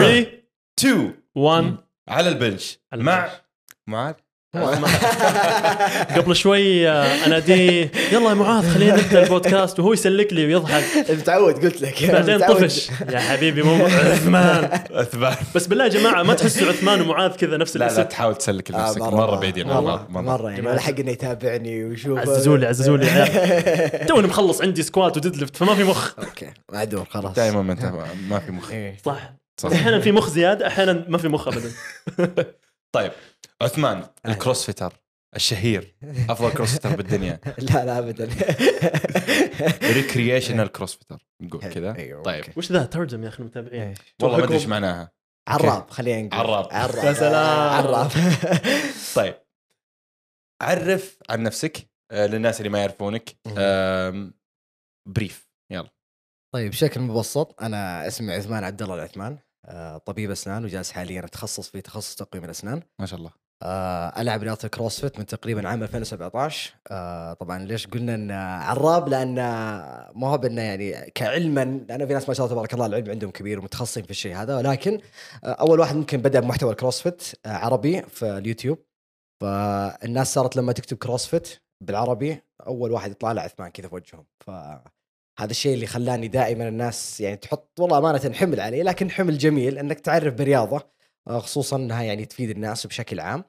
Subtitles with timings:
[0.00, 0.26] 3
[0.80, 1.74] 2 1
[2.08, 2.78] على البنش.
[2.94, 3.28] مع.
[3.86, 4.14] معاذ.
[6.16, 10.84] قبل شوي آه، اناديه يلا يا معاذ خلينا نبدأ البودكاست وهو يسلك لي ويضحك.
[11.10, 12.10] متعود قلت لك.
[12.10, 12.38] بعدين.
[12.38, 12.90] طفش.
[13.10, 14.80] يا حبيبي مو عثمان.
[14.90, 18.70] اثبات بس بالله يا جماعة ما تحسوا عثمان ومعاذ كذا نفس لا لا تحاول تسلك
[18.70, 19.00] آه، لنفسك.
[19.02, 19.66] مرة بعيدين.
[19.66, 20.72] مرة مرة يعني جماعة.
[20.72, 24.06] ولا حق إنه يتابعني ويشوف عززوا لي عززوا لي عيال.
[24.08, 26.18] توني مخلص عندي squat و deadlift فما في مخ.
[26.18, 27.34] okay معدول خلاص.
[27.34, 27.62] دائما
[28.28, 28.72] ما في مخ.
[29.04, 29.39] صح.
[29.60, 29.70] صح.
[29.72, 31.72] أحيانا في مخ زياده أحيانا ما في مخ ابدا.
[32.96, 33.12] طيب
[33.62, 34.92] عثمان ال CrossFitter
[35.36, 35.94] الشهير
[36.28, 37.40] أفضل CrossFitter بالدنيا.
[37.70, 38.28] لا لا ابدا.
[39.94, 41.96] recreational CrossFitter نقول كذا.
[41.96, 42.44] أيوة، طيب.
[42.56, 43.94] وش ذا؟ ترجم يا أخي المتابعين.
[44.22, 44.66] والله ما أدري إيش.
[44.66, 45.12] معناها.
[45.48, 46.40] عراب خلينا نقول.
[46.40, 46.68] عراب.
[46.70, 47.04] عراب.
[47.04, 47.86] يا سلام.
[47.86, 48.10] عراب.
[49.14, 49.34] طيب.
[50.62, 53.36] عرف عن نفسك آه، للناس اللي ما يعرفونك.
[55.08, 55.90] brief يلا.
[56.54, 59.38] طيب بشكل مبسط أنا اسمي عثمان عبد الله العثمان.
[59.64, 62.82] آه، طبيب أسنان وجالس حاليا اتخصص في تخصص تقويم الأسنان.
[62.98, 63.30] ما شاء الله.
[63.62, 68.30] آه، ألعب رياضة الكروسفيت من تقريبا عام 2017 آه، طبعا ليش قلنا ان
[68.62, 69.34] عراب؟ لأن
[70.14, 73.30] ما هو بإنه يعني كعلما لأن في ناس ما شاء الله تبارك الله العلم عندهم
[73.30, 74.56] كبير ومتخصصين في الشيء هذا.
[74.56, 75.00] ولكن
[75.44, 78.78] آه، أول واحد ممكن بدأ بمحتوى الكروسفيت آه، عربي في اليوتيوب.
[79.40, 81.48] فالناس صارت لما تكتب كروسفيت
[81.84, 84.26] بالعربي أول واحد يطلع له عثمان كذا في وجههم.
[85.38, 89.78] فهذا الشيء اللي خلاني دائما الناس يعني تحط والله أمانة حمل علي لكن حمل جميل
[89.78, 90.90] إنك تعرف برياضة
[91.28, 93.44] آه، خصوصا إنها يعني تفيد الناس بشكل عام.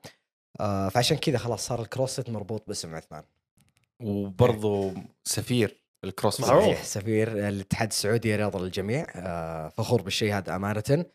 [0.59, 3.23] آه، فعشان كذا خلاص صار الكروسفيت مربوط باسم عثمان.
[4.03, 4.93] وبرضه
[5.23, 6.45] سفير الكروسفيت.
[6.45, 9.07] صحيح سفير الاتحاد السعودي رياضه للجميع.
[9.15, 11.05] آه، فخور بالشيء هذا أمانة.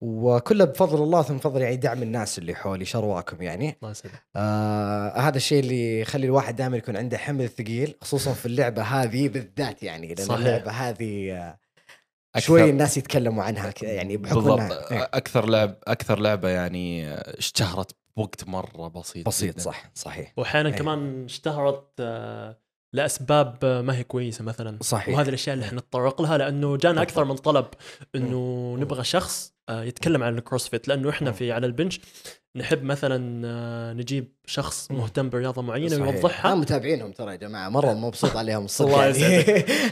[0.00, 5.18] وكله بفضل الله ثم بفضل يعني دعم الناس اللي حولي شروأكم يعني الله يسلمك آه
[5.18, 9.82] هذا الشيء اللي يخلي الواحد دائما يكون عنده حمل ثقيل خصوصا في اللعبة هذه بالذات
[9.82, 10.38] يعني لأن صحيح.
[10.40, 11.58] اللعبة هذه آه،
[12.38, 14.60] أكثر- شوي الناس يتكلموا عنها ك- يعني بحكم بالضبط
[14.92, 19.62] إيه، أكثر لعب أكثر لعبة يعني اشتهرت بوقت مرة بسيط بسيط جداً.
[19.62, 20.78] صح صحيح واحيانا أيوة.
[20.78, 22.58] كمان اشتهرت آه،
[22.92, 25.14] لأسباب ما هي كويسة مثلا صحيح.
[25.14, 27.66] وهذه الأشياء اللي إحنا نتطرق لها لأنه جانا أكثر من طلب
[28.14, 31.32] إنه نبغى شخص آه، يتكلم عن الكروسفيت لأنه إحنا.
[31.32, 32.00] في على البنش
[32.56, 34.90] نحب مثلا آه، نجيب شخص.
[34.90, 36.46] مهتم برياضة معينة صحيح.
[36.46, 39.42] آه، متابعينهم ترى يا جماعة مرة مبسوط عليهم الصدق الله يعني.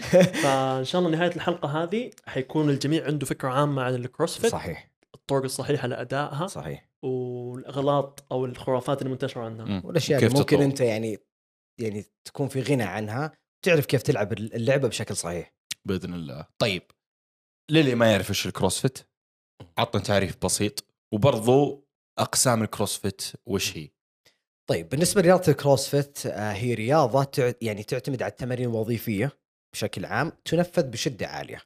[0.43, 5.45] فإن شاء الله نهاية الحلقة هذه حيكون الجميع عنده فكرة عامة عن الكروسفيت صحيح الطرق
[5.45, 9.83] الصحيحة لأدائها صحيح والاغلاط أو الخرافات المنتشره عنها.
[9.85, 11.19] والأشياء اللي ممكن تطور؟ أنت يعني
[11.79, 13.33] يعني تكون في غنى عنها
[13.65, 15.55] تعرف كيف تلعب اللعبة بشكل صحيح.
[15.85, 16.47] بإذن الله.
[16.59, 16.83] طيب
[17.71, 18.99] للي ما يعرف إيش الكروسفيت
[19.79, 20.85] عطنا تعريف بسيط
[21.15, 21.89] وبرضو
[22.19, 23.89] أقسام الكروسفيت وش هي؟
[24.69, 29.39] طيب بالنسبة لرياضة الكروسفيت آه، هي رياضة يعني تعتمد على التمارين الوظيفية
[29.73, 31.63] بشكل عام تنفذ بشدة عالية.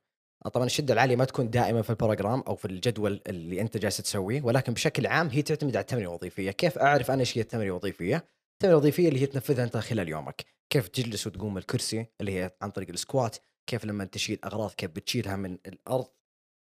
[0.46, 3.76] آه، طبعا الشدة العالية ما تكون دائما في ال program أو في الجدول اللي أنت
[3.76, 6.50] جالس تسويه ولكن بشكل عام هي تعتمد على التمارين الوظيفية.
[6.50, 8.24] كيف أعرف أنا إيش هي التمارين الوظيفية؟
[8.62, 10.44] التمارين الوظيفيه اللي هي تنفذها انت خلال يومك.
[10.70, 13.36] كيف تجلس وتقوم الكرسي اللي هي عن طريق ال squat
[13.66, 16.06] كيف لما تشيل أغراض كيف بتشيلها من الأرض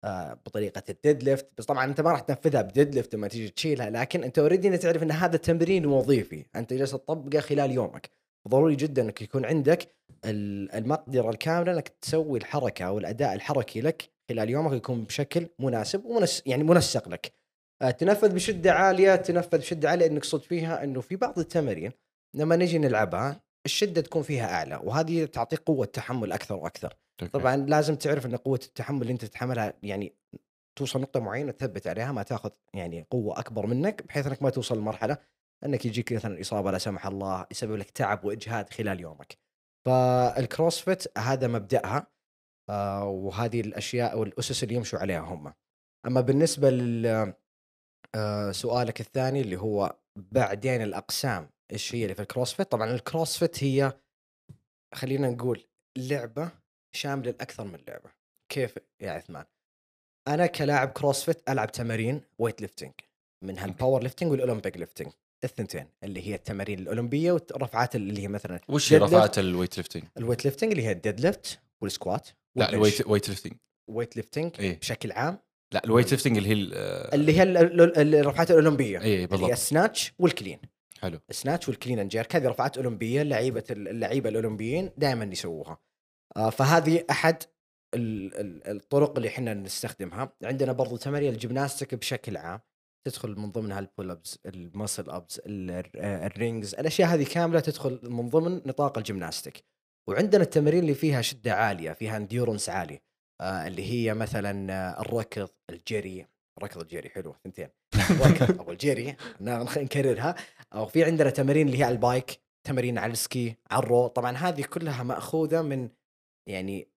[0.05, 1.47] آه، بطريقة ال deadlift.
[1.59, 5.03] بس طبعا أنت ما راح تنفذها ب deadlift لما تيجي تشيلها لكن أنت already تعرف
[5.03, 6.45] إن هذا تمرين وظيفي.
[6.57, 8.11] أنت جالس تطبقه خلال يومك.
[8.49, 9.89] ضروري جدا إنك يكون عندك
[10.25, 16.05] ال- المقدرة الكاملة إنك تسوي الحركة أو الأداء الحركي لك خلال يومك يكون بشكل مناسب
[16.05, 17.33] ومنس يعني منسق لك.
[17.99, 21.93] تنفذ بشدة عالية تنفذ بشدة عالية انك صدت فيها إنه في بعض التمارين
[22.37, 26.97] لما نجي نلعبها الشدة تكون فيها أعلى وهذه تعطيك قوة تحمل أكثر وأكثر
[27.33, 30.17] طبعا لازم تعرف إن قوة التحمل اللي أنت تتحملها يعني
[30.79, 34.79] توصل نقطة معينة تثبت عليها ما تاخذ يعني قوة أكبر منك بحيث إنك ما توصل
[34.79, 35.19] لمرحلة
[35.65, 39.39] إنك يجيك مثلا إصابة لا سمح الله يسبب لك تعب وإجهاد خلال يومك.
[39.87, 42.07] فالكروسفيت هذا مبدأها
[42.71, 45.53] آه وهذه الأشياء والأسس اللي يمشوا عليها هم.
[46.07, 47.35] أما بالنسبة لل
[48.17, 53.93] آه سؤالك الثاني اللي هو بعدين الأقسام إيش هي اللي في الكروسفيت؟ طبعا الكروسفيت هي
[54.95, 55.65] خلينا نقول
[55.99, 56.51] لعبة
[56.97, 58.11] شاملة لأكثر من لعبة.
[58.53, 59.45] كيف يا عثمان؟
[60.29, 62.93] أنا كلاعب كروسفيت ألعب تمارين weightlifting
[63.45, 65.13] منها ال powerlifting وال Olympic lifting
[65.45, 68.99] الثنتين اللي هي التمارين الأولمبية والرفعات اللي هي مثلا وش هي.
[68.99, 73.53] رفعات الويت ليفتنج؟ ال weightlifting اللي هي ال deadlift وال squat لا ال weight weightlifting
[73.91, 74.79] weightlifting إيه.
[74.79, 75.39] بشكل عام
[75.77, 76.75] لا ال weightlifting اللي هي ال-
[77.15, 78.99] اللي هي ال- ال- ال- الرفعات الأولمبية.
[79.01, 79.51] اي اللي هي بالضبط.
[79.51, 80.59] ال snatch وال clean
[81.01, 81.19] حلو.
[81.31, 85.79] ال snatch وال clean and jerk هذه رفعات أولمبية لعيبة اللعيبة الأولمبيين دائما يسووها.
[86.37, 87.43] آه، فهذه أحد
[87.95, 90.33] ال- ال- الطرق اللي إحنا نستخدمها.
[90.45, 92.61] عندنا برضو تمارين ال gymnastic بشكل عام.
[93.07, 98.01] تدخل من ضمنها ال pull ups ال muscle ups ال rings الأشياء هذه كاملة تدخل
[98.03, 99.65] من ضمن نطاق ال gymnastic
[100.09, 103.01] وعندنا التمارين اللي فيها شدة عالية فيها endurance عالي.
[103.43, 106.27] اللي هي مثلا آه، الركض الجري.
[106.63, 107.69] ركض جيري حلوة ثنتين.
[108.27, 108.73] ركض أو
[109.65, 110.35] نخ- نكررها.
[110.75, 113.88] أو في عندنا تمارين اللي هي على ال bike تمارين على ال ski على ال
[113.88, 114.07] row.
[114.07, 115.89] طبعا هذه كلها مأخوذة من
[116.49, 116.89] يعني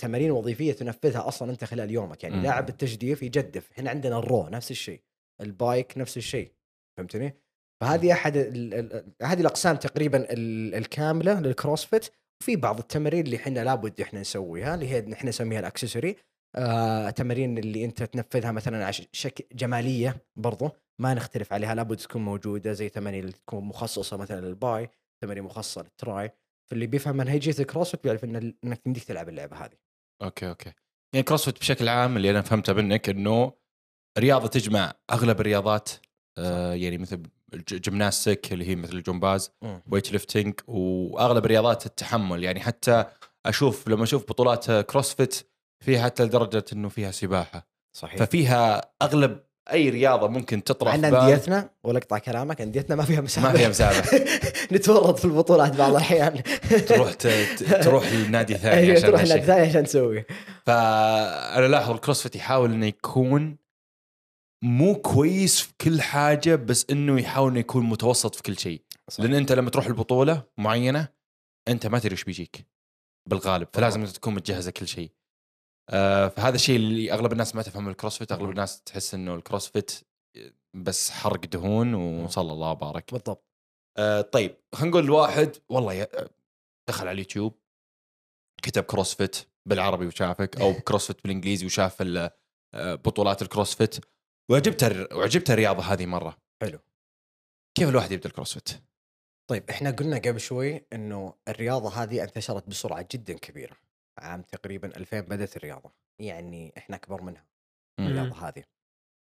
[0.00, 2.24] تمارين وظيفية تنفذها أصلا أنت خلال يومك.
[2.24, 2.42] يعني.
[2.42, 3.70] لاعب التجديف يجدف.
[3.72, 5.00] إحنا عندنا ال row نفس الشيء.
[5.40, 6.52] ال bike نفس الشيء.
[6.98, 7.34] فهمتني؟
[7.80, 12.08] فهذه أحد ال- ال- هذه الأقسام تقريبا ال- الكاملة للكروسفيت
[12.42, 16.16] وفي بعض التمارين اللي إحنا لابد إحنا نسويها اللي هي إحنا نسميها ال accessory.
[16.56, 20.70] آه، تمارين اللي أنت تنفذها مثلا عش شك جمالية برضو
[21.00, 24.88] ما نختلف عليها لابد تكون موجودة زي تمارين اللي تكون مخصصة مثلا لل bi
[25.22, 26.30] تمارين مخصصة لل tri.
[26.70, 29.76] فاللي بيفهم منهجيه الكروسفيت بيعرف إن إنك تمديك تلعب اللعبة هذه.
[30.22, 30.72] okay okay.
[31.14, 33.52] يعني CrossFit بشكل عام اللي أنا فهمته منك إنه
[34.18, 35.90] رياضة تجمع أغلب الرياضات
[36.40, 37.22] آه يعني مثل
[37.54, 39.50] الج- gymnastics اللي هي مثل الجمباز
[39.90, 42.44] weightlifting وأغلب رياضات التحمل.
[42.44, 43.04] يعني حتى
[43.46, 45.46] أشوف لما أشوف بطولات CrossFit
[45.84, 47.66] فيها حتى لدرجة إنه فيها سباحة.
[47.96, 48.16] صحيح.
[48.18, 49.40] ففيها أغلب
[49.72, 53.52] أي رياضة ممكن تطرح عندنا أنديتنا ولا اقطع كلامك أنديتنا ما فيها مسابقة.
[53.52, 54.24] ما فيها مسابقة.
[54.76, 56.42] نتورط في البطولات بعض الأحيان.
[56.88, 57.26] تروح ت-
[57.84, 59.36] تروح لنادي ثاني أيوة، عشان تروح هالشيء.
[59.36, 60.24] نادي ثاني عشان تسوي.
[60.66, 63.56] فأنا لاحظ ال CrossFit يحاول إنه يكون
[64.64, 68.82] مو كويس في كل حاجة بس إنه يحاول إنه يكون متوسط في كل شيء.
[69.18, 71.08] لأن أنت لما تروح لبطولة معينة
[71.68, 72.66] أنت ما تدري إيش بيجيك
[73.28, 75.12] بالغالب فلازم أنت تكون متجهز لكل شيء.
[75.90, 79.41] آه فهذا الشيء اللي أغلب الناس ما تفهم ال CrossFit أغلب الناس تحس إنه ال
[79.41, 80.00] CrossFit
[80.74, 83.12] بس حرق دهون وصلى الله وبارك.
[83.12, 83.44] بالضبط.
[83.98, 86.06] آه طيب خلينا نقول الواحد والله
[86.88, 87.54] دخل على اليوتيوب
[88.62, 89.36] كتب CrossFit
[89.66, 92.02] بالعربي وشافك أو CrossFit بالإنجليزي وشاف
[92.74, 93.96] آه، بطولات ال CrossFit
[94.50, 96.36] وعجبته الر- وعجبته الرياضة هذه مرة.
[96.62, 96.78] حلو.
[97.74, 98.68] كيف الواحد يبدأ ال CrossFit؟
[99.50, 103.76] طيب إحنا قلنا قبل شوي إنه الرياضة هذه انتشرت بسرعة جدا كبيرة.
[104.18, 105.92] عام تقريبا 2000 بدأت الرياضة.
[106.18, 107.46] يعني إحنا أكبر منها.
[108.00, 108.64] الرياضة هذه.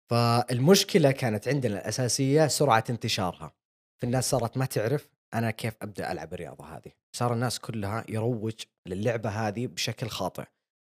[0.09, 3.55] فالمشكلة كانت عندنا الأساسية سرعة انتشارها.
[4.01, 6.91] فالناس صارت ما تعرف أنا كيف أبدأ ألعب الرياضة هذه.
[7.15, 10.45] صار الناس كلها يروج للعبة هذه بشكل خاطئ.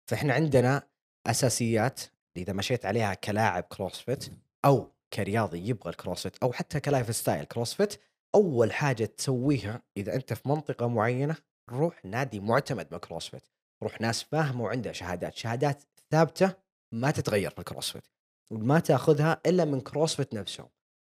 [0.09, 0.87] فإحنا عندنا
[1.27, 2.01] أساسيات
[2.37, 4.25] إذا مشيت عليها كلاعب CrossFit
[4.65, 8.01] أو كرياضي يبغى ال CrossFit أو حتى ك lifestyle CrossFit
[8.35, 11.35] أول حاجة تسويها إذا أنت في منطقة معينة
[11.69, 13.47] روح نادي معتمد بال CrossFit
[13.83, 15.35] روح ناس فاهمة وعندها شهادات.
[15.35, 16.53] شهادات ثابتة
[16.91, 18.07] ما تتغير في ال CrossFit
[18.51, 20.69] وما تأخذها إلا من CrossFit نفسهم.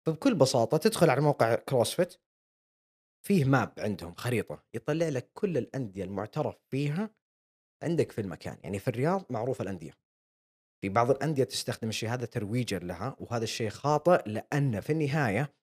[0.06, 2.14] فبكل بساطة تدخل على موقع CrossFit
[3.26, 7.10] فيه map عندهم خريطة يطلع لك كل الأندية المعترف فيها
[7.82, 8.58] عندك في المكان.
[8.62, 10.01] يعني في الرياض معروفه الأندية.
[10.82, 15.54] في بعض الأندية تستخدم الشيء هذا ترويجا لها وهذا الشيء خاطئ لأن في النهاية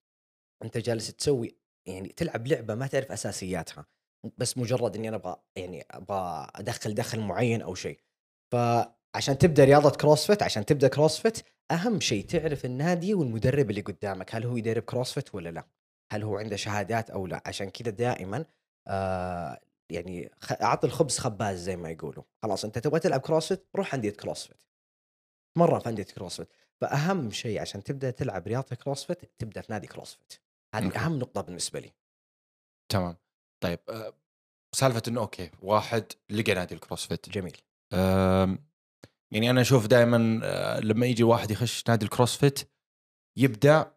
[0.63, 1.55] أنت جالس تسوي
[1.87, 3.85] يعني تلعب لعبة ما تعرف أساسياتها
[4.37, 7.99] بس مجرد إني أنا أبغى يعني أبغى أدخل دخل معين أو شيء.
[8.51, 11.39] فعشان تبدأ رياضة CrossFit عشان تبدأ CrossFit
[11.71, 15.67] أهم شيء تعرف النادي والمدرب اللي قدامك هل هو يدرب CrossFit ولا لا؟
[16.11, 18.45] هل هو عنده شهادات أو لا؟ عشان كذا دائما
[18.87, 19.59] آه
[19.91, 20.31] يعني
[20.61, 22.23] أعطي الخبز خباز زي ما يقولوا.
[22.43, 24.68] خلاص أنت تبغى تلعب CrossFit روح أندية CrossFit.
[25.57, 26.47] مرة في أندية CrossFit.
[26.81, 30.33] فأهم شيء عشان تبدأ تلعب رياضة CrossFit تبدأ في نادي CrossFit.
[30.75, 30.95] هذه.
[30.95, 31.91] أهم نقطة بالنسبة لي.
[32.91, 33.17] تمام.
[33.63, 34.13] طيب آه،
[34.75, 37.29] سالفة إنه okay واحد لقى نادي ال CrossFit.
[37.29, 37.57] جميل.
[39.31, 40.17] يعني أنا أشوف دائما
[40.83, 42.71] لما يجي واحد يخش نادي ال CrossFit
[43.37, 43.91] يبدأ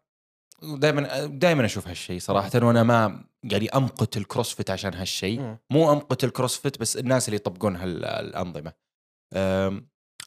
[0.63, 2.51] دائما دائما أشوف هالشيء صراحة.
[2.55, 5.57] وأنا ما يعني أمقت ال CrossFit عشان هالشيء.
[5.69, 8.73] مو أمقت ال CrossFit بس الناس اللي يطبقون هالانظمه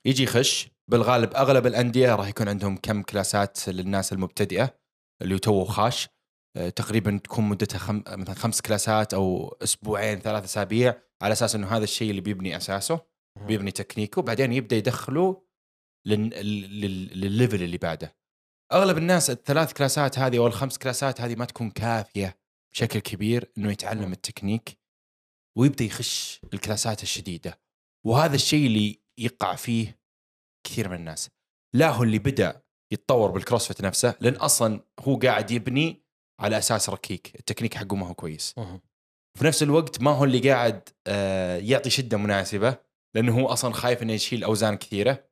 [0.04, 4.78] يجي يخش بالغالب أغلب الأندية راح يكون عندهم كم class ات للناس المبتدئة
[5.22, 6.08] اللي تو خاش
[6.56, 8.02] أه، تقريبا تكون مدتها خم...
[8.06, 12.56] مثلا خمس class ات أو أسبوعين ثلاث أسابيع على أساس إنه هذا الشيء اللي بيبني
[12.56, 13.00] أساسه.
[13.46, 15.42] بيبني تكنيكه بعدين يبدأ يدخله
[16.06, 16.28] لل...
[16.80, 17.20] لل...
[17.20, 18.16] لل level اللي بعده
[18.72, 22.38] أغلب الناس الثلاث class ات هذه أو الخمس class ات هذه ما تكون كافية
[22.72, 24.12] بشكل كبير إنه يتعلم.
[24.12, 24.78] التكنيك
[25.58, 27.60] ويبدأ يخش ال class ات الشديدة
[28.06, 30.00] وهذا الشيء اللي يقع فيه
[30.66, 31.30] كثير من الناس
[31.74, 36.02] لا هو اللي بدأ يتطور بال CrossFit نفسه لأن أصلا هو قاعد يبني
[36.40, 38.54] على أساس ركيك التكنيك حقه ما هو كويس.
[39.38, 42.76] في نفس الوقت ما هو اللي قاعد آه، يعطي شدة مناسبة
[43.14, 45.24] لأنه هو أصلا خايف إنه يشيل أوزان كثيرة.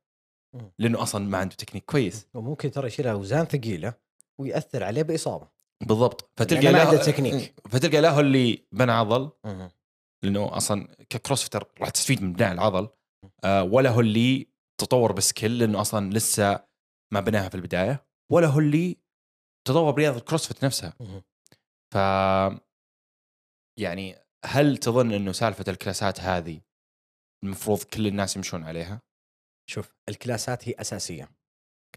[0.79, 3.93] لأنه أصلا ما عنده تكنيك كويس وممكن ترى يشيل أوزان ثقيلة
[4.39, 5.47] ويأثر عليه بإصابة
[5.83, 7.53] بالضبط فتلقى ما له عنده تكنيك.
[7.69, 9.31] فتلقى له اللي بنى عضل.
[10.23, 12.89] لأنه أصلا ك CrossFitter راح تستفيد من بناء العضل
[13.43, 14.47] آه، ولا هو اللي
[14.81, 16.67] تطور ب skill لأنه أصلا لسه
[17.13, 18.97] ما بناها في البداية ولا هو اللي
[19.67, 20.93] تطور برياضة ال CrossFit نفسها.
[21.93, 21.95] ف
[23.79, 24.15] يعني
[24.45, 26.61] هل تظن إنه سالفة ال class ات هذه
[27.43, 29.01] المفروض كل الناس يمشون عليها؟
[29.69, 31.29] شوف ال class ات هي أساسية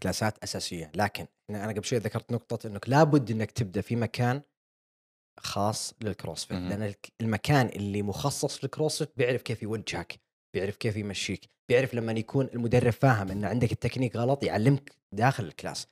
[0.03, 4.41] class ات أساسية لكن أنا قبل شوي ذكرت نقطة إنك لابد إنك تبدأ في مكان
[5.39, 6.57] خاص لل CrossFit.
[6.57, 10.19] لأن المكان اللي مخصص لل CrossFit بيعرف كيف يوجهك
[10.53, 15.49] بيعرف كيف يمشيك بيعرف لما يكون المدرب فاهم إن عندك التكنيك غلط يعلمك داخل ال
[15.49, 15.87] class.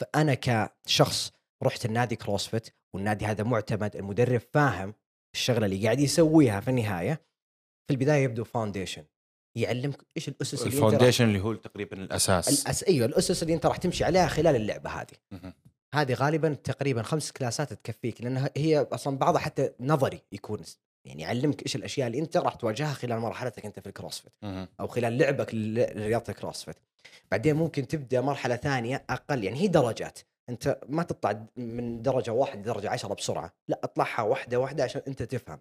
[0.00, 4.94] فأنا كشخص رحت النادي CrossFit والنادي هذا معتمد المدرب فاهم
[5.34, 7.14] الشغلة اللي قاعد يسويها في النهاية.
[7.86, 9.04] في البداية يبدو foundation
[9.56, 12.62] يعلمك إيش الأسس اللي ال foundation اللي هو تقريبا الأساس.
[12.62, 12.84] الأس...
[12.84, 15.52] أيوه الأسس اللي أنت راح تمشي عليها خلال اللعبة هذه.
[15.94, 20.62] هذه غالبا تقريبا خمس class ات تكفيك لأنها هي أصلا بعضها حتى نظري يكون
[21.04, 24.32] يعني يعلمك إيش الأشياء اللي أنت راح تواجهها خلال مرحلتك أنت في ال CrossFit.
[24.80, 26.76] أو خلال لعبك لل- لرياضة ال CrossFit.
[27.30, 30.18] بعدين ممكن تبدأ مرحلة ثانية أقل يعني هي درجات.
[30.48, 33.52] أنت ما تطلع من درجة واحد لدرجة عشرة بسرعة.
[33.68, 35.58] لا اطلعها واحدة واحدة عشان أنت تفهم.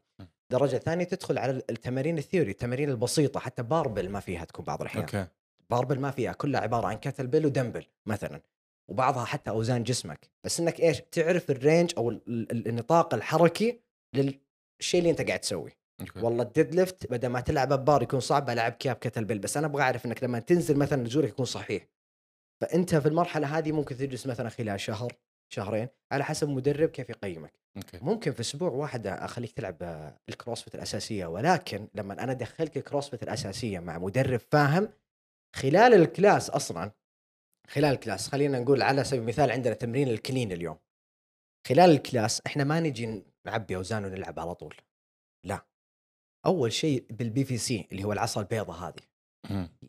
[0.52, 3.40] درجة ثانية تدخل على التمارين ال theory التمارين البسيطة.
[3.40, 5.04] حتى barbell ما فيها تكون بعض الأحيان.
[5.04, 5.26] okay.
[5.70, 6.34] barbell ما فيها.
[6.34, 8.42] كلها عبارة عن kettlebell و dumbbell مثلا.
[8.90, 10.30] وبعضها حتى أوزان جسمك.
[10.44, 13.80] بس إنك إيش؟ تعرف ال range أو ال- ال- النطاق الحركي
[14.80, 15.80] للشيء اللي أنت قاعد تسويه.
[16.02, 16.20] okay.
[16.20, 19.84] والله ال deadlift بدل ما تلعب بار يكون صعب بلعب كياب kettlebell بس أنا أبغى
[19.84, 21.88] أعرف إنك لما تنزل مثلا نزولك يكون صحيح.
[22.62, 25.14] فأنت في المرحلة هذه ممكن تجلس مثلا خلال شهر
[25.54, 27.60] شهرين على حسب مدرب كيف يقيمك.
[27.78, 28.00] okay.
[28.02, 33.24] ممكن في أسبوع واحد أخليك تلعب ال CrossFit الأساسية ولكن لما أنا ادخلك ال CrossFit
[33.24, 34.90] الأساسية مع مدرب فاهم
[35.56, 36.92] خلال ال class أصلا
[37.68, 40.78] خلال ال class خلينا نقول على سبيل المثال عندنا تمرين ال clean اليوم.
[41.68, 44.76] خلال ال class إحنا ما نجي نعبي أوزان ونلعب على طول.
[45.46, 45.66] لا.
[46.46, 49.02] أول شيء بال PVC اللي هو العصا البيضاء هذه.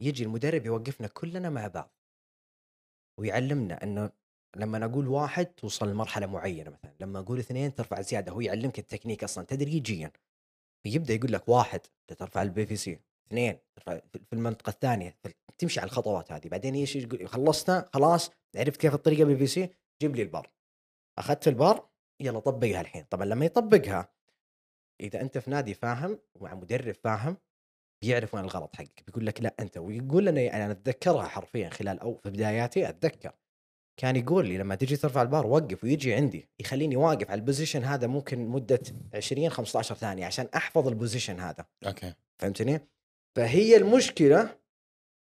[0.00, 1.96] يجي المدرب يوقفنا كلنا مع بعض.
[3.20, 4.10] ويعلمنا إنه
[4.56, 6.94] لما نقول واحد توصل لمرحلة معينة مثلا.
[7.00, 8.32] لما أقول اثنين ترفع زيادة.
[8.32, 10.12] هو يعلمك التكنيك أصلا تدريجيا.
[10.86, 11.80] يبدا يقول لك واحد
[12.18, 15.18] ترفع ال PVC اثنين ترفع في في المنطقة الثانية.
[15.58, 16.48] تمشي على الخطوات هذه.
[16.48, 19.70] بعدين إيش يقول خلصنا خلاص عرفت كيف الطريقة بال PVC
[20.02, 20.50] جيب لي البار.
[21.18, 21.89] أخذت البار
[22.20, 23.04] يلا طبقها الحين.
[23.10, 24.08] طبعا لما يطبقها
[25.00, 27.36] إذا أنت في نادي فاهم ومع مدرب فاهم
[28.02, 29.02] بيعرف وين الغلط حقك.
[29.06, 33.32] بيقول لك لا أنت ويقول لنا يعني أنا أتذكرها حرفيا خلال أو في بداياتي أتذكر.
[33.96, 37.84] كان يقول لي لما تجي ترفع البار وقف ويجي عندي يخليني واقف على ال position
[37.84, 38.80] هذا ممكن مدة
[39.14, 41.66] 20 15 ثانية عشان أحفظ ال position هذا.
[41.86, 42.14] okay.
[42.38, 42.80] فهمتني؟
[43.36, 44.56] فهي المشكلة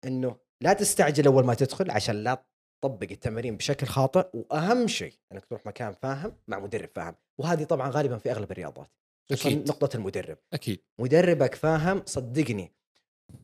[0.05, 2.45] إنه لا تستعجل أول ما تدخل عشان لا
[2.81, 7.89] تطبق التمارين بشكل خاطئ وأهم شيء إنك تروح مكان فاهم مع مدرب فاهم وهذه طبعا
[7.89, 8.89] غالبا في أغلب الرياضات
[9.31, 9.69] أكيد.
[9.69, 12.71] نقطة المدرب أكيد مدربك فاهم صدقني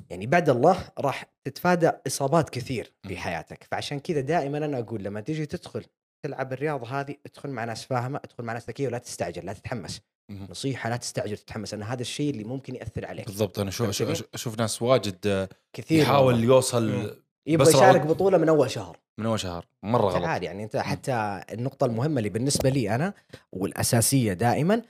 [0.09, 3.17] يعني بعد الله راح تتفادى إصابات كثير في.
[3.17, 5.85] حياتك فعشان كذا دائما أنا أقول لما تيجي تدخل
[6.25, 10.01] تلعب الرياضة هذه ادخل مع ناس فاهمة ادخل مع ناس ذكية ولا تستعجل لا تتحمس
[10.31, 10.47] مهم.
[10.49, 14.59] نصيحة لا تستعجل تتحمس لأن هذا الشيء اللي ممكن يأثر عليك بالضبط فهمتني؟ أشوف- أشوف
[14.59, 16.45] ناس واجد كثير يحاول والله.
[16.45, 17.09] يوصل مم.
[17.47, 18.99] يبغى يشارك بطولة من أول شهر.
[19.17, 19.65] من أول شهر.
[19.83, 20.23] مرة غلط.
[20.23, 23.13] تعال يعني أنت حتى النقطة المهمة اللي بالنسبة لي أنا
[23.51, 24.81] والأساسية دائما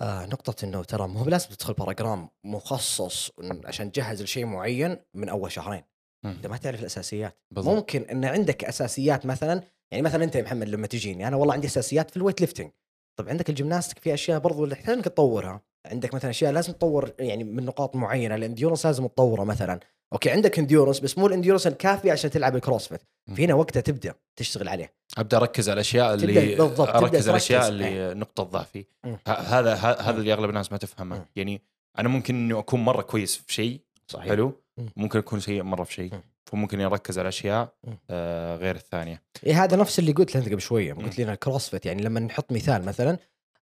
[0.00, 3.30] آه نقطة إنه ترى مو بلازم تدخل باراجرام مخصص
[3.64, 5.82] عشان تجهز لشيء معين من أول شهرين،.
[6.24, 7.74] انت ما تعرف الأساسيات، بالضبط.
[7.74, 11.66] ممكن إن عندك أساسيات مثلا يعني مثلا أنت يا محمد لما تجيني أنا والله عندي
[11.66, 12.70] أساسيات في ال weightlifting،
[13.18, 16.72] طب عندك ال gymnastic في أشياء برضو اللي تحتاج إنك تطورها، عندك مثلا أشياء لازم
[16.72, 19.80] تطور يعني من نقاط معينة، ال endurance لازم تطوره مثلا،
[20.14, 23.34] okay عندك endurance بس مو ال endurance الكافي عشان تلعب ال CrossFit، مم.
[23.34, 24.92] في هنا وقتها تبدأ تشتغل عليه.
[25.18, 27.68] أبدأ أركز على الأشياء اللي بالضبط، أركز على الأشياء.
[27.68, 28.84] اللي نقطة ضعفي
[29.26, 30.10] هذا هذا.
[30.10, 31.24] اللي أغلب الناس ما تفهمه.
[31.36, 31.62] يعني
[31.98, 34.88] أنا ممكن انه أكون مرة كويس في شيء صحيح حلو مم.
[34.96, 36.22] ممكن أكون سيء مرة في شيء مم.
[36.44, 37.74] فممكن أركز على أشياء.
[38.10, 40.92] آه غير الثانية إيه هذا نفس اللي قلت انت قبل شوية.
[40.92, 43.18] قلت لنا ال CrossFit يعني لما نحط مثال مثلا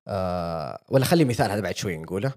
[0.09, 2.33] آه ولا خلي مثال هذا بعد شوي نقوله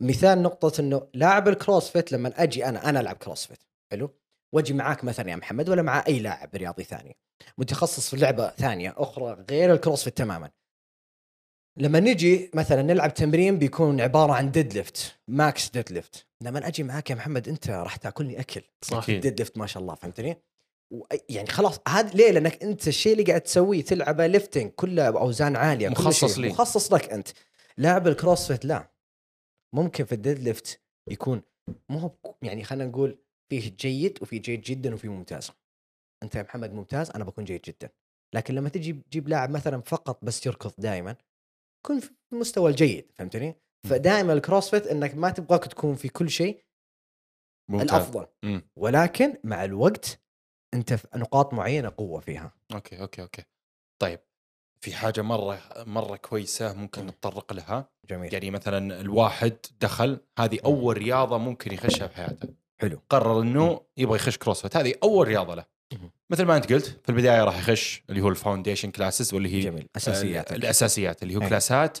[0.00, 3.58] مثال نقطة إنه لاعب ال CrossFit لما أجي أنا أنا ألعب CrossFit
[3.90, 4.14] حلو
[4.52, 7.16] وأجي معاك مثلا يا محمد ولا مع أي لاعب رياضي ثاني
[7.58, 10.50] متخصص في لعبة ثانية أخرى غير ال CrossFit تماما
[11.78, 17.14] لما نجي مثلا نلعب تمرين بيكون عبارة عن deadlift max deadlift لما أجي معاك يا
[17.14, 19.06] محمد أنت راح تأكلني أكل صح.
[19.06, 20.36] deadlift ما شاء الله فهمتني؟
[21.28, 25.88] يعني خلاص هذا ليه؟ لأنك أنت الشيء اللي قاعد تسويه تلعبه lifting كله بأوزان عالية
[25.88, 26.48] مخصص لي.
[26.48, 27.28] مخصص لك أنت
[27.76, 28.90] لاعب ال CrossFit لا
[29.74, 31.42] ممكن في ال deadlift يكون
[31.88, 32.10] مو هو
[32.42, 33.18] يعني خلينا نقول
[33.50, 35.50] فيه جيد وفي جيد جدا وفي ممتاز.
[36.22, 37.90] أنت يا محمد ممتاز أنا بكون جيد جدا.
[38.34, 41.16] لكن لما تجي تجيب لاعب مثلا فقط بس يركض دائما
[41.86, 43.54] كن في المستوى الجيد فهمتني؟
[43.86, 46.64] فدائما ال CrossFit إنك ما تبغاك تكون في كل شيء
[47.70, 47.90] ممتاز.
[47.90, 48.26] الأفضل.
[48.44, 48.68] مم.
[48.76, 50.20] ولكن مع الوقت
[50.74, 52.52] أنت في نقاط معينة قوة فيها.
[52.74, 53.44] okay okay okay.
[54.02, 54.20] طيب
[54.86, 57.08] في حاجة مرة مرة كويسة ممكن مم.
[57.08, 57.88] نتطرق لها.
[58.10, 58.34] جميل.
[58.34, 62.48] يعني مثلا الواحد دخل هذه أول رياضة ممكن يخشها في حياته.
[62.80, 63.00] حلو.
[63.10, 64.76] قرر إنه يبغى يخش CrossFit.
[64.76, 65.64] هذه أول رياضة له.
[66.30, 69.60] مثل ما أنت قلت في البداية راح يخش اللي هو ال foundation classes واللي هي
[69.60, 69.88] جميل.
[69.96, 70.52] أساسيات.
[70.52, 71.40] الأساسيات اللي هو.
[71.40, 71.98] كلاسات.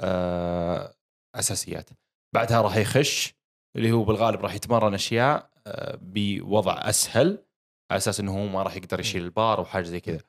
[0.00, 0.94] آه
[1.34, 1.90] أساسيات.
[2.34, 3.34] بعدها راح يخش
[3.76, 7.44] اللي هو بالغالب راح يتمرن أشياء آه بوضع أسهل
[7.90, 10.20] على أساس إنه هو ما راح يقدر يشيل البار أو حاجة زي كذا.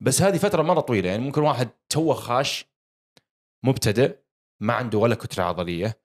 [0.00, 2.66] بس هذه فترة مرة طويلة يعني ممكن واحد توه خاش
[3.64, 4.18] مبتدئ
[4.60, 6.00] ما عنده ولا كتلة عضلية.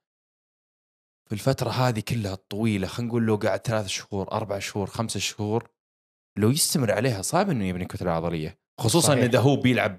[1.25, 5.69] في الفترة هذه كلها الطويلة خلينا نقول لو قاعد ثلاث شهور أربع شهور خمسة شهور
[6.37, 8.59] لو يستمر عليها صعب إنه يبني كتلة عضلية.
[8.79, 9.23] خصوصا صحيح.
[9.23, 9.97] إذا هو بيلعب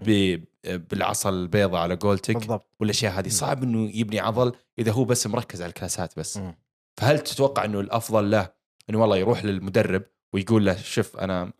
[0.64, 2.70] بالعصا البيضاء على قولتك بالضبط.
[2.80, 6.36] والأشياء هذه صعب إنه يبني عضل إذا هو بس مركز على الكلاسات بس.
[6.36, 6.54] مم.
[7.00, 8.52] فهل تتوقع إنه الأفضل له
[8.90, 11.52] إنه والله يروح للمدرب ويقول له شوف أنا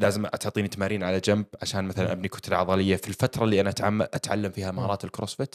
[0.00, 4.50] لازم تعطيني تمارين على جنب عشان مثلا أبني كتلة عضلية في الفترة اللي أنا أتعلم
[4.50, 5.54] فيها مهارات ال CrossFit.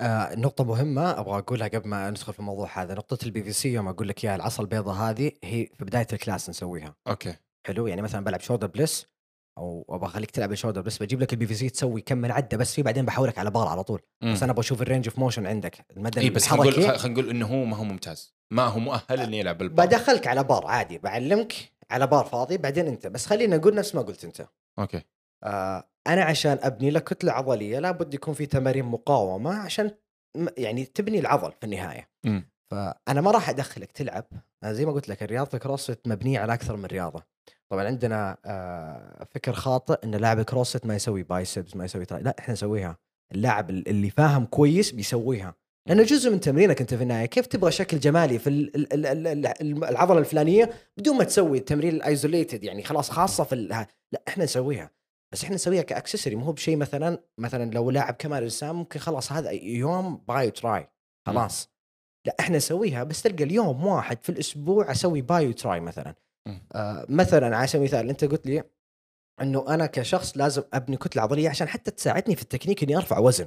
[0.00, 3.88] آه نقطة مهمة أبغى أقولها قبل ما ندخل في الموضوع هذا، نقطة ال PVC يوم
[3.88, 7.34] أقول لك إياها العصا البيضاء هذه هي في بداية ال class نسويها، okay.
[7.66, 9.06] حلو؟ يعني مثلا بلعب shoulder press
[9.58, 12.56] أو أبغى أخليك تلعب ال shoulder press بجيب لك ال PVC تسوي كم من عدة
[12.56, 15.18] بس فيه بعدين بحولك على بار على طول، بس أنا أبغى أشوف ال range of
[15.18, 18.34] motion عندك المدى إي بس خلينا نقول خلينا نقول إنه هو ما هو ممتاز.
[18.52, 21.54] ما هو مؤهل انه يلعب بالبار بدخلك على بار عادي بعلمك
[21.90, 24.46] على بار فاضي بعدين انت بس خلينا نقول نفس ما قلت أنت.
[24.78, 25.02] okay.
[25.44, 29.90] آه أنا عشان أبني لك كتلة عضلية لابد يكون في تمارين مقاومة عشان
[30.36, 32.08] م- يعني تبني العضل في النهاية.
[32.24, 32.50] مم.
[32.70, 34.24] فأنا ما راح أدخلك تلعب
[34.64, 37.22] أنا زي ما قلت لك رياضه ال CrossFit مبنية على أكثر من رياضة.
[37.70, 42.34] طبعا عندنا آه فكر خاطئ إن لاعب الكروسفيت ما يسوي biceps ما يسوي tri لا
[42.38, 42.96] إحنا نسويها.
[43.32, 45.54] اللاعب اللي فاهم كويس بيسويها.
[45.88, 47.26] لأنه جزء من تمرينك أنت في النهاية.
[47.26, 51.58] كيف تبغى شكل جمالي في ال- ال- ال- ال- ال- العضلة الفلانية بدون ما تسوي
[51.58, 53.86] التمرين ال isolated يعني خلاص خاصة في لا
[54.28, 54.90] إحنا نسويها.
[55.32, 59.32] بس إحنا نسويها ك accessory مو بشيء مثلا مثلا لو لاعب كمال اجسام ممكن خلاص
[59.32, 60.88] هذا يوم باي و tri
[61.26, 61.70] خلاص.
[62.26, 66.14] لا إحنا نسويها بس تلقى اليوم واحد في الأسبوع أسوي باي وتراي مثلا.
[66.74, 68.62] آه مثلا على سبيل المثال أنت قلت لي
[69.42, 73.46] إنه أنا كشخص لازم أبني كتلة عضلية عشان حتى تساعدني في التكنيك إني أرفع وزن.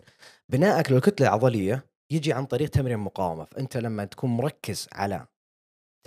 [0.50, 5.28] بنائك للكتله العضلية يجي عن طريق تمرين مقاومة فأنت لما تكون مركز على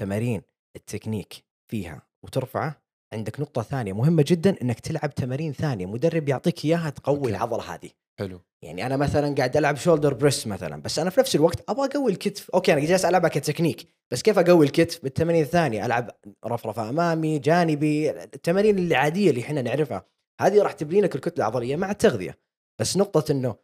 [0.00, 0.42] تمارين
[0.76, 2.82] التكنيك فيها وترفعه
[3.12, 7.30] عندك نقطة ثانية مهمة جدا إنك تلعب تمارين ثانية مدرب يعطيك إياها تقوي okay.
[7.30, 7.90] العضلة هذه.
[8.18, 8.40] حلو.
[8.62, 12.12] يعني أنا مثلا قاعد ألعب shoulder press مثلا بس أنا في نفس الوقت أبغى أقوي
[12.12, 12.50] الكتف.
[12.50, 16.10] okay أنا جالس ألعبها كتكنيك بس كيف أقوي الكتف؟ بالتمارين الثانية ألعب
[16.46, 20.06] رفرفه أمامي جانبي التمارين العادية اللي إحنا نعرفها.
[20.40, 22.38] هذه راح تبني لك الكتلة العضلية مع التغذية.
[22.80, 23.56] بس نقطة إنه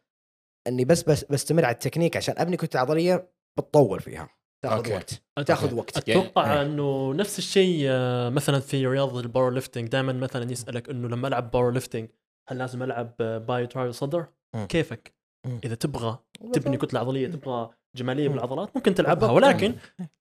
[0.67, 4.29] إني بس بس بستمر على التكنيك عشان أبني كتلة عضلية بتطول فيها
[4.63, 4.93] تاخذ okay.
[4.93, 6.61] وقت تاخذ وقت أتوقع إيه.
[6.61, 11.51] إنه نفس الشيء آه، مثلا في رياضة ال powerlifting دائما مثلا يسألك إنه لما ألعب
[11.51, 12.09] powerlifting
[12.49, 14.25] هل لازم ألعب آه، باي تراي صدر؟
[14.69, 15.15] كيفك؟
[15.63, 16.19] إذا تبغى
[16.53, 18.29] تبني كتلة عضلية تبغى جمالية.
[18.29, 19.43] بالعضلات ممكن تلعبها بالضبط.
[19.43, 19.73] ولكن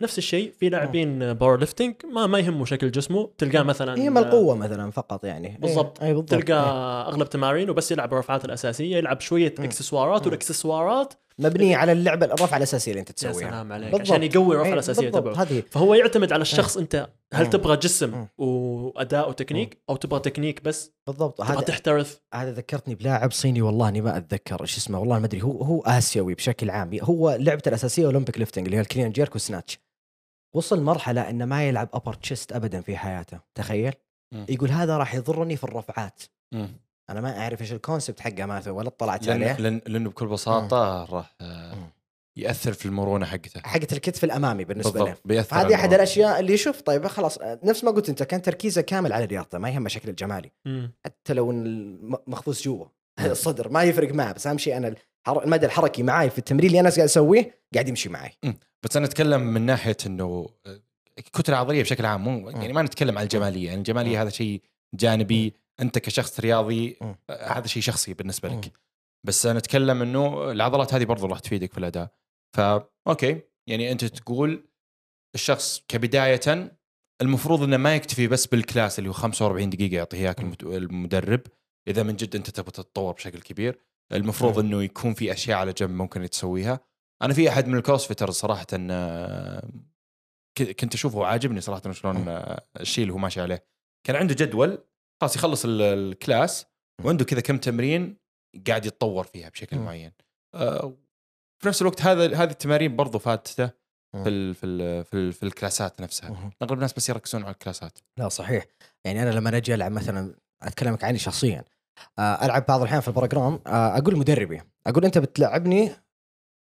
[0.02, 4.56] نفس الشيء في لاعبين powerlifting ما ما يهمه شكل جسمه تلقاه مثلا هي ما القوه
[4.56, 6.02] مثلا فقط يعني بالضبط.
[6.02, 7.08] أي أي بالضبط تلقى إيه.
[7.08, 9.54] أغلب تمارين وبس يلعب الرفعات الأساسية يلعب شوية.
[9.58, 10.26] إكسسوارات.
[10.26, 14.10] والإكسسوارات مبنية على اللعبة الرفعة الأساسية اللي أنت يا تسويها سلام عليك بالضبط.
[14.10, 15.34] عشان يقوي الرفعة إيه، الأساسية بالضبط.
[15.36, 17.50] تبعه فهو يعتمد على الشخص أنت هل.
[17.50, 18.26] تبغى جسم.
[18.38, 23.88] وأداء وتكنيك أو تبغى تكنيك بس بالضبط تبغى هذا تحترف هذا ذكرتني بلاعب صيني والله
[23.88, 27.68] إني ما أتذكر إيش اسمه والله ما أدري هو هو آسيوي بشكل عام هو لعبته
[27.68, 29.78] الأساسية Olympic lifting اللي هي ال clean jerk وال snatch
[30.54, 33.94] وصل مرحلة انه ما يلعب upper chest ابدا في حياته تخيل؟
[34.34, 34.46] مم.
[34.48, 36.22] يقول هذا راح يضرني في الرفعات.
[36.52, 36.68] مم.
[37.10, 39.56] أنا ما أعرف إيش ال concept حقه ما ولا اطلعت لأن عليه.
[39.56, 41.92] لأن لأنه بكل بساطة راح آه،.
[42.36, 43.60] يأثر في المرونة حقته.
[43.64, 45.16] حقة الكتف الأمامي بالنسبة له.
[45.30, 45.94] على فهذه أحد.
[45.94, 49.70] الأشياء اللي يشوف طيب خلاص نفس ما قلت أنت كان تركيزه كامل على رياضته ما
[49.70, 50.50] يهمه شكل الجمالي.
[51.04, 51.52] حتى لو
[52.26, 52.86] مخفوز جوا.
[53.20, 54.94] الصدر ما يفرق معه بس أهم شيء أنا
[55.28, 58.30] المدى الحركي معاي في التمرين اللي أنا قاعد أسويه قاعد يمشي معي
[58.82, 60.48] بس أنا أتكلم من ناحية إنه
[61.16, 64.62] كتلة عضلية بشكل عام مو يعني ما نتكلم عن الجمالية يعني الجمالية هذا شيء
[64.94, 66.96] جانبي أنت كشخص رياضي.
[67.02, 68.48] آه، هذا شيء شخصي بالنسبة.
[68.48, 68.72] لك.
[69.26, 72.08] بس أنا أتكلم إنه العضلات هذه برضو راح تفيدك في الأداء.
[72.56, 73.40] فا okay.
[73.66, 74.64] يعني أنت تقول
[75.34, 76.72] الشخص كبداية
[77.22, 81.40] المفروض إنه ما يكتفي بس بال class اللي هو 45 دقيقة يعطيه إياك المدرب.
[81.88, 83.78] إذا من جد أنت تبغى تتطور بشكل كبير
[84.12, 84.66] المفروض مم.
[84.66, 86.80] إنه يكون في أشياء على جنب ممكن تسويها.
[87.22, 89.68] أنا في أحد من ال CrossFitters صراحة آه،
[90.58, 93.64] كنت أشوفه عاجبني صراحة شلون آه، الشيء اللي هو ماشي عليه.
[94.06, 94.84] كان عنده جدول
[95.20, 96.66] خلاص يخلص ال- ال class
[97.04, 98.16] وعنده كذا كم تمرين
[98.66, 99.78] قاعد يتطور فيها بشكل.
[99.78, 100.12] معين.
[100.54, 100.96] آه،
[101.62, 103.82] في نفس الوقت هذا هذه التمارين برضو فاتتة.
[104.12, 106.50] في ال في ال في, ال في ال classات نفسها.
[106.62, 107.98] أغلب الناس بس يركزون على ال classات.
[108.18, 108.64] لا صحيح.
[109.04, 111.64] يعني أنا لما أجي ألعب مثلا اتكلمك عني شخصيا.
[112.18, 115.90] ألعب بعض الأحيان في ال program آه، أقول لمدربي أقول أنت بتلعبني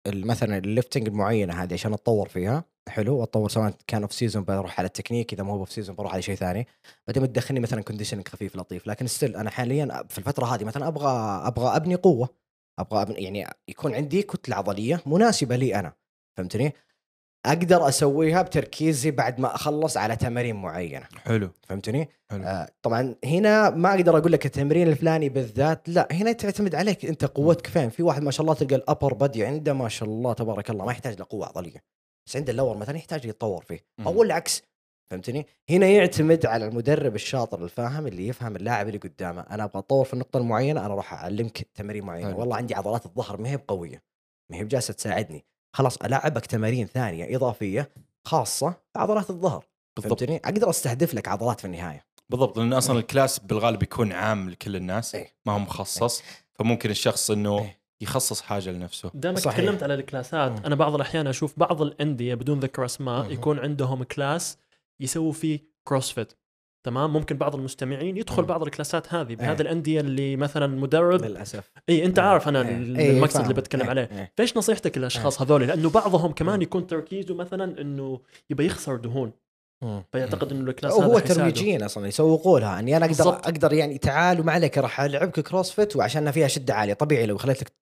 [0.09, 2.65] مثلا ال lifting المعينة هذه عشان أتطور فيها.
[2.89, 6.13] حلو وأتطور سواء كان off season بروح على التكنيك إذا ما هو off season بروح
[6.13, 6.67] على شيء ثاني.
[7.07, 8.87] بعدين بتدخلني مثلا conditioning خفيف لطيف.
[8.87, 11.11] لكن still أنا حاليا في الفترة هذه مثلا أبغى
[11.47, 12.29] أبغى أبني قوة.
[12.79, 15.93] أبغى أبني يعني يكون عندي كتلة عضلية مناسبة لي أنا.
[16.37, 16.73] فهمتني؟
[17.47, 21.07] أقدر أسويها بتركيزي بعد ما أخلص على تمارين معينة.
[21.25, 21.51] حلو.
[21.63, 22.43] فهمتني؟ حلو.
[22.45, 27.25] آه طبعا هنا ما أقدر أقول لك التمرين الفلاني بالذات لا هنا تعتمد عليك أنت
[27.25, 27.91] قوتك فين.
[27.91, 30.85] في واحد ما شاء الله تلقى ال upper body عنده ما شاء الله تبارك الله
[30.85, 31.85] ما يحتاج لقوة عضليه
[32.27, 34.23] بس عند ال lower مثلا يحتاج يتطور فيه أو.
[34.23, 34.63] العكس.
[35.11, 40.05] فهمتني؟ هنا يعتمد على المدرب الشاطر الفاهم اللي يفهم اللاعب اللي قدامه أنا أبغى اتطور
[40.05, 42.39] في النقطة المعينة أنا راح أعلمك تمارين معينة.
[42.39, 44.03] والله عندي عضلات الظهر ما هي بقوية
[44.51, 45.45] ما هي بجالسة تساعدني.
[45.73, 47.91] خلاص العبك تمارين ثانية إضافية
[48.25, 49.65] خاصة بعضلات الظهر
[49.97, 53.03] بالضبط فهمتني أقدر أستهدف لك عضلات في النهاية بالضبط لأن أصلا إيه.
[53.03, 55.29] ال class بالغالب يكون عام لكل الناس إيه.
[55.47, 57.81] ما هو مخصص فممكن الشخص إنه إيه.
[58.01, 59.59] يخصص حاجة لنفسه دامك صحيح.
[59.59, 60.65] تكلمت على ال classات مم.
[60.67, 63.33] أنا بعض الأحيان أشوف بعض الأندية بدون ذكر أسماء.
[63.33, 64.59] يكون عندهم class
[65.01, 66.33] يسووا فيه كروسفيت
[66.83, 68.49] تمام ممكن بعض المستمعين يدخل مم.
[68.49, 69.37] بعض ال classات هذه إيه.
[69.37, 72.61] بهذه الأندية اللي مثلا مدرب للأسف اي أنت عارف أنا.
[72.61, 73.43] ال- إيه، المقصد فاهم.
[73.43, 73.89] اللي بتكلم إيه.
[73.91, 74.33] عليه إيه.
[74.39, 76.63] فإيش نصيحتك للأشخاص هذول لأنه بعضهم كمان.
[76.63, 79.33] يكون تركيزه مثلا إنه يبى يخسر دهون.
[80.13, 81.19] فيعتقد إنه ال class هو.
[81.19, 83.47] ترويجيين أصلا يسوقوا لها اني أنا أقدر بالضبط.
[83.47, 87.37] أقدر يعني تعال وما عليك راح ألعبك كروس فيت وعشان فيها شدة عالية طبيعي لو
[87.39, 87.73] خليتك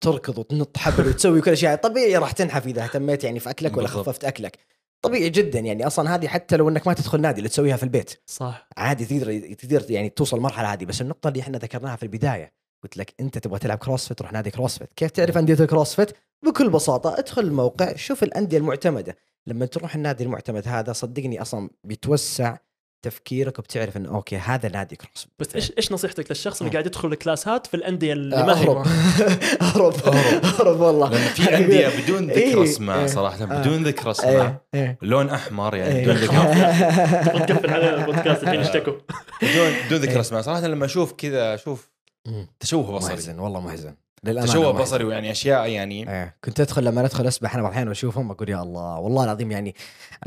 [0.00, 3.86] تركض وتنط حبل وتسوي كل شيء طبيعي راح تنحف إذا اهتميت يعني في أكلك ولا.
[3.88, 4.58] خففت أكلك
[5.02, 8.20] طبيعي جدا يعني أصلا هذه حتى لو إنك ما تدخل نادي اللي تسويها في البيت.
[8.26, 8.68] صح.
[8.76, 12.96] عادي تقدر تقدر يعني توصل المرحله هذه بس النقطة اللي إحنا ذكرناها في البداية قلت
[12.96, 16.10] لك أنت تبغى تلعب كروس فيت روح نادي كروس فيت كيف تعرف أندية الكروس فيت
[16.46, 19.16] بكل بساطة ادخل الموقع شوف الأندية المعتمدة.
[19.46, 22.56] لما تروح النادي المعتمد هذا صدقني أصلا بيتوسع
[23.02, 26.72] تفكيرك وبتعرف إنه okay هذا نادي كروس بس إيش إيش نصيحتك للشخص اللي مم.
[26.72, 28.86] قاعد يدخل الكلاسات في الأندية اللي آه، ما هي؟ اهرب
[29.62, 29.94] اهرب
[30.44, 31.10] اهرب والله.
[31.10, 33.06] لأن في أندية بدون ذكر إيه، اسماء إيه.
[33.06, 33.60] صراحة آه.
[33.60, 36.02] بدون ذكر اسماء إيه لون أحمر يعني إيه.
[36.02, 36.34] بدون ذكر.
[37.48, 38.94] تقفل علينا البودكاست الحين يشتكوا
[39.42, 40.20] بدون بدون ذكر إيه.
[40.20, 41.92] اسماء صراحة لما أشوف كذا أشوف.
[42.60, 43.14] تشوه بصري.
[43.14, 43.94] محزن والله محزن
[44.26, 44.82] محزن.
[44.82, 48.48] بصري ويعني أشياء يعني إيه كنت أدخل لما أدخل أسبح أنا بعض الاحيان اشوفهم أقول
[48.48, 49.74] يا الله والله العظيم يعني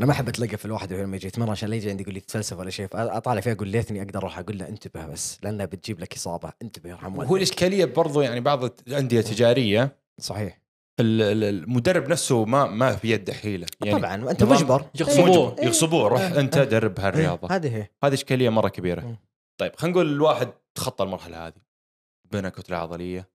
[0.00, 2.20] أنا ما أحب أتلقى في الواحد لما يجي يتمرن عشان لا يجي عندي يقول لي
[2.20, 6.00] تتفلسف ولا شيء فأطالع فيها أقول ليتني أقدر أروح أقول له انتبه بس لأنها بتجيب
[6.00, 10.58] لك إصابة انتبه يرحم هو والديك الإشكالية برضو يعني بعض الأندية التجارية صحيح
[11.00, 15.50] ال- ال- المدرب نفسه ما ما بيده حيلة يعني طبعا أنت مجبر يغصبوه.
[15.52, 15.64] مجبر.
[15.66, 16.40] يغصبوه روح إيه.
[16.40, 19.16] أنت درب هالرياضه إيه، هذه هي هذه إشكالية مرة كبيرة.
[19.60, 21.54] طيب خلينا نقول الواحد تخطى المرحلة هذه
[22.32, 23.28] بنى كتله عضليه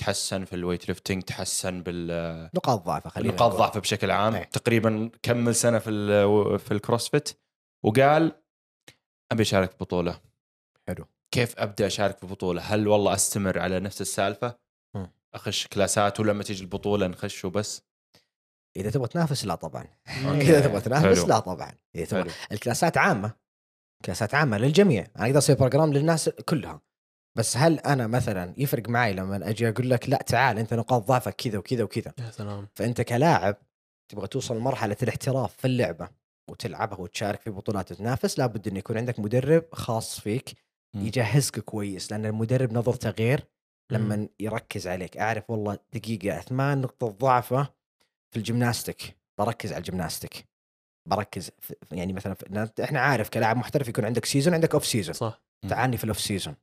[0.00, 3.52] تحسن في ال weightlifting تحسن بال نقاط ضعفه خلينا نقاط.
[3.52, 4.44] ضعفه بشكل عام إيه.
[4.44, 7.28] تقريبا كمل سنة في ال- في الكروسفيت
[7.84, 8.32] وقال
[9.32, 10.20] أبي أشارك في بطوله
[10.88, 11.04] حلو.
[11.34, 14.58] كيف أبدأ أشارك في بطوله؟ هل والله أستمر على نفس السالفة؟
[14.94, 15.12] مم.
[15.34, 17.82] أخش كلاسات ولما تيجي البطولة نخش وبس؟
[18.76, 19.86] إذا تبغى تنافس لا طبعا.
[20.40, 21.26] إذا تبغى تنافس حلو.
[21.28, 23.32] لا طبعا إذا تبغى الكلاسات عامة
[24.04, 26.80] كلاسات عامة للجميع أنا أقدر أسوي بروجرام للناس كلها
[27.38, 31.34] بس هل أنا مثلا يفرق معي لما أجي أقول لك لا تعال أنت نقاط ضعفك
[31.34, 32.68] كذا وكذا وكذا؟ يا سلام.
[32.74, 33.56] فأنت كلاعب
[34.08, 36.08] تبغى توصل لمرحلة الاحتراف في اللعبة
[36.50, 40.50] وتلعبها وتشارك في بطولات وتنافس لابد انه يكون عندك مدرب خاص فيك.
[40.96, 43.46] يجهزك كويس لأن المدرب نظرته غير.
[43.92, 45.16] لما يركز عليك.
[45.16, 47.68] أعرف والله دقيقة عثمان نقطة ضعفه
[48.30, 49.16] في ال gymnastics.
[49.38, 50.48] بركز على ال gymnastics.
[51.08, 51.50] بركز
[51.92, 52.36] يعني مثلا
[52.84, 55.42] إحنا عارف كلاعب محترف يكون عندك season عندك off season صح.
[55.68, 56.54] تعال في ال off season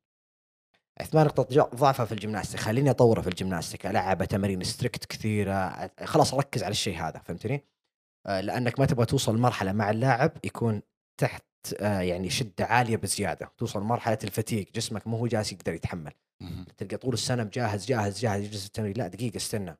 [1.02, 2.60] عثمان نقطة جا- ضعفه في ال gymnastics.
[2.60, 3.86] خليني أطوره في ال gymnastics.
[3.86, 5.90] العبه تمارين strict كثيرة.
[6.06, 7.64] خلاص ركز على الشيء هذا فهمتني؟
[8.28, 10.82] آه، لأنك ما تبغى توصل لمرحلة مع اللاعب يكون
[11.22, 11.44] تحت
[11.80, 13.52] آه، يعني شدة عالية بزيادة.
[13.58, 16.14] توصل لمرحلة ال fatigue جسمك مو هو جالس يقدر يتحمل.
[16.78, 18.94] تلقى طول السنة مجهز جاهز جاهز يجلس التمرين.
[18.98, 19.78] لا دقيقة استنى.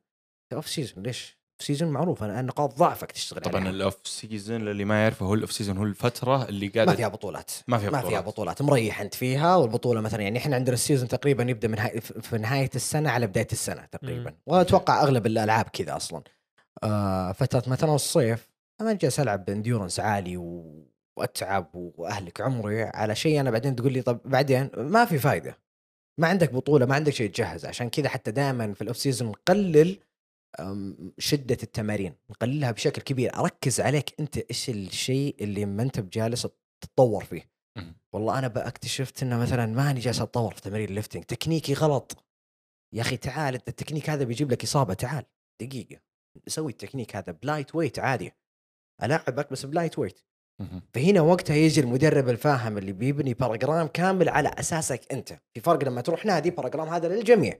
[0.52, 3.68] off season ليش؟ season معروف أنا نقاط ضعفك تشتغل طبعا.
[3.68, 6.94] ال off season للي ما يعرفه هو ال off season هو الفترة اللي ما قاعدة
[6.94, 7.50] فيها بطولات.
[7.68, 8.56] ما فيها ما فيها بطولات.
[8.56, 8.62] بطولات.
[8.62, 12.38] مريح أنت فيها والبطولة مثلا يعني إحنا عندنا ال season تقريبا يبدأ من هاي في
[12.38, 14.30] نهاية السنة على بداية السنة تقريبا.
[14.30, 14.36] مم.
[14.46, 16.22] وأتوقع أغلب الألعاب كذا أصلا.
[16.82, 18.48] آه فترة مثلا الصيف
[18.80, 20.84] أنا جالس ألعب ب endurance عالي و...
[21.16, 25.58] وأتعب وأهلك عمري على شيء أنا بعدين تقول لي طب بعدين؟ ما في فايدة.
[26.18, 27.66] ما عندك بطولة ما عندك شيء تجهز.
[27.66, 29.98] عشان كذا حتى دائما في ال off season نقلل
[31.18, 33.36] شدة التمارين نقللها بشكل كبير.
[33.36, 36.46] أركز عليك أنت إيش الشيء اللي ما أنت بجالس
[36.80, 37.50] تتطور فيه.
[38.12, 42.24] والله أنا باكتشفت إنه مثلا ماني جالس أتطور في تمارين ال lifting technique ي غلط.
[42.94, 45.24] يا أخي تعال انت التكنيك هذا بيجيب لك إصابة تعال.
[45.62, 46.00] دقيقة.
[46.46, 48.32] سوي التكنيك هذا ب light weight عادي.
[49.02, 50.20] العبك بس ب light weight.
[50.94, 55.40] فهنا وقتها يجي المدرب الفاهم اللي بيبني program كامل على أساسك أنت.
[55.54, 57.58] في فرق لما تروح نادي program هذا للجميع.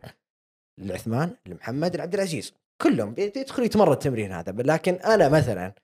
[0.81, 2.53] لعثمان لمحمد لعبد العزيز.
[2.83, 5.75] كلهم يدخل يتمرن التمرين هذا لكن أنا مثلا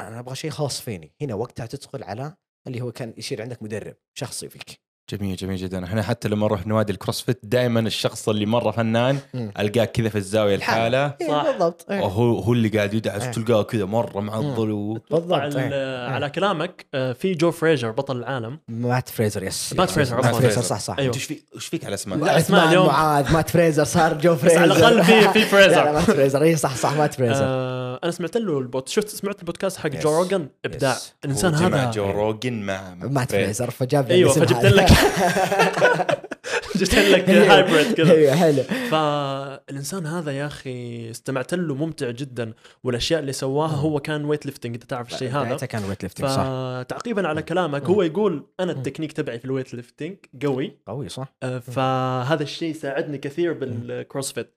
[0.00, 1.14] أنا أبغى شيء خاص فيني.
[1.20, 2.36] هنا وقتها تدخل على
[2.66, 4.83] اللي هو كان يصير عندك مدرب شخصي فيك.
[5.10, 9.18] جميل جميل جدا إحنا حتى لما نروح نوادي الكروسفيت دائما الشخص اللي مرة فنان.
[9.34, 11.46] ألقاه كذا في الزاوية الحالة إيه، صح.
[11.50, 12.00] بالضبط إيه.
[12.00, 13.30] وهو هو اللي قاعد يدعس إيه.
[13.32, 14.98] تلقاه كذا مرة معضل و...
[15.10, 16.08] بالضبط على, إيه.
[16.08, 20.34] على كلامك آه، في جو فريجر بطل العالم مات فريزر يس مات فريزر، مات.
[20.34, 20.98] فريزر صح صح.
[20.98, 22.86] أنت إيش فيك إيش فيك على أسماء؟ لا، أسماء اليوم.
[22.86, 26.76] معاذ مات فريزر صار جو فريزر على الأقل في في فريزر مات فريزر اي صح
[26.76, 29.96] صح مات فريزر آه أنا سمعت له البود شفت سمعت البودكاست حق Yes.
[30.02, 30.98] جو روجن إبداع Yes.
[31.24, 33.44] الإنسان هذا جو روجن مع مات فريز.
[33.44, 34.64] فريزر فجاب لي أيوه فجبت.
[34.64, 34.93] لك
[36.76, 38.12] جبت لك hybrid كذا.
[38.12, 38.62] أيوه حلو.
[38.90, 42.52] فالإنسان هذا يا أخي استمعت له ممتع جدا
[42.84, 45.66] والأشياء اللي سواها هو كان weight lifting انت تعرف الشيء هذا.
[45.66, 46.42] كان weight lifting صح.
[46.42, 47.84] فتعقيبا على كلامك.
[47.84, 48.72] هو يقول أنا.
[48.72, 50.78] التكنيك تبعي في ال weight lifting قوي.
[50.86, 51.34] قوي صح.
[51.42, 54.54] آه، فهذا الشيء ساعدني كثير بالكروسفيت.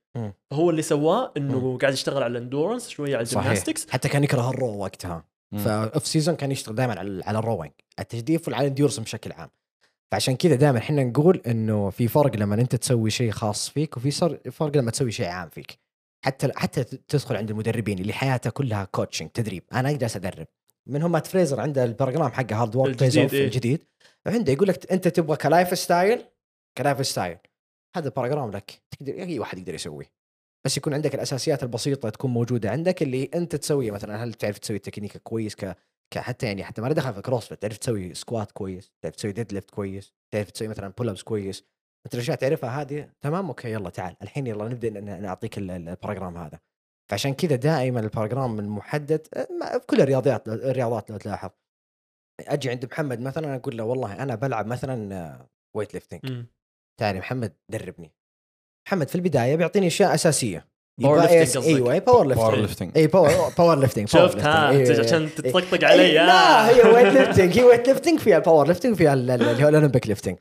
[0.53, 4.23] هو اللي سواه إنه قاعد يشتغل على ال endurance شوية على ال gymnastics حتى كان
[4.23, 5.25] يكره ال row وقتها.
[5.57, 9.31] ف off season كان يشتغل دائما على على ال rowing التجديف وعلى ال endurance بشكل
[9.31, 9.49] عام.
[10.11, 14.11] فعشان كذا دائما إحنا نقول إنه في فرق لما أنت تسوي شيء خاص فيك وفي
[14.51, 15.79] فرق لما تسوي شيء عام فيك.
[16.25, 19.63] حتى حتى تدخل عند المدربين اللي حياته كلها coaching تدريب.
[19.73, 20.47] أنا جالس أدرب.
[20.87, 23.45] منهم مات فريزر عنده البرنامج حقه hard work الجديد، إيه.
[23.45, 23.83] الجديد.
[24.27, 26.25] عنده يقول لك أنت تبغى ك lifestyle؟
[26.77, 27.37] ك lifestyle.
[27.95, 28.81] هذا البرنامج لك.
[28.91, 30.11] تقدر أي واحد يقدر يسويه.
[30.65, 33.93] بس يكون عندك الأساسيات البسيطة تكون موجودة عندك اللي أنت تسويها.
[33.93, 35.77] مثلا هل تعرف تسوي تكنيك كويس ك
[36.13, 39.31] ك- حتى يعني حتى ما له دخل في كروسفيت تعرف تسوي squat كويس تعرف تسوي
[39.31, 41.65] deadlift كويس تعرف تسوي مثلا pull ups كويس.
[42.05, 44.15] أنت الاشياء تعرفها هذه تمام okay يلا تعال.
[44.21, 46.59] الحين يلا نبدأ نعطيك ال- ال- program هذا.
[47.11, 51.49] فعشان كذا دائما ال program المحدد أه، في كل الرياضيات الرياضات لو تلاحظ.
[52.41, 56.47] أجي عند محمد مثلا أقول له والله أنا بلعب مثلا weight lifting مم.
[56.99, 58.11] تعال يا محمد دربني.
[58.87, 60.67] محمد في البداية بيعطيني أشياء أساسية.
[61.01, 61.63] Lifting إيه- قصدك.
[61.63, 66.01] إيوه power power lifting lifting اي power power lifting شفت ها إيه، عشان تطقطق علي.
[66.01, 66.69] إيه، لا آه.
[66.69, 69.67] هي weight lifting هي weight lifting فيها ال power lifting فيها ال- ال- اللي هو
[69.69, 70.37] ال Olympic lifting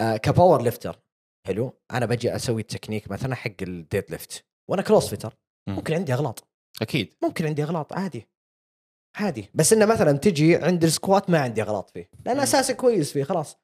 [0.00, 0.98] ك power lifter
[1.46, 1.72] حلو.
[1.92, 5.34] أنا بجي أسوي التكنيك مثلا حق ال deadlift وأنا CrossFitter
[5.68, 5.74] مم.
[5.74, 6.48] ممكن عندي أغلاط.
[6.82, 7.14] أكيد.
[7.22, 8.28] ممكن عندي أغلاط عادي.
[9.16, 9.50] عادي.
[9.54, 12.10] بس إنه مثلا تجي عند ال squat ما عندي أغلاط فيه.
[12.26, 12.40] لأن.
[12.40, 13.56] أساسي كويس فيه خلاص.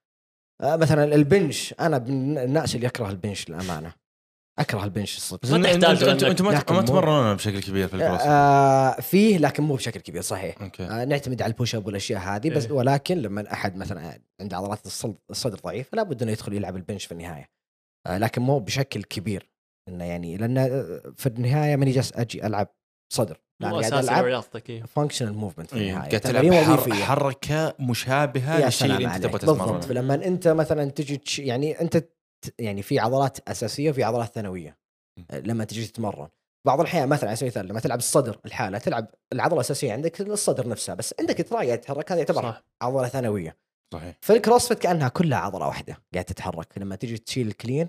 [0.60, 3.92] آه مثلا ال bench أنا من الناس اللي يكره ال bench للأمانة.
[4.58, 5.42] أكره ال bench الصدق.
[5.42, 8.20] بس ما تحتاج انت انت, لأنك- أنت ما تمرنون بشكل كبير في الكروس.
[8.20, 10.62] آه فيه لكن مو بشكل كبير صحيح.
[10.62, 10.82] okay.
[10.84, 12.72] آه نعتمد على ال push up والأشياء هذه بس إيه.
[12.72, 17.04] ولكن لما أحد مثلا عنده عضلات الصدر, الصدر ضعيفه لابد إنه يدخل يلعب ال bench
[17.04, 17.48] في النهاية.
[18.06, 19.50] آه لكن مو بشكل كبير.
[19.88, 22.68] إنه يعني لأن آه، في النهاية ماني جالس أجي ألعب
[23.12, 23.40] صدر.
[23.62, 24.82] قاعد أساسي ألعب رياضتك إيه.
[24.82, 26.08] functional movement في إيه، النهاية.
[26.08, 29.58] قاعد تلعب حر- حركة مشابهة للشيء اللي أنت تبغى بالضبط.
[29.60, 31.20] تتمرن فلما أنت مثلا تجي.
[31.38, 32.04] يعني أنت
[32.58, 34.78] يعني في عضلات أساسية وفي عضلات ثانوية
[35.32, 36.28] لما تجي تتمرن.
[36.66, 40.68] بعض الأحيان مثلا على سبيل المثال لما تلعب الصدر الحالة تلعب العضلة الأساسية عندك الصدر
[40.68, 42.62] نفسها بس عندك tri قاعد تتحرك هذا يعتبر صح.
[42.82, 43.56] عضلة ثانوية.
[43.94, 44.16] صحيح.
[44.20, 46.78] في الكروسفيت كأنها كلها عضلة واحدة قاعد تتحرك.
[46.78, 47.88] لما تجي تشيل ال clean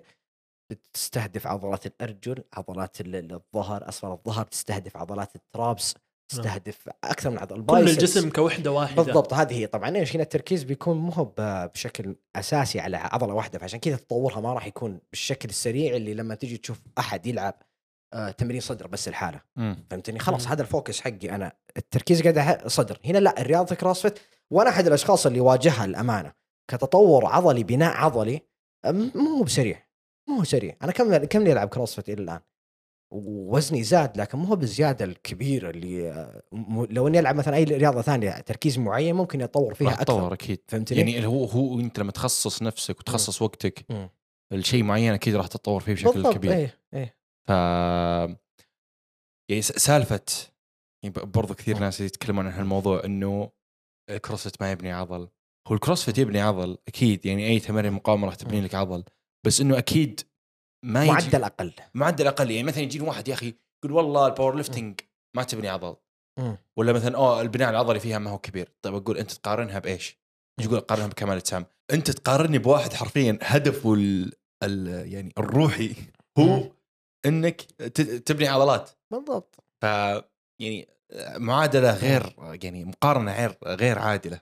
[0.94, 5.96] تستهدف عضلات الأرجل عضلات ال- ال- الظهر اسفل الظهر تستهدف عضلات ال traps
[6.30, 7.90] تستهدف أكثر من عضله كل.
[7.90, 9.04] الجسم كوحدة واحدة.
[9.04, 9.96] بالضبط هذه هي طبعا.
[9.96, 13.60] إيش هنا التركيز بيكون مو هو بشكل أساسي على عضلة واحدة.
[13.60, 17.54] فعشان كذا تطورها ما راح يكون بالشكل السريع اللي لما تجي تشوف أحد يلعب
[18.14, 19.86] آه، تمرين صدر بس الحاله مم.
[19.90, 20.48] فهمتني؟ خلاص.
[20.48, 21.52] هذا ال focus حقي أنا.
[21.78, 23.00] التركيز قاعد صدر.
[23.06, 24.20] هنا لا الرياضة كروسفيت
[24.52, 26.34] وأنا أحد الأشخاص اللي واجهها الامانه
[26.72, 28.42] كتطور عضلي بناء عضلي
[29.16, 29.88] مو بسريع.
[30.30, 30.76] مو سريع.
[30.82, 32.40] أنا كم كم لي العب كروسفيت إلى الآن؟
[33.15, 36.41] وزني زاد لكن مو هو بالزيادة الكبيره اللي
[36.89, 40.04] لو إني ألعب مثلا أي رياضة ثانية تركيز معين ممكن يتطور فيها أكثر.
[40.04, 40.60] تطور أكيد.
[40.67, 44.10] فهمتني؟ يعني هو هو أنت لما تخصص نفسك وتخصص وقتك مم.
[44.54, 46.34] الشيء معين أكيد راح تتطور فيه بشكل بالضبط.
[46.34, 46.52] كبير.
[46.54, 47.15] إيه إيه.
[47.47, 47.49] ف
[49.49, 50.21] يعني سالفة
[51.04, 51.80] يعني برضو كثير.
[51.80, 53.49] ناس يتكلمون عن هالموضوع إنه
[54.10, 55.28] الكروسفيت ما يبني عضل.
[55.67, 57.26] هو الكروسفيت يبني عضل أكيد.
[57.26, 58.62] يعني أي تمارين مقاومة راح تبني.
[58.62, 59.04] لك عضل.
[59.45, 60.21] بس إنه أكيد
[60.84, 61.74] ما يجي معدل أقل.
[61.93, 62.52] معدل أقل.
[62.52, 63.54] يعني مثلا يجيني واحد يا أخي
[63.86, 65.00] يقول والله ال powerlifting
[65.36, 65.96] ما تبني عضل.
[66.78, 68.72] ولا مثلا اوه البناء العضلي فيها ما هو كبير.
[68.82, 70.17] طيب أقول أنت تقارنها بإيش؟
[70.62, 74.32] يقول قارنها بكمال اجسام أنت تقارني بواحد حرفيا هدفه ال
[74.63, 75.96] ال يعني الروحي
[76.38, 76.63] هو.
[77.26, 78.89] إنك ت- تبني عضلات.
[79.12, 79.56] بالضبط.
[79.82, 79.86] ف
[80.62, 80.88] يعني
[81.38, 84.39] معادلة غير يعني مقارنة غير غير عادلة.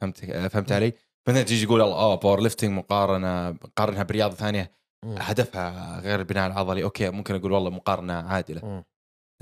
[0.00, 0.92] فهمت فهمت علي؟
[1.28, 4.79] مثلا تيجي تقول آه powerlifting مقارنة قارنها برياضة ثانية.
[5.04, 5.14] مم.
[5.18, 8.64] هدفها غير البناء العضلي أوكي ممكن أقول والله مقارنة عادلة.
[8.64, 8.84] مم.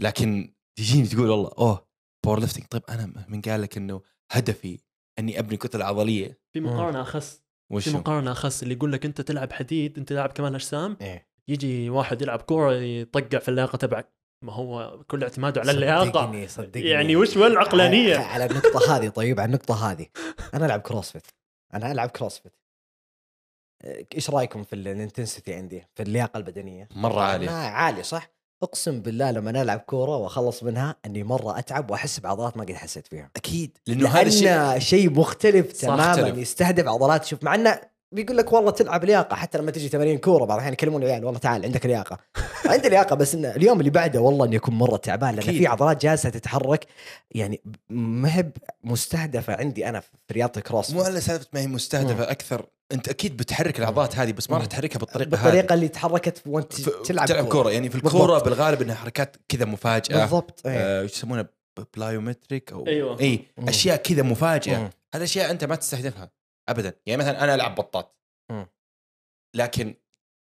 [0.01, 1.89] لكن تجيني تقول والله أوه
[2.27, 4.01] powerlifting طيب أنا من قال لك إنه
[4.33, 4.79] هدفي
[5.19, 6.41] إني أبني كتلة عضلية.
[6.53, 7.43] في مقارنة اخس
[7.73, 11.29] وش في؟ مقارنة اخس اللي يقول لك أنت تلعب حديد أنت تلعب كمال أجسام إيه.
[11.49, 14.19] يجي واحد يلعب كورة يطقع في اللياقة تبعك.
[14.45, 16.05] ما هو كل اعتماده على اللياقة.
[16.05, 16.89] صدقني صدقني.
[16.89, 20.07] يعني وش وين العقلانية؟ على, على النقطة هذه طيب على النقطة هذه.
[20.55, 21.27] أنا ألعب CrossFit
[21.75, 22.53] أنا ألعب CrossFit
[23.85, 28.31] إيش رأيكم في ال intensity عندي في اللياقة البدنية؟ مرة عالية عالي صح؟
[28.63, 32.73] أقسم بالله لما أنا ألعب كورة وأخلص منها إني مرة أتعب وأحس بعضلات ما قد
[32.73, 36.29] حسيت فيها أكيد لأنه هذا لأن شيء مختلف تماما.
[36.29, 37.81] يستهدف عضلات شوف مع إنه
[38.13, 41.39] بيقول لك والله تلعب لياقة حتى لما تجي تمارين كورة بعض الأحيان يكلمون العيال والله
[41.41, 42.19] تعال عندك لياقة
[42.67, 45.45] عندي لياقة بس إن اليوم اللي بعده والله إني أكون مرة تعبان لأن.
[45.45, 46.87] في عضلات جالسة تتحرك
[47.31, 48.53] يعني ما هي
[48.85, 53.37] مستهدفة عندي أنا في رياضة الكروس مو ألا سالفة ما هي مستهدفة أكثر أنت أكيد
[53.37, 54.69] بتحرك العضلات هذه بس ما راح مم.
[54.69, 58.45] تحركها بالطريقة بالطريقة اللي تحركت وأنت ف- تلعب, تلعب كورة يعني في الكورة بالضبط.
[58.45, 60.73] بالغالب إنها حركات كذا مفاجأة بالضبط إيه.
[60.79, 61.49] آه، إيش يسمونها
[61.97, 63.21] plyometric أو أيوة.
[63.21, 63.69] إي مم.
[63.69, 64.91] أشياء كذا مفاجئه مم.
[65.15, 66.31] هذه أشياء أنت ما تستهدفها
[66.69, 68.19] ابدا يعني مثلا أنا ألعب بطاط
[68.51, 68.67] مم.
[69.57, 69.95] لكن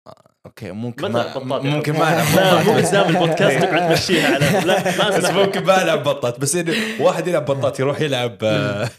[0.08, 1.94] آه، أوكي ممكن ما ممكن.
[1.94, 6.40] ما ألعب مو قدام البودكاست تقعد تمشيها على لا ما بس ممكن ما ألعب بطاط
[6.40, 8.90] بس إنه واحد يلعب بطاط يروح يلعب آه،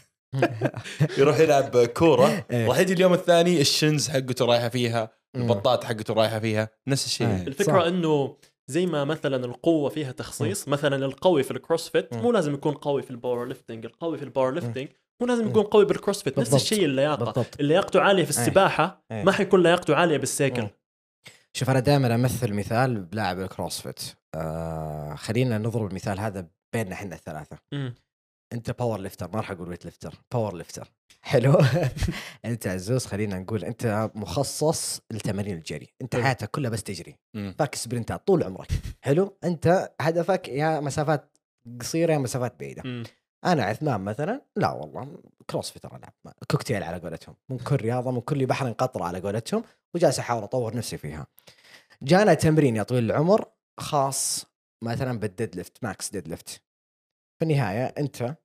[1.17, 2.67] يروح يلعب كورة إيه.
[2.67, 5.41] راح يجي اليوم الثاني ال shins حقته رايحة فيها مم.
[5.41, 7.47] البطاط حقته رايحة فيها نفس الشيء إيه.
[7.47, 7.85] الفكرة صح.
[7.85, 12.13] إنه زي ما مثلا القوة فيها تخصيص مثلا القوي في ال CrossFit.
[12.13, 14.87] مو لازم يكون قوي في ال powerlifting القوي في ال powerlifting
[15.21, 15.49] مو لازم مم.
[15.49, 16.53] يكون قوي بال CrossFit نفس.
[16.53, 18.37] الشيء اللياقه بالضبط اللي لياقته عالية في إيه.
[18.39, 19.23] السباحة إيه.
[19.23, 20.67] ما حيكون لياقته عالية بال cycle.
[21.53, 23.99] شوف أنا دائما أمثل مثال بلاعب ال CrossFit
[24.35, 27.95] آه خلينا نضرب المثال هذا بيننا إحنا الثلاثة مم.
[28.53, 31.57] أنت powerlifter ما راح أقول weightlifter powerlifter حلو
[32.45, 36.15] أنت عزوز خلينا نقول أنت مخصص لتمارين الجري أنت.
[36.15, 37.15] حياتك كلها بس تجري.
[37.33, 38.67] باك sprint ات طول عمرك
[39.01, 41.37] حلو أنت هدفك يا مسافات
[41.81, 43.03] قصيرة يا مسافات بعيدة.
[43.45, 45.17] أنا عثمان مثلا لا والله
[45.49, 46.13] CrossFitter ألعب
[46.51, 47.35] كوكتيل على قولتهم.
[47.49, 49.63] من كل رياضة من كل بحر قطره على قولتهم
[49.95, 51.27] وجالس أحاول أطور نفسي فيها.
[52.01, 53.45] جانا تمرين يا طويل العمر
[53.79, 54.45] خاص
[54.83, 56.49] مثلا بال deadlift max deadlift
[57.39, 58.35] في النهاية أنت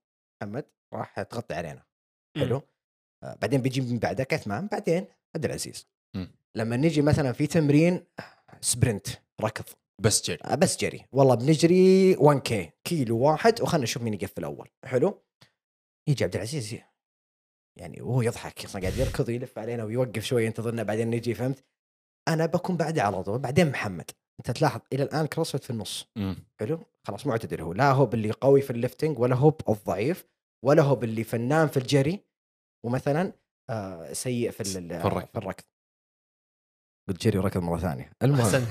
[0.43, 1.83] محمد راح تغطي علينا.
[2.37, 2.63] حلو؟
[3.23, 5.87] آه بعدين بيجي من بعدك عثمان بعدين عبد العزيز.
[6.55, 8.05] لما نجي مثلا في تمرين
[8.61, 9.07] sprint
[9.41, 9.65] ركض.
[10.01, 10.39] بس جري.
[10.45, 11.07] آه، بس جري.
[11.13, 15.23] والله بنجري 1 كي كيلو واحد وخلنا نشوف مين يقفل اول حلو؟
[16.09, 16.77] يجي عبد العزيز
[17.79, 21.65] يعني وهو يضحك أصلا قاعد يركض يلف علينا ويوقف شوي ينتظرنا بعدين نجي فهمت؟
[22.29, 24.11] أنا بكون بعده على طول بعدين محمد.
[24.41, 26.07] أنت تلاحظ إلى الآن CrossFit في النص.
[26.61, 27.73] حلو؟ خلاص معتدل هو.
[27.73, 30.27] لا هو باللي قوي في ال lifting ولا هو الضعيف
[30.65, 32.25] ولا هو باللي فنان في الجري
[32.87, 33.33] ومثلا
[33.71, 35.65] آه سيء في في الركض.
[37.09, 38.13] قلت جري وركض مرة ثانية.
[38.23, 38.67] المهم.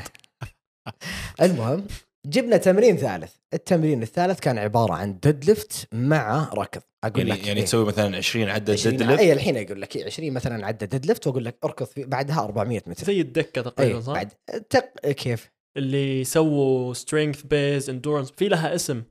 [1.41, 1.87] المهم
[2.25, 7.59] جبنا تمرين ثالث التمرين الثالث كان عبارة عن deadlift مع ركض أقول يعني لك يعني
[7.59, 7.65] إيه.
[7.65, 11.05] تسوي مثلا 20 عدد 20 ديد ليفت اي الحين أقول لك 20 مثلا عدى ديد
[11.05, 14.31] ليفت وأقول لك أركض في بعدها 400 متر زي الدكة تقريبا اي صح؟ بعد
[14.69, 15.09] تق...
[15.11, 19.03] كيف؟ اللي يسووا سترينث بيز اندورنس في لها اسم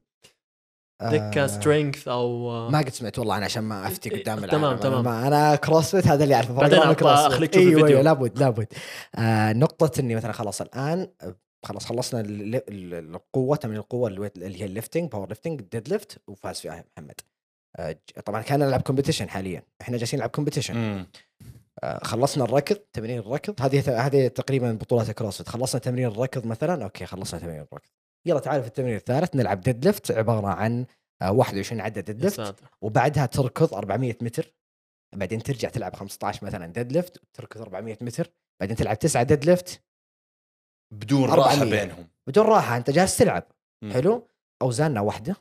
[1.03, 4.64] دكة آه، سترينث أو ما قد سمعت والله أنا عشان ما أفتي إيه، قدام تمام،
[4.64, 4.93] العالم تمام.
[4.95, 6.79] أنا, ما أنا كروسفيت هذا اللي أعرفه بعدين.
[6.79, 7.87] أخليك تشوف أيوه الفيديو.
[7.87, 8.67] أيوه لابد لابد
[9.14, 11.09] آه نقطة إني مثلا خلاص الآن
[11.64, 16.18] خلاص خلصنا ال- ال- القوة تمرين القوة اللي اللي هي الليفتنج باور ليفتنج ديد ليفت
[16.29, 17.21] وفاز فيها محمد.
[17.77, 19.62] آه ج- طبعا كان نلعب competition حاليا.
[19.81, 21.07] إحنا جالسين نلعب competition مم.
[21.83, 23.62] آه، خلصنا الركض تمرين الركض.
[23.62, 27.88] هذه هذه تقريبا بطولات ال CrossFit خلصنا تمرين الركض مثلا أوكي خلصنا تمرين الركض.
[28.27, 30.87] يلا تعالوا في التمرين الثالث نلعب deadlift عبارة عن
[31.23, 34.55] آه، 21 عدد deadlift يا ساتر وبعدها تركض 400 متر.
[35.16, 38.31] بعدين ترجع تلعب 15 مثلا deadlift تركض 400 متر.
[38.61, 39.81] بعدين تلعب 9 deadlift
[40.90, 41.44] بدون 400.
[41.44, 43.44] راحة بينهم بدون راحة أنت جالس تلعب
[43.85, 43.92] مم.
[43.92, 44.29] حلو
[44.62, 45.37] أوزاننا واحدة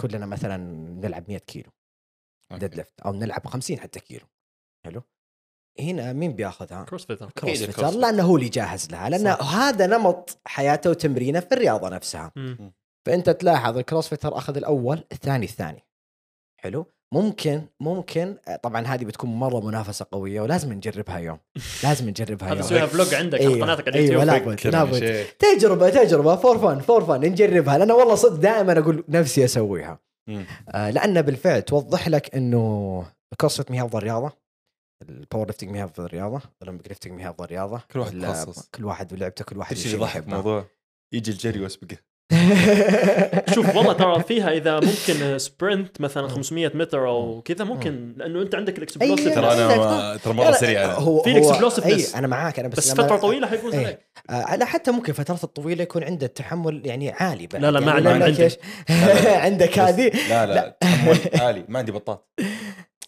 [0.00, 0.56] كلنا مثلا
[1.00, 1.70] نلعب 100 كيلو.
[2.50, 4.26] deadlift أو نلعب 50 حتى كيلو
[4.84, 5.02] حلو
[5.80, 9.54] هنا مين بياخذها؟ CrossFitter CrossFit لأنه هو اللي جاهز لها لأن صح.
[9.56, 12.72] هذا نمط حياته وتمرينه في الرياضة نفسها مم.
[13.06, 15.86] فأنت تلاحظ ال CrossFitter أخذ الأول الثاني الثاني
[16.60, 21.38] حلو ممكن ممكن طبعا هذه بتكون مرة منافسة قوية ولازم نجربها يوم
[21.82, 24.84] لازم نجربها هذا يوم سويها vlog عندك على أيوة، قناتك على أيوة، اليوتيوب لا.
[24.84, 25.26] لابد،.
[25.38, 30.00] تجربة تجربة for fun for fun نجربها لأن والله صدق دائما أقول نفسي أسويها.
[30.68, 34.32] آه لأن بالفعل توضح لك إنه ال CrossFit ما هي افضل رياضة
[35.08, 38.54] ال powerlifting ما هي افضل رياضة ال Olympic lifting ما هي افضل رياضة كل واحد.
[38.74, 40.36] كل واحد ولعبته كل واحد إيش يضحك يحبه.
[40.36, 40.64] موضوع
[41.14, 41.96] يجي الجري واسبقه
[43.54, 46.28] شوف والله ترى فيها إذا ممكن sprint مثلا مم.
[46.28, 50.84] 500 متر أو كذا ممكن لأنه أنت عندك ال explosive ترى أنا ترى مرة سريع
[50.84, 50.92] أنا.
[50.92, 51.36] هو في.
[51.84, 53.86] أي أنا معاك أنا بس, بس فترة طويلة حيكون إيه.
[53.86, 53.98] زيك
[54.30, 58.10] آه لا حتى ممكن فترات الطويلة يكون عنده التحمل يعني عالي بعد لا، لا، ما
[58.10, 58.56] يعني عندي-.
[59.46, 62.28] عندك هذه لا لا تحمل عالي ما عندي بطاط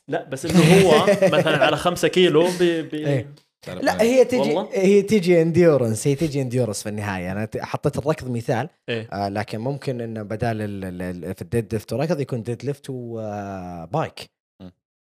[0.08, 1.06] لا بس إنه هو
[1.38, 3.34] مثلا على 5 كيلو PPA.
[3.68, 8.30] لا هي تجي والله؟ هي تجي endurance هي تجي endurance في النهاية أنا حطيت الركض
[8.30, 12.42] مثال إيه آه لكن ممكن إنه بدال ال- ال- ال- في ال deadlift وركض يكون
[12.42, 14.30] deadlift و bike.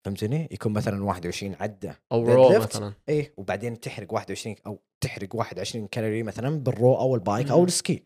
[0.05, 2.59] فهمتني؟ يكون مثلا 21 عدة أو row.
[2.59, 7.51] مثلا إيه وبعدين تحرق 21 أو تحرق 21 كالوري مثلا بال row أو ال bike
[7.51, 7.63] أو.
[7.63, 8.03] ال ski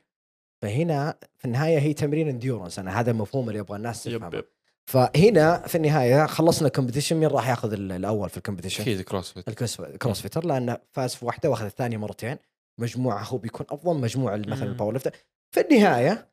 [0.61, 4.43] فهنا في النهاية هي تمرين endurance أنا هذا المفهوم اللي يبغى الناس تفهمه
[4.91, 9.01] فهنا في النهاية خلصنا ال competition مين راح ياخذ ال- الأول في ال competition؟ أكيد
[9.01, 12.37] CrossFit ال Cross CrossFitter لأنه فاز في واحدة وأخذ الثانية مرتين.
[12.79, 14.63] مجموعة هو بيكون أفضل مجموعة مثلا.
[14.63, 15.11] ال powerlifter
[15.55, 16.31] في النهاية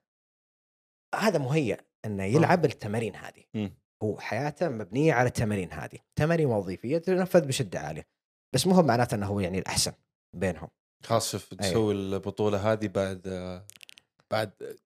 [1.15, 3.45] هذا مهيئ إنه يلعب التمارين هذه.
[3.55, 3.73] مم.
[4.03, 5.99] هو حياته مبنية على التمارين هذه.
[6.17, 8.07] تمارين وظيفية تنفذ بشدة عالية.
[8.55, 9.93] بس مو هو معناته إنه هو يعني الأحسن
[10.37, 10.69] بينهم.
[11.05, 11.73] خلاص شوف أيوة.
[11.73, 13.21] تسوي البطولة هذه بعد
[14.31, 14.79] بعد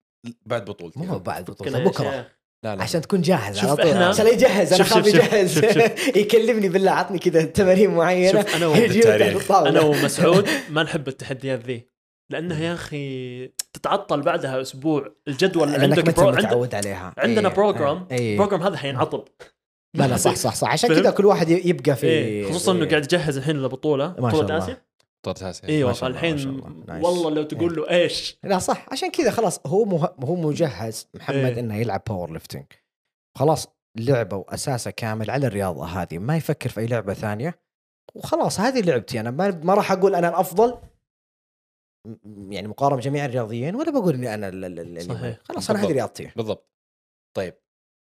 [0.46, 2.30] بعد بطولتك مو بعد يا بكره.
[2.64, 6.16] لا لا عشان تكون جاهز شوف على طول عشان يجهز أنا خاف يجهز شوف- شوف.
[6.16, 8.74] يكلمني بالله عطني كذا تمارين معينة شوف أنا و...
[8.74, 9.42] يجي تحت بالتاريخ.
[9.42, 9.70] الطاولة.
[9.70, 11.86] أنا ومسعود ما نحب التحديات ذي
[12.32, 16.28] لأنها يا أخي تتعطل بعدها أسبوع الجدول لأنك عندك pro...
[16.28, 16.38] عند...
[16.38, 18.32] متعود عليها عندنا إيه، program إيه.
[18.32, 19.24] ال program هذا حينعطل
[19.96, 22.48] لا لا صح صح صح عشان؟ كذا كل واحد يبقى في إيه.
[22.50, 24.58] خصوصا إنه في- قاعد يجهز الحين لبطوله بطولة.
[24.58, 24.82] آسيا
[25.26, 26.36] بطولة اسيا إيوه فالحين.
[26.86, 27.04] nice.
[27.04, 30.14] والله لو تقول له إيش لا صح عشان كذا خلاص هو مه...
[30.24, 31.60] هو مجهز محمد إيه.
[31.60, 32.64] إنه يلعب powerlifting
[33.38, 33.66] خلاص
[33.98, 37.58] لعبة واساسه كامل على الرياضة هذه ما يفكر في أي لعبة ثانية
[38.14, 40.78] وخلاص هذه لعبتي أنا ما, ما راح أقول أنا الأفضل
[42.48, 45.38] يعني مقارنة بجميع الرياضيين ولا بقول إني أنا ال- ال- ال- صحيح.
[45.42, 45.92] خلاص أنا هذه.
[45.92, 46.68] رياضتي بالضبط
[47.36, 47.54] طيب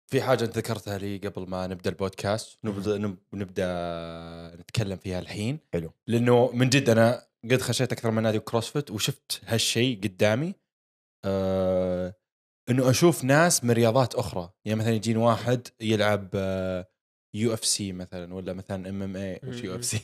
[0.07, 3.65] في حاجة أنت ذكرتها لي قبل ما نبدأ البودكاست؟ نبدا نب- نبدأ
[4.61, 5.59] نتكلم فيها الحين.
[5.73, 5.91] حلو.
[6.07, 10.53] لأنه من جد أنا قد خشيت أكثر من نادي CrossFit وشفت هالشيء قدامي.
[11.25, 12.15] آه
[12.69, 14.49] إنه أشوف ناس من رياضات أخرى.
[14.65, 16.29] يعني مثلا يجيني واحد يلعب
[17.33, 19.99] UFC مثلا ولا مثلا MMA وش UFC؟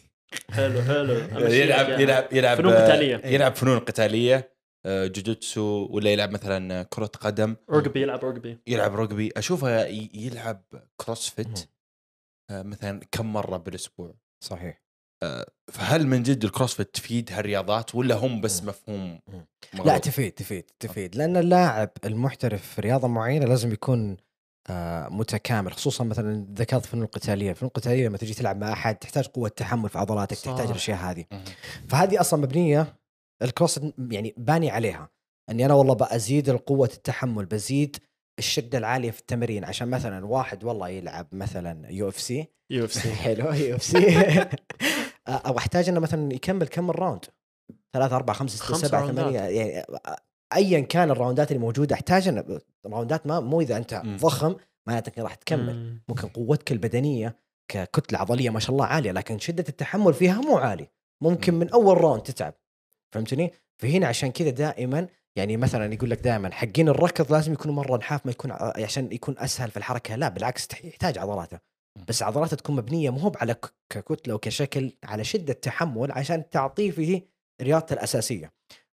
[0.52, 1.14] حلو حلو.
[1.54, 2.04] يلعب يعني.
[2.04, 4.36] يلعب يلعب فنون آه، قتاليه يلعب فنون قتالية.
[4.36, 4.53] آه،
[4.88, 10.64] جوجوتسو ولا يلعب مثلا كرة قدم rugby يلعب rugby يلعب rugby أشوفه يلعب
[10.98, 11.70] CrossFit
[12.52, 14.14] آه، مثلا كم مرة بالأسبوع
[14.44, 14.84] صحيح
[15.72, 18.64] فهل من جد ال CrossFit تفيد هالرياضات ولا هم بس.
[18.64, 19.46] مفهوم مم.
[19.74, 24.18] مغلوط؟ لا تفيد تفيد تفيد لأن اللاعب المحترف في رياضة معينة لازم يكون
[24.70, 29.28] آه، متكامل خصوصا مثلا ذكرت فنون القتالية، الفنون القتالية لما تجي تلعب مع أحد تحتاج
[29.28, 30.52] قوة تحمل في عضلاتك، صح.
[30.52, 31.44] تحتاج الأشياء هذه، مم.
[31.90, 32.96] فهذه أصلا مبنية
[33.44, 33.80] ال Cross
[34.12, 35.10] يعني باني عليها.
[35.50, 37.98] إني أنا والله بزيد القوة التحمل، بزيد
[38.40, 39.66] الشدة العالية في التمرين.
[39.66, 42.48] عشان مثلا واحد والله يلعب مثلا يو إف سي.
[42.72, 43.12] يو إف سي.
[43.24, 44.18] حلو يو إف سي.
[45.28, 47.26] أو أحتاج إنه مثلا يكمل كم round
[47.94, 49.08] ثلاثة أربعة خمسة ستة سبعة.
[49.08, 49.86] ثمانية يعني
[50.56, 51.96] ايا كان الراوندات اللي موجودة.
[51.96, 54.18] أحتاج إن راوندات ما مو إذا أنت مم.
[54.18, 54.56] ضخم
[54.88, 55.74] معناته راح تكمل.
[55.74, 56.04] مم.
[56.10, 57.36] ممكن قوتك البدنية
[57.72, 60.88] ككتلة عضلية ما شاء الله عالية لكن شدة التحمل فيها مو عالي.
[61.24, 61.60] ممكن مم.
[61.60, 62.54] من أول راوند تتعب.
[63.14, 63.52] فهمتني؟
[63.82, 68.26] فهنا عشان كذا دائما يعني مثلا يقول لك دائما حقين الركض لازم يكونوا مرة نحاف
[68.26, 70.16] ما يكون عشان يكون أسهل في الحركة.
[70.16, 71.60] لا بالعكس يحتاج عضلاته.
[72.08, 73.56] بس عضلاته تكون مبنية مو هو على
[73.90, 77.28] ككتله وكشكل على شدة تحمل عشان تعطيه فيه
[77.62, 78.52] رياضته الأساسية.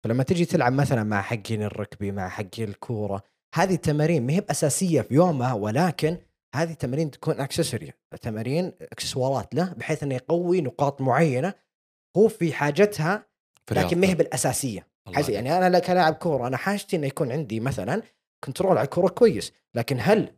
[0.04, 3.22] فلما تجي تلعب مثلا مع حقين الركبي مع حقين الكورة
[3.54, 6.18] هذه التمارين ما هي بأساسية في يومها ولكن
[6.54, 11.54] هذه التمارين تكون accessory تمارين اكسسوارات له بحيث إنه يقوي نقاط معينة.
[12.16, 13.26] هو في حاجتها
[13.70, 14.14] لكن ما هي.
[14.14, 15.30] بالأساسية حاجة.
[15.30, 18.02] يعني أنا كلاعب كورة أنا حاجتي إنه يكون عندي مثلا
[18.44, 20.32] control على الكورة كويس لكن هل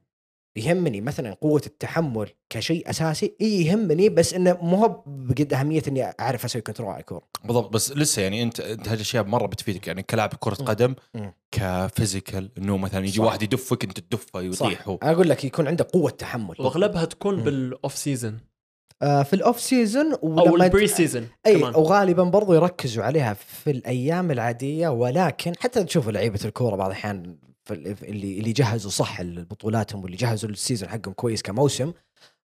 [0.57, 6.45] يهمني مثلا قوة التحمل كشيء أساسي إي يهمني بس إنه مو بقد أهمية إني أعرف
[6.45, 10.35] أسوي control على الكورة بالضبط بس لسه يعني أنت أنت هالاشياء مرة بتفيدك يعني كلاعب
[10.41, 10.55] كرة.
[10.55, 10.95] قدم.
[11.53, 13.24] ك physical إنه مثلا يجي صح.
[13.24, 17.43] واحد يدفك أنت تدفه يطيح هو أنا أقول لك يكون عنده قوة تحمل وأغلبها تكون.
[17.43, 18.39] بال off season
[19.01, 23.70] في ال off season أو ال pre season إي كمان وغالبا برضو يركزوا عليها في
[23.70, 27.36] الأيام العادية ولكن حتى تشوفوا لعيبة الكورة بعض الأحيان
[27.70, 31.92] اللي اللي جهزوا صح بطولاتهم واللي جهزوا ال season حقهم كويس كموسم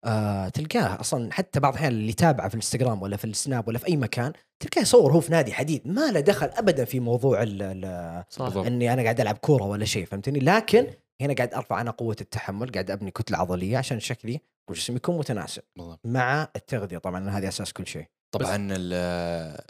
[0.05, 3.86] آه تلقاه أصلا حتى بعض الأحيان اللي يتابعه في الإنستغرام ولا في السناب ولا في
[3.88, 7.62] أي مكان تلقاه يصور هو في نادي حديد ما له دخل ابدا في موضوع ال
[7.62, 8.24] ال.
[8.66, 10.86] إني أنا قاعد ألعب كورة ولا شيء فهمتني لكن
[11.25, 15.62] هنا قاعد أرفع أنا قوة التحمل قاعد أبني كتلة عضلية عشان شكلي وجسمي يكون متناسب
[15.77, 16.01] بالضبط.
[16.05, 18.93] مع التغذية طبعا هذه أساس كل شيء طبعا ال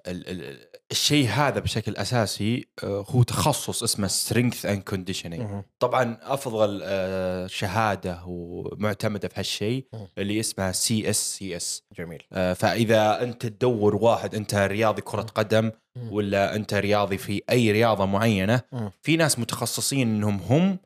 [0.07, 5.65] ال ال الشيء هذا بشكل أساسي آه، هو تخصص اسمه strength and conditioning مهم.
[5.79, 9.87] طبعا أفضل آه، شهادة ومعتمدة في هالشيء.
[10.19, 12.23] اللي اسمها CSCS جميل
[12.55, 15.23] فإذا أنت تدور واحد أنت رياضي كرة.
[15.23, 15.71] قدم.
[16.11, 18.61] ولا أنت رياضي في أي رياضة معينة.
[19.03, 20.79] في ناس متخصصين إنهم هم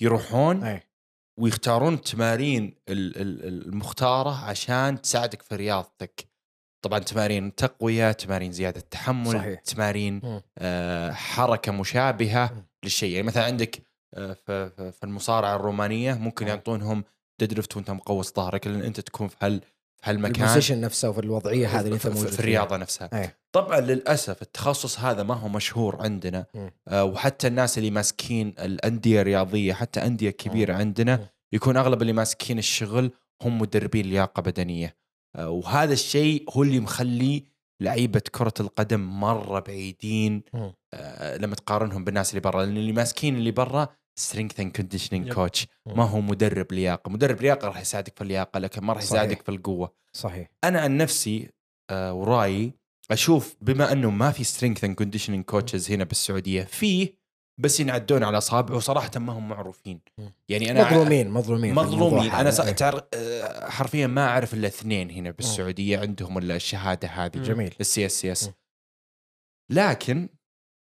[0.00, 0.82] يروحون اي
[1.40, 6.28] ويختارون التمارين ال- ال- المختارة عشان تساعدك في رياضتك
[6.84, 9.60] طبعا تمارين تقوية تمارين زيادة تحمل صحيح.
[9.60, 10.42] تمارين.
[10.58, 12.64] آه حركة مشابهة.
[12.84, 13.82] للشيء يعني مثلا عندك
[14.14, 16.50] آه في, المصارعة الرومانية ممكن مم.
[16.50, 17.04] يعطونهم
[17.40, 19.60] deadlift وأنت مقوس ظهرك لأن أنت تكون في هال
[20.02, 22.40] في هالمكان ال position نفسه وفي الوضعية هذه اللي أنت في, موجود في فيها.
[22.40, 23.30] الرياضه نفسها أي.
[23.52, 26.46] طبعا للأسف التخصص هذا ما هو مشهور عندنا.
[26.88, 30.78] آه وحتى الناس اللي ماسكين الأندية الرياضية حتى أندية كبيرة مم.
[30.78, 31.26] عندنا مم.
[31.52, 33.10] يكون أغلب اللي ماسكين الشغل
[33.42, 34.96] هم مدربين لياقة بدنية
[35.36, 37.44] آه وهذا الشيء هو اللي مخلي
[37.80, 40.42] لعيبة كرة القدم مرة بعيدين.
[40.94, 45.32] آه لما تقارنهم بالناس اللي برا لأن اللي ماسكين اللي برا strength and conditioning.
[45.32, 45.66] Coach.
[45.86, 49.02] ما هو مدرب لياقة مدرب لياقة راح يساعدك في اللياقة لكن ما راح.
[49.02, 51.50] يساعدك في القوة صحيح أنا عن نفسي
[51.90, 52.74] آه ورأيي
[53.10, 57.20] أشوف بما أنه ما في strength and conditioning coaches هنا بالسعودية فيه
[57.58, 60.00] بس ينعدون على اصابع وصراحة ما هم معروفين.
[60.48, 62.50] يعني أنا مظلومين مظلومين مظلومين أنا.
[62.62, 63.08] إيه.
[63.14, 67.38] آه، حرفيا ما أعرف إلا اثنين هنا بالسعودية عندهم الشهادة هذه.
[67.38, 68.50] جميل ال CSCS.
[69.70, 70.28] لكن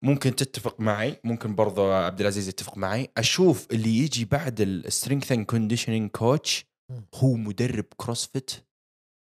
[0.03, 5.31] ممكن تتفق معي ممكن برضو عبد العزيز يتفق معي أشوف اللي يجي بعد ال strength
[5.31, 6.65] and conditioning coach.
[7.15, 8.51] هو مدرب CrossFit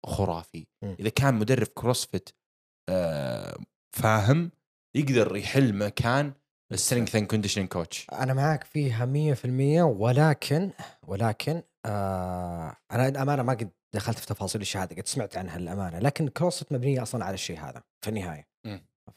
[0.06, 0.68] خرافي.
[1.00, 2.30] إذا كان مدرب CrossFit
[2.90, 3.58] آه
[3.96, 4.52] فاهم
[4.96, 6.34] يقدر يحل مكان
[6.72, 10.72] ال strength and conditioning coach أنا معك فيها 100% ولكن
[11.08, 16.28] ولكن آه أنا الأمانة ما قد دخلت في تفاصيل الشهادة قد سمعت عنها الامانه لكن
[16.28, 18.51] CrossFit مبنية أصلا على الشيء هذا في النهاية.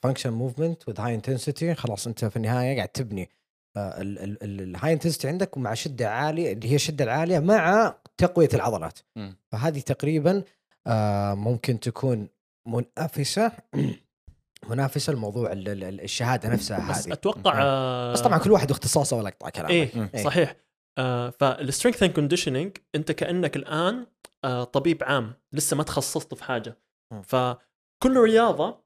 [0.03, 3.31] function movement with high intensity خلاص انت في النهاية قاعد تبني
[3.77, 8.99] ال high intensity عندك ومع شدة عالية اللي هي الشدة العالية مع تقوية العضلات.
[9.53, 10.43] فهذه تقريبا
[10.87, 12.29] آه ممكن تكون
[12.67, 13.53] منافسة
[14.71, 19.17] منافسة لموضوع ال- ال- الشهادة نفسها بس هذه أتوقع آه بس طبعا كل واحد واختصاصه
[19.17, 20.09] ولا اقطع كلامك إيه مم.
[20.15, 20.25] إيه.
[20.25, 20.57] صحيح
[20.99, 24.07] آه فال strength and conditioning أنت كأنك الآن
[24.45, 26.77] آه طبيب عام لسه ما تخصصت في حاجة.
[27.23, 28.84] فكل رياضة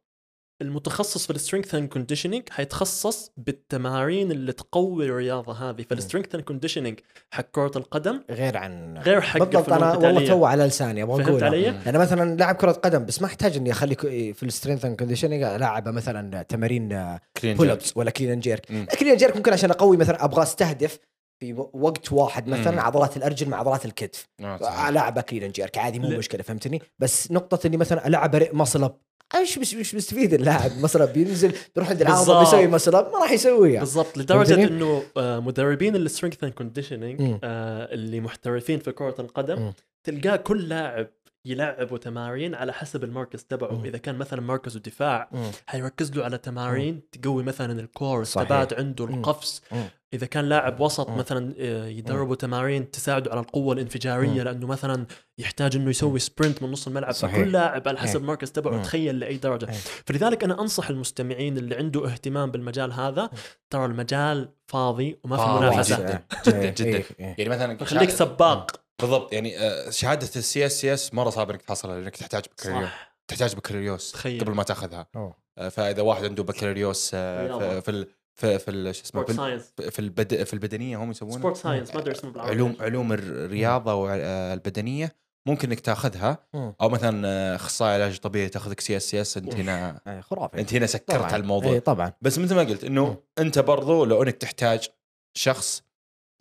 [0.62, 6.44] المتخصص في ال strength and conditioning حيتخصص بالتمارين اللي تقوي الرياضة هذه فال strength and
[6.44, 10.26] conditioning حق كرة القدم غير عن غير حق بالضبط أنا والله.
[10.26, 13.56] تو على لساني أبغى فهمت أقول علي؟ أنا مثلا لاعب كرة قدم بس ما أحتاج
[13.56, 14.00] إني أخلي ك-
[14.34, 17.70] في ال strength and conditioning لاعب مثلا تمارين pull jerk.
[17.70, 18.66] Ups ولا clean and jerk.
[18.66, 20.98] Clean and jerk ممكن عشان أقوي مثلا أبغى أستهدف
[21.40, 22.80] في وقت واحد مثلا مم.
[22.80, 24.88] عضلات الأرجل مع عضلات الكتف آه،.
[24.88, 26.08] العب clean and jerk عادي مو.
[26.08, 28.98] مشكلة فهمتني بس نقطة إني مثلا العب muscle up
[29.34, 30.70] إيش مش مش مستفيد اللاعب
[31.02, 32.38] up بينزل بيروح عند بالضبط.
[32.38, 37.38] بيسوي up ما راح يسويها بالضبط لدرجة؟ إنه آه، مدربين ال strength and conditioning.
[37.92, 39.72] اللي محترفين في كرة القدم.
[40.04, 41.08] تلقاه كل لاعب
[41.44, 43.82] يلعبوا تمارين على حسب المركز تبعه.
[43.84, 45.30] إذا كان مثلا مركزه دفاع.
[45.66, 48.42] حيركز له على تمارين تقوي مثلا ال core صحيح.
[48.52, 49.14] الثبات عنده مم.
[49.14, 49.84] القفز مم.
[50.12, 51.16] إذا كان لاعب وسط مم.
[51.18, 54.38] مثلا آه، يدربوا تمارين تساعده على القوة الانفجارية مم.
[54.40, 55.06] لأنه مثلا
[55.38, 57.36] يحتاج إنه يسوي sprint من نص الملعب صحيح.
[57.44, 58.22] كل لاعب على حسب إيه.
[58.22, 58.82] المركز تبعه مم.
[58.82, 59.76] تخيل لأي درجة إيه.
[60.06, 63.30] فلذلك أنا أنصح المستمعين اللي عنده اهتمام بالمجال هذا
[63.70, 66.22] ترى المجال فاضي وما في منافسة جداً.
[66.70, 66.84] جدا.
[66.84, 67.04] إيه.
[67.18, 72.16] يعني مثلا شهادة- سباق بالضبط يعني آه، شهادة ال CSCS مرة صعب إنك تحصلها لأنك
[72.16, 72.90] تحتاج بكالوريوس
[73.28, 74.16] تحتاج بكالوريوس.
[74.26, 75.34] قبل ما تأخذها أوه.
[75.58, 77.80] آه، فإذا واحد عنده بكالوريوس آه، رياضة.
[77.80, 79.22] في في ال- في في شو اسمه
[79.90, 83.94] في البد في البدنية هم يسمونه sport science ما أدري اسمه بالعربي علوم علوم الرياضة
[83.94, 86.38] والبدنيه ممكن إنك تأخذها.
[86.54, 89.54] أو مثلا أخصائي علاج طبيعي تأخذك CSCS أنت.
[89.54, 91.32] هنا إيه، خرافي أنت هنا سكرت.
[91.32, 93.16] على الموضوع إيه، طبعا بس مثل ما قلت إنه.
[93.38, 94.88] أنت برضو لو إنك تحتاج
[95.34, 95.82] شخص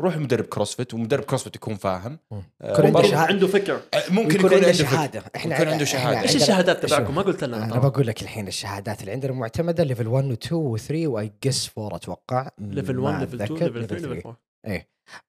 [0.01, 2.19] روح مدرب CrossFit ومدرب CrossFit يكون فاهم.
[2.61, 4.71] آه، يكون عنده فكر آه، ممكن يكون عنده.
[4.71, 6.21] شهادة إحنا يكون عنده شهادة.
[6.21, 6.85] إيش الشهادات.
[6.85, 7.79] تبعكم ما قلت لنا أنا.
[7.79, 12.49] بقول لك الحين الشهادات اللي عندنا معتمدة level 1 و2 و3 واي جس 4 أتوقع
[12.59, 13.79] level ما 1 level 2 أتذكر.
[13.79, 14.35] level 3 level level 3.
[14.67, 14.85] 4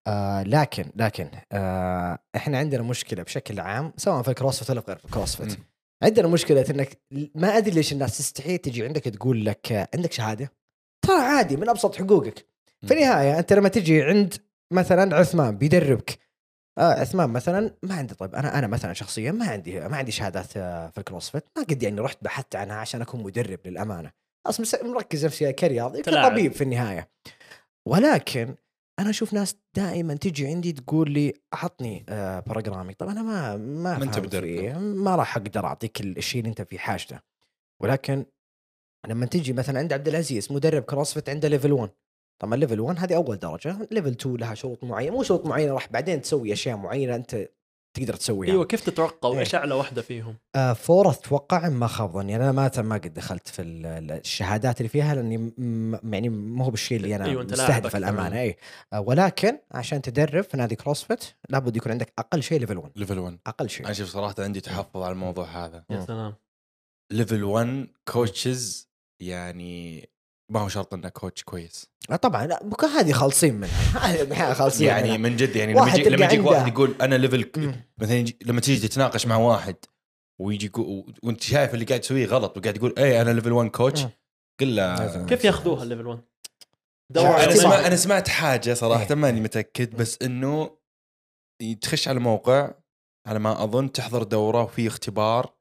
[0.06, 4.86] آه لكن لكن آه إحنا عندنا مشكلة بشكل عام سواء في ال CrossFit ولا في
[4.88, 5.58] غير ال CrossFit.
[6.02, 6.98] عندنا مشكلة إنك
[7.34, 10.52] ما أدري ليش الناس تستحي تجي عندك تقول لك عندك شهادة
[11.06, 12.46] ترى عادي من أبسط حقوقك
[12.86, 14.34] في النهاية أنت لما تجي عند
[14.72, 16.18] مثلا عثمان بيدربك.
[16.78, 20.56] آه عثمان مثلا ما عندي طيب أنا أنا مثلا شخصيا ما عندي ما عندي شهادات
[20.56, 21.44] آه، في ال CrossFit.
[21.56, 24.12] ما قد يعني رحت بحثت عنها عشان أكون مدرب للأمانة.
[24.46, 26.02] أصلا مركز نفسي كرياضي.
[26.02, 27.08] كطبيب في النهاية.
[27.88, 28.54] ولكن
[28.98, 33.98] أنا أشوف ناس دائما تجي عندي تقول لي أعطني آه programming طب أنا ما ما
[33.98, 34.10] ما.
[34.40, 37.20] فيه ما راح أقدر أعطيك الشيء اللي أنت في حاجته.
[37.80, 38.24] ولكن
[39.06, 41.90] لما تجي مثلا عند عبد العزيز مدرب CrossFit عنده level 1
[42.38, 43.88] طبعا level 1 هذه أول درجة.
[43.90, 47.48] level 2 لها شروط معينة مو شروط معينة راح بعدين تسوي أشياء معينة أنت
[47.96, 48.50] تقدر تسويها.
[48.52, 49.28] أيوه كيف تتوقع.
[49.28, 52.36] وايش اعلى واحدة فيهم؟ آه four أتوقع ما خاب ظني.
[52.36, 56.64] أنا ما ما قد دخلت في ال- ال- الشهادات اللي فيها لأني م- يعني ما
[56.64, 57.96] هو بالشيء اللي أنا أيوة، مستهدف.
[57.96, 58.40] الأمانة.
[58.40, 58.56] اي
[58.92, 63.18] آه ولكن عشان تدرب في نادي CrossFit لابد يكون عندك أقل شيء ليفل 1 ليفل
[63.18, 63.86] 1 أقل شيء.
[63.86, 65.84] أنا شوف صراحة عندي تحفظ على الموضوع هذا.
[65.90, 66.00] يا.
[66.06, 66.34] سلام.
[67.12, 68.88] level 1 coaches
[69.22, 70.08] يعني
[70.50, 72.48] ما هو شرط انه coach كويس آه طبعا
[72.98, 75.16] هذه خالصين منها هذه خالصين يعني منها.
[75.16, 77.74] من جد يعني لما يجي لما يجيك واحد يقول أنا level.
[77.98, 79.76] مثلا لما تيجي تتناقش مع واحد
[80.40, 80.72] ويجي
[81.22, 84.06] وأنت شايف اللي قاعد تسويه غلط وقاعد يقول اي أنا level 1 coach.
[84.60, 85.26] قل له.
[85.26, 86.20] كيف ياخذوها الليفل 1
[87.10, 87.54] دورة أنا.
[87.54, 89.14] سمعت أنا سمعت حاجة صراحة إيه.
[89.14, 90.78] ماني متأكد بس إنه
[91.80, 92.70] تخش على موقع
[93.26, 95.54] على ما أظن تحضر دورة وفي اختبار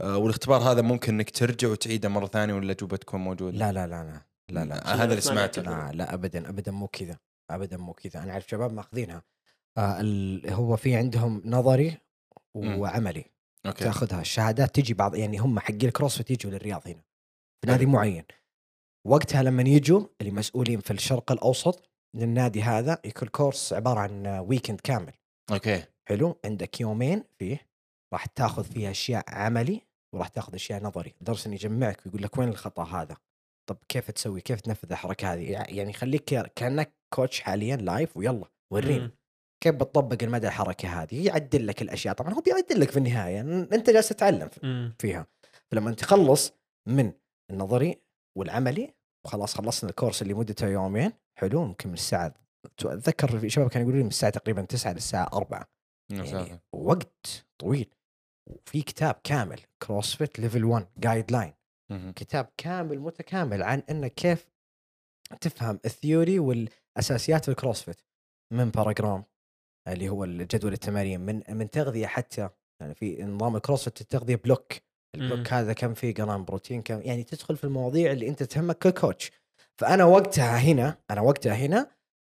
[0.00, 3.86] آه، والاختبار هذا ممكن إنك ترجع وتعيده مرة ثانية ولا جوبه تكون موجودة لا لا
[3.86, 5.62] لا لا لا لا آه، هذا اللي سمعته.
[5.62, 7.18] لا لا ابدا ابدا مو كذا
[7.50, 8.22] ابدا مو كذا.
[8.22, 9.22] أنا أعرف شباب ماخذينها.
[9.78, 10.02] آه.
[10.48, 11.98] هو في عندهم نظري
[12.54, 13.24] وعملي.
[13.66, 13.84] okay.
[13.84, 14.20] تاخذها.
[14.20, 17.02] الشهادات تجي بعض يعني هم حقين ال CrossFit يجوا للرياض هنا
[17.60, 18.24] في نادي معين.
[19.06, 24.80] وقتها لما يجوا اللي مسؤولين في الشرق الأوسط للنادي هذا يكون كورس عبارة عن weekend
[24.80, 25.12] كامل.
[25.52, 25.84] okay.
[26.08, 27.60] حلو؟ عندك يومين فيه
[28.12, 29.80] راح تاخذ فيها أشياء عملي
[30.12, 31.14] وراح تاخذ أشياء نظري.
[31.20, 33.16] درس يجمعك ويقول لك وين الخطأ هذا.
[33.68, 39.04] طب كيف تسوي كيف تنفذ الحركة هذه؟ يعني يخليك كأنك coach حاليا live ويلا ورينا
[39.04, 39.10] مم.
[39.64, 42.14] كيف بتطبق المدى الحركة هذه؟ يعدل لك الأشياء.
[42.14, 43.40] طبعا هو بيعدل لك في النهاية.
[43.72, 44.94] أنت جالس تتعلم مم.
[44.98, 45.26] فيها.
[45.70, 46.52] فلما تخلص
[46.88, 47.12] من
[47.50, 48.02] النظري
[48.38, 48.94] والعملي
[49.26, 51.12] وخلاص خلصنا الكورس اللي مدته يومين.
[51.38, 52.34] حلو ممكن من الساعة
[52.84, 55.68] أتذكر في شباب كانوا يقولوا لي من الساعة تقريبا 9 للساعة 4
[56.10, 57.94] يعني وقت طويل.
[58.50, 61.52] وفي كتاب كامل CrossFit level 1 guideline.
[62.16, 64.48] كتاب كامل متكامل عن انك كيف
[65.40, 68.00] تفهم ال theory والأساسيات في ال CrossFit
[68.52, 69.24] من program
[69.88, 72.48] اللي هو الجدول التمارين من من تغذية حتى
[72.80, 74.72] يعني في نظام ال CrossFit التغذية block
[75.14, 75.52] ال block.
[75.52, 79.30] هذا كم فيه جرام بروتين كم يعني تدخل في المواضيع اللي أنت تهمك ك coach
[79.78, 81.90] فأنا وقتها هنا أنا وقتها هنا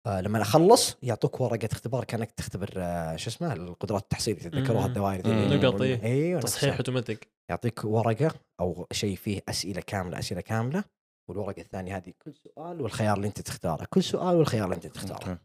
[0.08, 4.86] آه لما أخلص يعطوك ورقة اختبار كأنك تختبر آه شو اسمه القدرات التحصيليه تتذكروها.
[4.86, 5.56] الدوائر ذي.
[5.56, 6.04] نقط، يقولون- إيه.
[6.04, 6.78] أيوه تصحيح.
[6.78, 7.28] أوتوماتيك.
[7.50, 10.84] يعطيك ورقة أو شيء فيه أسئلة كاملة أسئلة كاملة
[11.30, 15.40] والورقة الثانية هذه كل سؤال والخيار اللي أنت تختاره كل سؤال والخيار اللي أنت تختاره.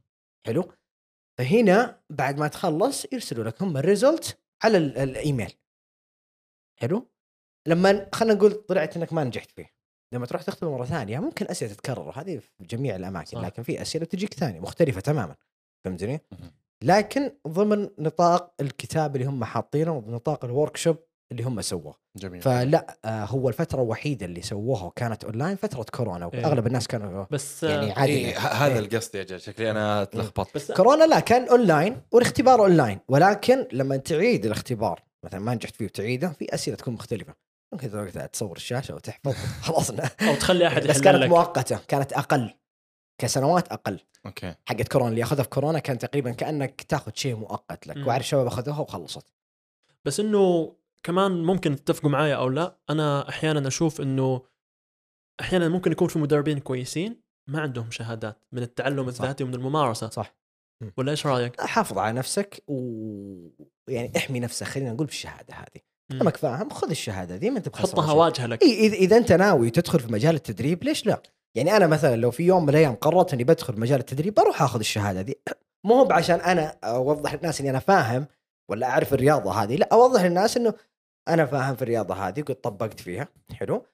[0.46, 0.72] حلو؟
[1.38, 5.52] فهنا بعد ما تخلص يرسلوا لك هم ال result على ال- الإيميل.
[6.80, 7.10] حلو؟
[7.68, 9.74] لما خلينا نقول طلعت إنك ما نجحت فيه.
[10.14, 12.12] لما تروح تختبر مرة ثانية ممكن اسئله تتكرر.
[12.16, 13.44] هذه في جميع الأماكن صح.
[13.44, 15.34] لكن في أسئلة تجيك ثانية مختلفة تماما.
[15.84, 16.20] فهمتني؟
[16.82, 20.96] لكن ضمن نطاق الكتاب اللي هم حاطينه ونطاق ال workshop
[21.32, 21.94] اللي هم سووه.
[22.16, 22.42] جميل.
[22.42, 26.46] فلا آه هو الفترة الوحيدة اللي سووها وكانت أونلاين فترة كورونا إيه.
[26.46, 28.78] وأغلب الناس كانوا بس يعني آه، عادي إيه هذا إيه.
[28.78, 32.98] القصد يا رجل شكلي أنا تلخبطت بس كورونا لا كان أونلاين والاختبار أونلاين.
[33.08, 37.34] ولكن لما تعيد الاختبار مثلا ما نجحت فيه وتعيده في أسئلة تكون مختلفة.
[37.74, 39.34] ممكن وقتها تصور الشاشة وتحفظ.
[39.66, 39.90] خلاص.
[39.90, 41.28] أو تخلي أحد بس كانت لك.
[41.28, 42.54] مؤقتة كانت أقل.
[43.20, 44.00] كسنوات أقل.
[44.26, 44.54] okay.
[44.68, 48.06] حقت كورونا اللي أخذها في كورونا كان تقريبا كأنك تاخذ شيء مؤقت لك.
[48.06, 49.34] وأعرف شباب أخذوها وخلصت.
[50.04, 54.42] بس إنه كمان ممكن تتفقوا معايا أو لا أنا أحيانا أشوف إنه
[55.40, 59.22] أحيانا ممكن يكون في مدربين كويسين ما عندهم شهادات من التعلم صح.
[59.22, 60.10] الذاتي ومن الممارسة.
[60.10, 60.34] صح.
[60.96, 65.93] ولا إيش رأيك؟ حافظ على نفسك ويعني احمي نفسك خلينا نقول بالشهادة هذه.
[66.22, 68.12] أمك فاهم خذ الشهادة ذي ما أنت حطها.
[68.12, 71.22] واجهة لك إي إذا أنت ناوي تدخل في مجال التدريب ليش لا؟
[71.54, 74.78] يعني أنا مثلا لو في يوم من الأيام قررت إني بدخل مجال التدريب بروح آخذ
[74.78, 75.38] الشهادة دي
[75.86, 78.26] مو هو عشان أنا أوضح للناس إني أنا فاهم
[78.70, 80.74] ولا أعرف الرياضة هذه لا أوضح للناس إنه
[81.28, 83.86] أنا فاهم في الرياضة هذه وقد طبقت فيها حلو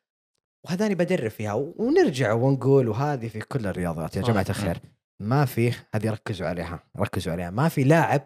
[0.65, 4.25] وهذاني بدرب فيها ونرجع ونقول وهذه في كل الرياضات يا آه.
[4.25, 4.79] جماعة الخير
[5.21, 8.23] ما في هذه ركزوا عليها ركزوا عليها ما في لاعب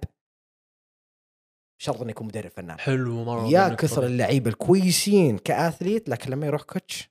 [1.85, 4.07] شرط إنه يكون مدرب فنان حلو مرة يا كثر.
[4.07, 7.11] اللعيبه الكويسين كأثليت لكن لما يروح كوتش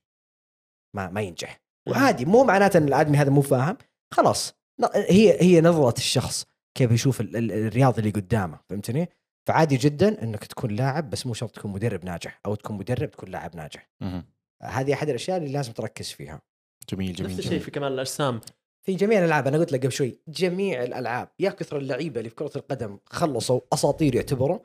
[0.96, 1.60] ما ما ينجح.
[1.88, 3.76] وعادي مو معناته إن الآدمي هذا مو فاهم
[4.14, 4.54] خلاص
[4.94, 6.44] هي هي نظرة الشخص
[6.78, 9.08] كيف يشوف ال- ال- الرياضي اللي قدامه فهمتني؟
[9.48, 13.28] فعادي جدا إنك تكون لاعب بس مو شرط تكون مدرب ناجح أو تكون مدرب تكون
[13.30, 13.90] لاعب ناجح.
[14.62, 16.42] هذه أحد الأشياء اللي لازم تركز فيها
[16.90, 18.40] جميل جميل نفس الشيء في كمال الأجسام
[18.84, 22.36] في جميع الألعاب أنا قلت لك قبل شوي جميع الألعاب يا كثر اللعيبة اللي في
[22.36, 24.58] كرة القدم خلصوا أساطير يعتبروا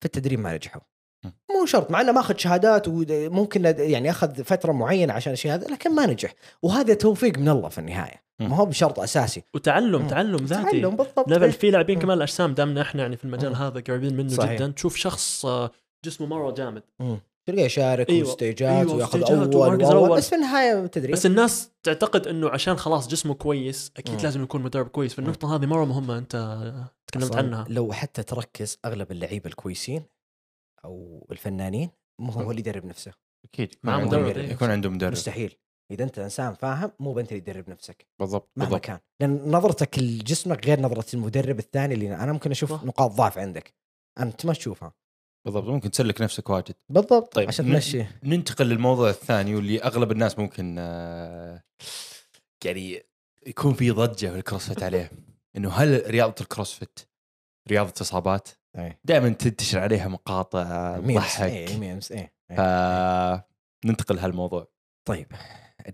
[0.00, 0.82] في التدريب ما نجحوا.
[1.24, 5.94] مو شرط مع إنه ماخذ شهادات وممكن يعني أخذ فترة معينة عشان الشيء هذا لكن
[5.94, 8.22] ما نجح وهذا توفيق من الله في النهاية.
[8.40, 10.06] ما هو بشرط أساسي وتعلم.
[10.06, 12.02] تعلم ذاتي تعلم بالضبط ليفل في لاعبين مم.
[12.02, 13.56] كمال الأجسام دامنا إحنا يعني في المجال.
[13.56, 14.52] هذا قريبين منه صحيح.
[14.52, 15.70] جدا تشوف شخص آه،
[16.04, 16.82] جسمه مرة جامد
[17.48, 18.28] تلقاه يشارك أيوة.
[18.28, 20.16] وستيجات أيوة، وياخذ أول أول.
[20.16, 24.22] بس في النهاية تدريب بس الناس تعتقد إنه عشان خلاص جسمه كويس أكيد مم.
[24.22, 25.14] لازم يكون مدرب كويس.
[25.14, 26.36] فالنقطة هذه مرة مهمة أنت
[27.06, 27.66] تكلمت عنها.
[27.68, 30.02] لو حتى تركز أغلب اللعيبة الكويسين
[30.84, 31.90] أو الفنانين
[32.20, 33.12] مو هو اللي يدرب نفسه.
[33.44, 34.52] أكيد مع يكون مدرب، عنده-.
[34.52, 35.12] يكون عنده مدرب.
[35.12, 35.56] مستحيل.
[35.90, 38.06] إذا أنت إنسان فاهم مو بنت اللي تدرب نفسك.
[38.20, 38.84] بالضبط مهما بالضبط.
[38.84, 38.98] كان.
[39.20, 42.84] لأن نظرتك لجسمك غير نظرة المدرب الثاني اللي أنا ممكن أشوف.
[42.84, 43.74] نقاط ضعف عندك.
[44.20, 44.92] أنت ما تشوفها.
[45.44, 46.74] بالضبط ممكن تسلك نفسك واجد.
[46.88, 48.04] بالضبط طيب، عشان ن- تمشي.
[48.22, 51.62] ننتقل للموضوع الثاني واللي أغلب الناس ممكن آه،
[52.64, 53.02] يعني
[53.46, 55.10] يكون في ضجة في الكروسفيت عليه.
[55.56, 57.00] إنه هل رياضة الكروسفيت
[57.68, 58.48] رياضة اصابات؟
[59.04, 63.44] دائما تنتشر عليها مقاطع تضحك memes إي آه،
[63.84, 64.68] ننتقل لهالموضوع.
[65.08, 65.26] طيب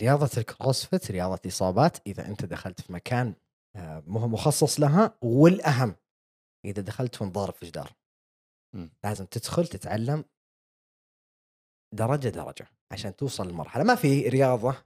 [0.03, 3.34] رياضة ال CrossFit رياضة إصابات إذا أنت دخلت في مكان
[3.76, 5.94] آه، مخصص لها والأهم
[6.64, 7.90] إذا دخلت وانضارب في جدار.
[8.74, 8.90] مم.
[9.04, 10.24] لازم تدخل تتعلم
[11.94, 13.84] درجة درجة عشان توصل للمرحلة.
[13.84, 14.84] ما في رياضة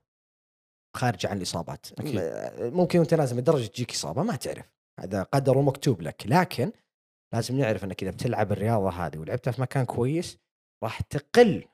[0.96, 1.92] خارجة عن الإصابات.
[1.92, 2.16] أكيد.
[2.16, 4.66] م- ممكن وأنت نازل من الدرجة تجيك إصابة ما تعرف.
[5.00, 6.22] هذا قدر ومكتوب لك.
[6.26, 6.72] لكن
[7.34, 10.38] لازم نعرف أنك إذا بتلعب الرياضة هذه ولعبتها في مكان كويس
[10.84, 11.64] راح تقل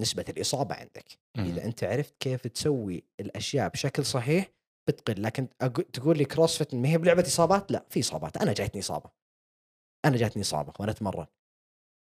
[0.00, 1.18] نسبة الإصابة عندك.
[1.38, 4.50] إذا أنت عرفت كيف تسوي الأشياء بشكل صحيح
[4.88, 5.22] بتقل.
[5.22, 5.48] لكن
[5.92, 8.36] تقول لي كروسفيت ما هي بلعبة إصابات؟ لا في إصابات.
[8.36, 9.10] أنا جاتني إصابة.
[10.04, 11.26] أنا جاتني إصابة وأنا أتمرن.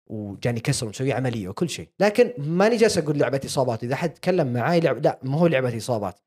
[0.08, 1.90] وجاني كسر ومسوي عملية وكل شيء.
[2.00, 5.78] لكن ماني جالس أقول لعبة إصابات إذا حد تكلم معاي لعب لا ما هو لعبة
[5.78, 6.20] إصابات.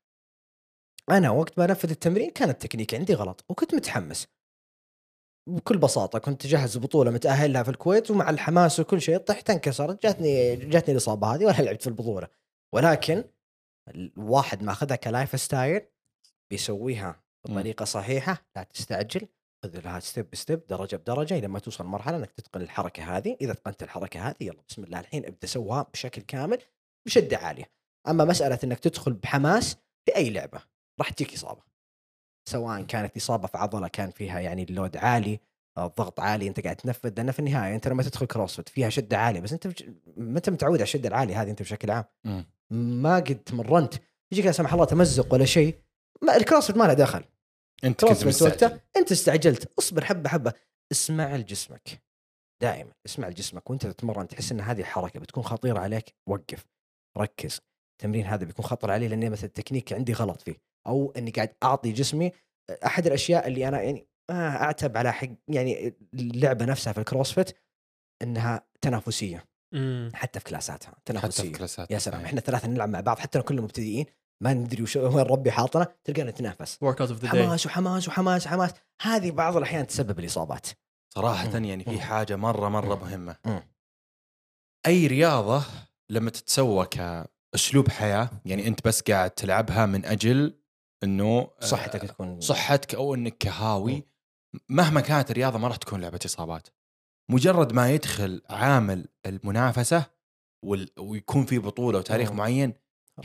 [1.11, 4.27] أنا وقت ما انفذ التمرين كان التكنيك عندي غلط وكنت متحمس.
[5.47, 10.03] بكل بساطة كنت اجهز بطولة متاهل لها في الكويت ومع الحماس وكل شيء طحت انكسرت
[10.03, 12.27] جاتني جاتني الإصابة هذه ولا لعبت في البطولة.
[12.73, 13.23] ولكن
[13.87, 15.81] الواحد ماخذها ك lifestyle
[16.49, 19.27] بيسويها بطريقة صحيحة لا تستعجل.
[19.63, 23.37] خذ لها step ب step درجة بدرجة إلى ما توصل مرحلة إنك تتقن الحركة هذه
[23.41, 26.57] إذا اتقنت الحركة هذه يلا بسم الله الحين أبدأ سوها بشكل كامل
[27.07, 27.71] بشدة عالية
[28.07, 30.61] أما مسألة إنك تدخل بحماس في أي لعبة
[30.99, 31.61] راح تجيك إصابة
[32.49, 35.39] سواء كانت إصابة في عضلة كان فيها يعني ال load عالي
[35.77, 39.17] آه، ضغط عالي أنت قاعد تنفذ لأن في النهاية أنت لما تدخل CrossFit فيها شدة
[39.17, 39.67] عالية بس أنت.
[40.17, 42.05] ما أنت متعود على الشدة العالية هذه أنت بشكل عام.
[42.71, 43.93] ما قد تمرنت
[44.31, 45.75] يجيك لا سمح الله تمزق ولا شيء
[46.35, 47.23] ال CrossFit ما له دخل
[47.83, 48.79] أنت كنت مستعجل.
[48.97, 49.71] أنت استعجلت.
[49.79, 50.53] اصبر حبة حبة.
[50.91, 52.01] اسمع لجسمك.
[52.61, 53.69] دائما اسمع لجسمك.
[53.69, 56.15] وأنت تتمرن تحس إن هذه الحركة بتكون خطيرة عليك.
[56.29, 56.65] وقف.
[57.17, 57.61] ركز.
[57.91, 60.55] التمرين هذا بيكون خطر علي لاني مثلا التكنيك عندي غلط فيه.
[60.87, 62.31] أو إني قاعد أعطي جسمي
[62.85, 67.57] أحد الأشياء اللي أنا يعني ما أعتب على حق يعني اللعبة نفسها في ال CrossFit
[68.21, 69.45] إنها تنافسية.
[69.73, 70.11] مم.
[70.13, 70.89] حتى في كلاساتها.
[70.89, 71.51] حتى في تنافسية.
[71.51, 72.21] كلاسات يا سلام.
[72.21, 73.19] إحنا ثلاثة نلعب مع بعض.
[73.19, 74.05] حتى لو كلنا مبتدئين
[74.43, 78.47] ما ندري وش وين ربي حاطنا تلقانا نتنافس workout of the day حماس وحماس وحماس
[78.47, 78.71] حماس
[79.01, 80.67] هذه بعض الأحيان تسبب الإصابات
[81.15, 81.65] صراحة مم.
[81.65, 81.99] يعني في مم.
[81.99, 83.01] حاجة مرة مرة مم.
[83.01, 83.63] مهمة مم.
[84.87, 85.63] أي رياضة
[86.09, 90.59] لما تتسوى كأسلوب حياة يعني أنت بس قاعد تلعبها من أجل
[91.03, 94.03] إنه آه، صحتك تكون صحتك أو إنك كهاوي
[94.69, 96.67] مهما كانت الرياضة ما راح تكون لعبة إصابات
[97.31, 100.05] مجرد ما يدخل عامل المنافسة
[100.65, 100.89] وال...
[100.99, 102.37] ويكون في بطولة وتاريخ مم.
[102.37, 102.73] معين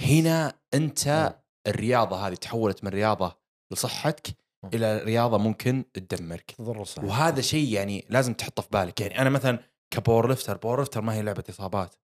[0.01, 1.34] هنا أنت
[1.66, 3.38] الرياضة هذه تحولت من رياضة
[3.72, 4.36] لصحتك.
[4.74, 6.51] إلى رياضة ممكن تدمرك.
[6.51, 7.07] تضر الصحة.
[7.07, 9.01] وهذا شيء يعني لازم تحطه في بالك.
[9.01, 9.59] يعني أنا مثلا
[9.90, 11.95] ك powerlifter powerlifter ما هي لعبة إصابات.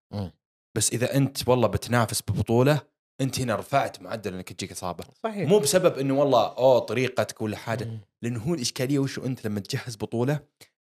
[0.75, 2.81] بس إذا أنت والله بتنافس ببطولة
[3.21, 5.05] أنت هنا رفعت معدل إنك تجيك إصابة.
[5.23, 5.49] صحيح.
[5.49, 7.99] مو بسبب إنه والله أوه طريقتك ولا حاجة.
[8.21, 10.39] لأنه هو الإشكالية وشو أنت لما تجهز بطولة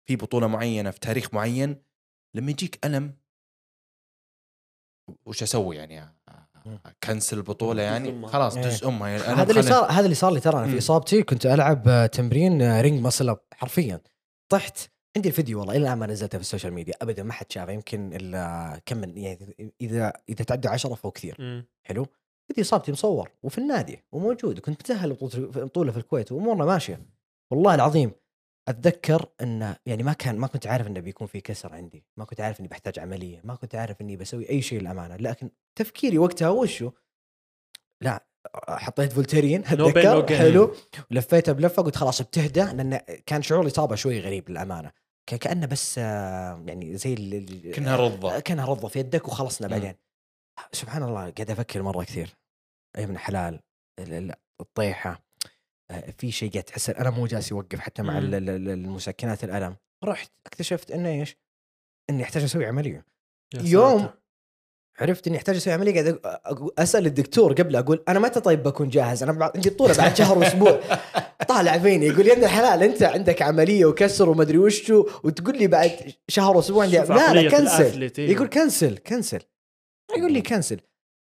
[0.06, 1.84] في بطولة معينة في تاريخ معين
[2.36, 3.18] لما يجيك ألم
[5.26, 6.16] وش أسوي يعني؟
[7.04, 8.28] cancel البطولة يعني.
[8.28, 8.64] خلاص إيه.
[8.64, 9.10] دز أمها.
[9.10, 10.68] يعني هذا اللي صار هذا اللي صار لي ترى أنا.
[10.68, 11.24] في إصابتي.
[11.24, 14.02] كنت ألعب آه، تمرين آه، ring muscle up حرفيا.
[14.50, 14.78] طحت.
[15.16, 16.94] عندي الفيديو والله إلى الآن ما نزلته في ال social media.
[17.02, 17.72] ابدا ما حد شافه.
[17.72, 21.66] يمكن الا كم من يعني إذا إذا تعدى 10 فهو كثير.
[21.84, 22.06] حلو.
[22.48, 24.60] فيديو إصابتي مصور وفي النادي وموجود.
[24.60, 27.06] كنت متأهل بطولة في الكويت وأمورنا ماشية.
[27.52, 28.12] والله العظيم
[28.68, 32.06] أتذكر إن يعني ما كان ما كنت عارف إنه بيكون في كسر عندي.
[32.18, 33.42] ما كنت عارف إني بحتاج عملية.
[33.44, 35.16] ما كنت عارف إني بسوي أي شيء للأمانة.
[35.16, 36.92] لكن تفكيري وقتها وشو؟
[38.04, 38.26] لا
[38.70, 40.38] حطيت فولترين أتذكر.
[40.38, 40.76] حلو.
[41.12, 44.92] ولفيتها بلفة قلت خلاص بتهدى لأن كان شعور الاصابه شوي غريب للأمانة.
[45.30, 47.16] كان كأنه بس آه، يعني زي
[47.76, 48.40] كأنها رضة.
[48.40, 49.68] كأنها رضة في يدك وخلصنا.
[49.68, 49.96] بعدين.
[50.72, 52.36] سبحان الله قاعد أفكر مرة كثير.
[52.98, 53.60] يا ابن الحلال
[54.00, 55.12] ال- ال- الطيحة.
[55.12, 55.18] آه،
[56.18, 59.76] في شيء قاعد تحس أنا مو جالس يوقف حتى مع المسكنات الألم.
[60.04, 61.38] رحت اكتشفت إنه إيش؟
[62.10, 63.06] إني أحتاج أسوي عملية.
[63.54, 64.10] يوم.
[65.00, 66.20] عرفت إني أحتاج أسوي عملية قاعد
[66.80, 70.80] أسأل الدكتور قبل أقول أنا متى طيب بكون جاهز؟ أنا عندي بطوله بعد شهر وأسبوع.
[71.50, 76.14] طالع فيني يقول يا ابن الحلال أنت عندك عملية وكسر ومدري وشو وتقول لي بعد
[76.28, 78.20] شهر وأسبوع عندي لا لا كنسل.
[78.20, 79.42] يقول كنسل كنسل.
[80.18, 80.80] يقول لي كنسل.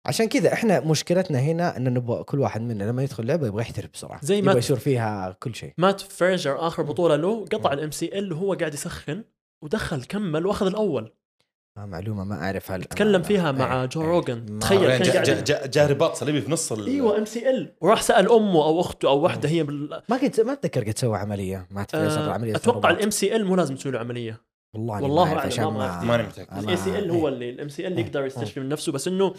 [0.07, 3.91] عشان كذا إحنا مشكلتنا هنا ان نبغى كل واحد منا لما يدخل لعبة يبغى يحترف
[3.95, 7.73] بسرعة زي ما يبغى يصير فيها كل شيء مات فريزر آخر بطولة له قطع.
[7.73, 9.25] ال MCL وهو قاعد يسخن
[9.65, 11.13] ودخل كمل وأخذ الأول
[11.79, 14.09] آه معلومة ما أعرف هل تكلم فيها مع إيه، جو إيه.
[14.09, 14.47] روجن.
[14.53, 18.03] ما- تخيل كان جاء قاعد- جاء جاء رباط صليبي في نص ال- أيوه MCL وراح
[18.03, 20.03] سأل أمه أو أخته أو واحدة هي بال...
[20.09, 22.91] ما قد ما أتذكر قد سوى عملية ما اتذكر آه عملية أتوقع.
[22.91, 24.41] ال MCL مو لازم تسوي له عملية
[24.75, 26.53] والله والله ما أعلم، عشان ما- ما- ماني متأكد.
[26.55, 27.35] ما- ال ACL هو إيه.
[27.35, 28.05] اللي ال MCL إيه.
[28.07, 29.35] يقدر يستشفي من نفسه بس إنه آه،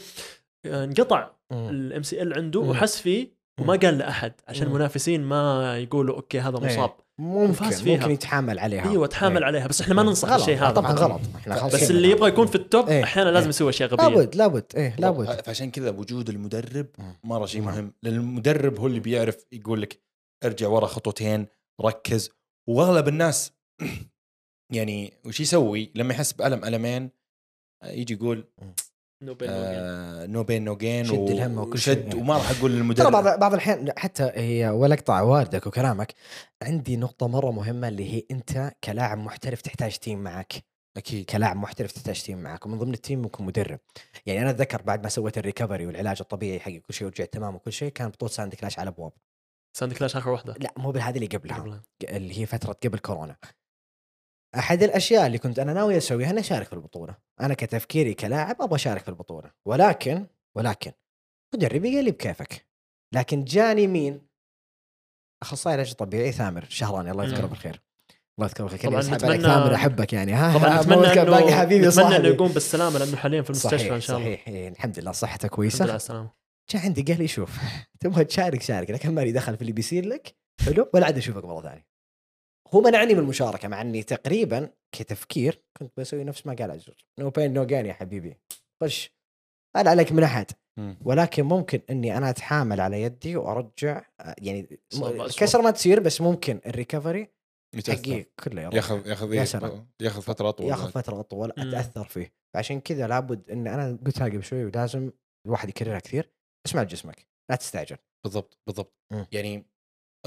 [0.68, 1.30] انقطع.
[1.51, 2.70] ال MCL عنده مم.
[2.70, 3.76] وحس فيه وما.
[3.76, 4.72] قال لأحد عشان مم.
[4.72, 6.65] المنافسين ما يقولوا okay هذا إيه.
[6.65, 7.97] مصاب ممكن فيها.
[7.97, 9.45] ممكن يتحامل عليها إيوه تحامل إيه.
[9.45, 10.39] عليها بس إحنا ما ننصح غلط.
[10.39, 12.11] الشيء هذا طبعا غلط إحنا خلاص بس شيء اللي.
[12.11, 13.03] يبغى يكون في التوب إيه.
[13.03, 13.49] أحيانا لازم إيه.
[13.49, 16.88] يسوي أشياء غبية لابد لابد إيه لابد فعشان كذا وجود المدرب.
[17.24, 17.61] مره شيء.
[17.61, 20.01] مهم لأن المدرب هو اللي بيعرف يقول لك
[20.45, 21.47] ارجع ورا خطوتين
[21.82, 22.30] ركز
[22.70, 23.51] وأغلب الناس
[24.76, 27.09] يعني وش يسوي لما يحس بألم ألمين
[27.86, 28.47] يجي يقول
[29.21, 29.80] no pain no gain.
[29.80, 31.97] آه no pain no gain شد الهم وكل شيء.
[31.97, 36.13] وشد وما راح أقول ترى للمدرب بعض بعض الاحيان حتى هي ولا اقطع واردك وكلامك.
[36.61, 40.53] عندي نقطة مرة مهمة اللي هي أنت كلاعب محترف تحتاج team معك.
[40.97, 41.26] أكيد.
[41.26, 42.65] كلاعب محترف تحتاج team معك.
[42.65, 43.80] ومن ضمن ال team ممكن مدرب.
[44.26, 47.55] يعني أنا أتذكر بعد ما سويت ال recovery والعلاج الطبيعي حقي كل شيء ورجعت تمام
[47.55, 49.11] وكل شيء كان بطولة Sand Clash على أبواب.
[49.78, 50.55] Sand Clash آخر واحدة.
[50.59, 51.57] لا مو بهذه اللي قبلها.
[51.57, 51.82] قبلها.
[52.03, 53.36] اللي هي فترة قبل كورونا.
[54.55, 57.15] أحد الأشياء اللي كنت أنا ناوي أسويها إني أشارك في البطولة.
[57.41, 59.51] أنا كتفكيري كلاعب أبغى أشارك في البطولة.
[59.65, 60.25] ولكن
[60.55, 60.91] ولكن
[61.55, 62.67] مدربي قال لي بكيفك.
[63.13, 64.21] لكن جاني مين؟
[65.41, 67.45] أخصائي علاج طبيعي ثامر شهراني الله يذكره.
[67.45, 67.81] بالخير.
[68.39, 68.89] الله يذكره بالخير.
[68.89, 70.33] طبعاً نتمنى- ثامر أحبك يعني.
[70.33, 73.77] ها طبعا نتمنى كان باقي إنه حبيبي نتمنى إنه يقوم بالسلامة لأنه حاليا في المستشفى
[73.77, 74.27] صحيح إن شاء الله.
[74.27, 74.47] صحيح.
[74.47, 75.83] إيه، الحمد لله صحته الحمد كويسة.
[75.85, 76.29] لله على السلامة.
[76.71, 77.57] جاء عندي قال لي شوف
[77.99, 78.91] تبغى تشارك شارك.
[78.91, 80.35] لكن مالي دخل في اللي بيصير لك.
[80.65, 81.87] حلو ولا عاد أشوفك مرة ثانية.
[82.74, 87.30] هو منعني من المشاركة مع إني تقريبا كتفكير كنت بسوي نفس ما قال عزوز no
[87.30, 88.38] pain no gain يا حبيبي
[88.84, 89.11] خش
[89.78, 90.51] هل عليك من أحد.
[91.05, 94.80] ولكن ممكن إني أنا أتحامل على يدي وأرجع آه، يعني.
[95.38, 97.28] كسر ما تصير بس ممكن ال recovery.
[97.88, 99.88] حقي كله ياخذ ياخذ يا؟ سلام.
[100.01, 101.51] ياخذ فترة أطول ياخذ فترة أطول.
[101.57, 105.11] أتأثر فيه فعشان كذا لابد إن أنا قلت قبل شوي ولازم
[105.45, 106.32] الواحد يكررها كثير
[106.65, 109.28] اسمع جسمك لا تستعجل بالضبط بالضبط مم.
[109.32, 109.65] يعني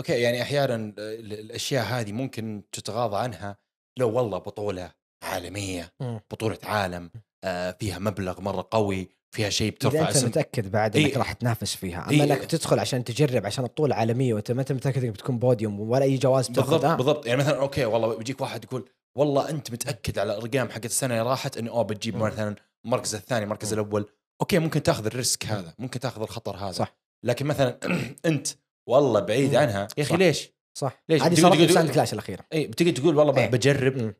[0.00, 3.56] okay يعني أحيانا ال- الأشياء هذه ممكن تتغاضى عنها
[3.98, 4.92] لو والله بطولة
[5.24, 5.92] عالمية.
[6.30, 7.10] بطولة عالم
[7.44, 11.18] آه فيها مبلغ مرة قوي فيها شيء بترفع أنت اسم متأكد بعد إنك إيه.
[11.18, 12.22] راح تنافس فيها أما إيه.
[12.22, 16.02] إنك تدخل عشان تجرب عشان البطولة عالمية وأنت ما أنت متأكد إنك بتكون بوديوم ولا
[16.04, 18.88] أي جوائز بالضبط بتاخذها بالضبط يعني مثلا okay والله بيجيك واحد يقول
[19.18, 22.16] والله أنت متأكد على الأرقام حقت السنة اللي راحت انه أوه بتجيب.
[22.16, 23.72] مثلا المركز الثاني المركز.
[23.72, 24.06] الأول
[24.40, 26.96] okay ممكن تاخذ ال risk هذا ممكن تاخذ الخطر هذا صح.
[27.26, 27.78] لكن مثلا
[28.26, 28.48] أنت
[28.90, 29.56] والله بعيد مم.
[29.58, 30.16] عنها يا أخي.
[30.16, 33.46] ليش؟ صح ليش؟ هذه صارت تقول- في Sand Clash الأخيرة اي بتجي تقول والله إيه.
[33.50, 34.14] بجرب مم.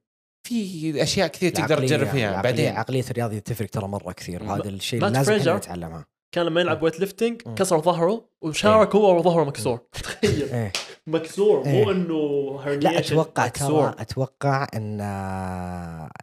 [0.49, 4.43] في أشياء كثير تقدر تجرب فيها بعدين عقليه الرياضي تفرق ترى مرة كثير.
[4.43, 7.55] وهذا الشيء لازم نتعلمها كان لما يلعب weightlifting مم.
[7.55, 9.81] كسر ظهره وشارك هو وظهره مكسور.
[9.93, 10.71] تخيل.
[11.07, 11.91] مكسور مو إيه.
[11.91, 15.01] إنه لا أتوقع ترى أتوقع إن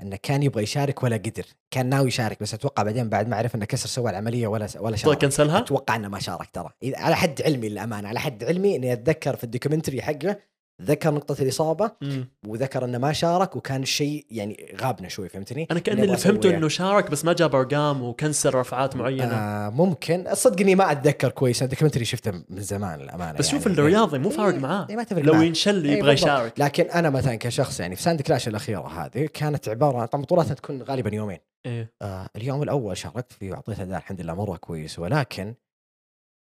[0.02, 1.46] انه كان يبغى يشارك ولا قدر.
[1.72, 4.96] كان ناوي يشارك بس أتوقع بعدين بعد ما عرف إنه كسر سوى العملية ولا ولا
[4.96, 5.18] طيب شارك.
[5.22, 6.70] cancel ها؟ أتوقع إنه ما شارك ترى.
[6.96, 10.38] على حد علمي للأمانة على حد علمي إني أتذكر في ال documentary حقه
[10.82, 12.30] ذكر نقطة الاصابه مم.
[12.48, 16.68] وذكر إنه ما شارك وكان الشيء يعني غابنا شوي فهمتني؟ أنا كان اللي فهمته إنه
[16.68, 21.30] شارك بس ما جاب أرقام و cancel رفعات معينة آه ممكن صدق إني ما أتذكر
[21.30, 23.80] كويس ال documentary شفته من زمان الامانه بس شوف يعني.
[23.80, 25.44] الرياضي مو فارق إيه، معاه إيه، ما تفرق لو معاه.
[25.44, 26.14] ينشل إيه، يبغى.
[26.14, 30.54] يشارك لكن أنا مثلا كشخص يعني في Sand Clash الأخيرة هذه كانت عبارة طبعا بطولاتها
[30.54, 35.00] تكون غالبا يومين إيه آه اليوم الأول شاركت فيه واعطيت اداء الحمد لله مرة كويس
[35.00, 35.54] ولكن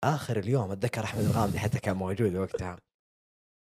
[0.05, 2.77] آخر اليوم أتذكر أحمد الغامدي حتى كان موجود وقتها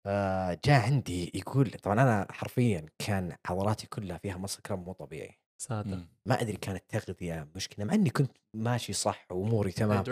[0.06, 5.38] آه جاء عندي يقول طبعا أنا حرفيا كان عضلاتي كلها فيها مصل كرم مو طبيعي.
[5.62, 5.98] ساتر.
[6.26, 10.04] ما أدري كانت تغذية مشكلة مع إني كنت ماشي صح وأموري تمام.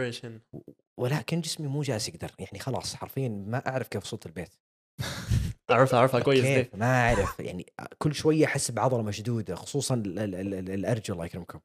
[1.00, 4.54] ولكن جسمي مو جالس يقدر يعني خلاص حرفيا ما أعرف كيف وصلت البيت.
[5.70, 7.66] أعرفها اعرفها كويس كيف ما أعرف يعني
[7.98, 11.60] كل شوية أحس بعضلة مشدودة خصوصا ال- ال- ال- ال- الأرجل الله يكرمكم.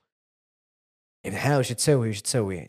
[1.26, 2.68] يعني حاول وش تسوي وش تسوي؟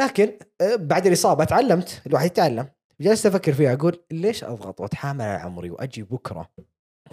[0.00, 2.68] لكن آه، بعد الإصابة تعلمت الواحد يتعلم.
[3.00, 6.50] جلست أفكر فيها أقول ليش أضغط وأتحامل على عمري وأجي بكرة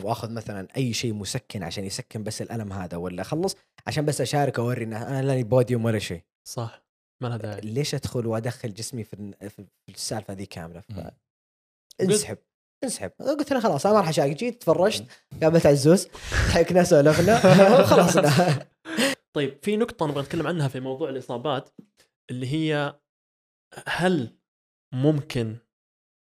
[0.04, 3.56] وأخذ مثلا أي شيء مسكن عشان يسكن بس الألم هذا ولا أخلص
[3.88, 6.24] عشان بس أشارك وأوري ان أنا لاني بوديوم ولا شيء.
[6.48, 6.86] صح.
[7.24, 10.94] ما لها داعي ليش أدخل وأدخل جسمي في السالفة ذي كاملة؟ ف...
[12.02, 12.38] انسحب
[12.84, 13.12] انسحب.
[13.20, 14.36] قلت له خلاص أنا ما راح أشارك.
[14.36, 15.06] جيت تفرجت
[15.44, 16.08] قابلت عزوز
[16.48, 17.38] ضحكنا سولفنا
[17.86, 18.18] خلاص
[19.36, 21.70] طيب في نقطة نبغى نتكلم عنها في موضوع الإصابات
[22.32, 23.00] اللي هي
[23.88, 24.38] هل
[24.94, 25.58] ممكن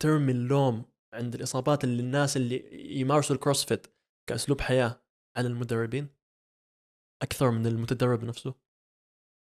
[0.02, 0.84] ترمي اللوم
[1.14, 3.86] عند الإصابات اللي الناس اللي يمارسوا الكروسفيت
[4.28, 5.02] كأسلوب حياة
[5.36, 6.08] على المدربين
[7.22, 8.54] أكثر من المتدرب نفسه؟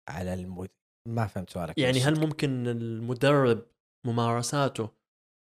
[0.09, 0.69] على المد...
[1.07, 1.99] ما فهمت سؤالك يعني.
[1.99, 3.65] هل ممكن المدرب
[4.05, 4.89] ممارساته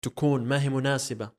[0.05, 1.33] تكون ما هي مناسبة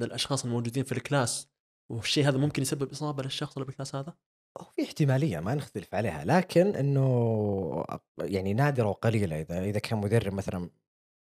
[0.00, 1.48] للأشخاص الموجودين في ال class
[1.92, 4.14] والشيء هذا ممكن يسبب إصابة للشخص اللي بال class هذا؟
[4.60, 7.84] هو في احتمالية ما نختلف عليها لكن إنه
[8.20, 10.70] يعني نادرة وقليلة إذا إذا كان مدرب مثلا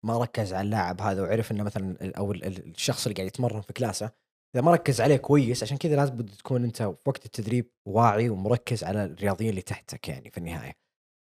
[0.05, 3.61] ما ركز على اللاعب هذا وعرف إنه مثلا أو ال- ال- الشخص اللي قاعد يتمرن
[3.61, 4.11] في class ه
[4.55, 8.83] إذا ما ركز عليه كويس عشان كذا لازم تكون أنت في وقت التدريب واعي ومركز
[8.83, 10.73] على الرياضيين اللي تحتك يعني في النهاية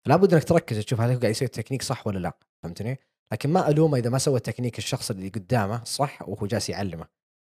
[0.08, 3.00] لابد إنك تركز تشوف هل هو قاعد يسوي التكنيك صح ولا لا فهمتني؟
[3.32, 7.08] لكن ما ألومه إذا ما سوى التكنيك الشخص اللي قدامه صح وهو جالس يعلمه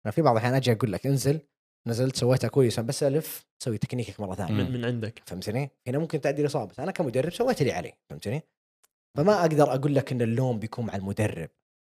[0.07, 1.41] أنا في بعض الأحيان أجي أقول لك انزل
[1.87, 6.21] نزلت سويتها كويس بس ألف سوي تكنيكك مرة ثانية من, من عندك فهمتني؟ هنا ممكن
[6.21, 8.43] تؤدي الإصابة أنا كمدرب سويت اللي علي فهمتني؟
[9.17, 11.49] فما أقدر أقول لك إن اللوم بيكون مع المدرب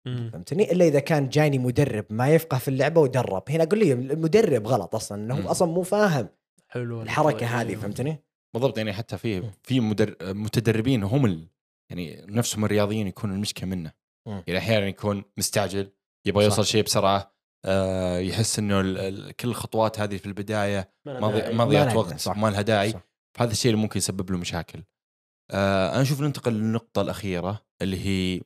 [0.06, 0.30] مم.
[0.32, 4.66] فهمتني؟ إلا إذا كان جاني مدرب ما يفقه في اللعبة ودرب هنا أقول لي المدرب
[4.66, 5.42] غلط أصلا إنه مم.
[5.42, 6.28] هو أصلا مو فاهم
[6.68, 7.80] حلو الحركة هذه أيوه.
[7.80, 8.22] فهمتني؟
[8.54, 9.50] بالضبط يعني حتى في.
[9.62, 10.16] في مدر...
[10.22, 11.48] متدربين هم ال...
[11.90, 13.92] يعني نفسهم الرياضيين يكون المشكلة منه
[14.26, 14.42] مم.
[14.46, 15.92] يعني أحيانا يكون مستعجل
[16.26, 16.44] يبغى.
[16.44, 18.98] يوصل شيء بسرعة آه يحس إنه ال...
[18.98, 19.36] ال...
[19.36, 21.40] كل الخطوات هذه في البداية ما ما له ضي...
[21.40, 21.52] داعي.
[21.52, 22.36] ما ما ضيعت لها وقت داعي، صح.
[22.36, 22.94] ما لها داعي.
[23.38, 24.82] فهذا الشيء اللي ممكن يسبب له مشاكل
[25.50, 28.40] آه أنا أشوف ننتقل للنقطة الأخيرة اللي هي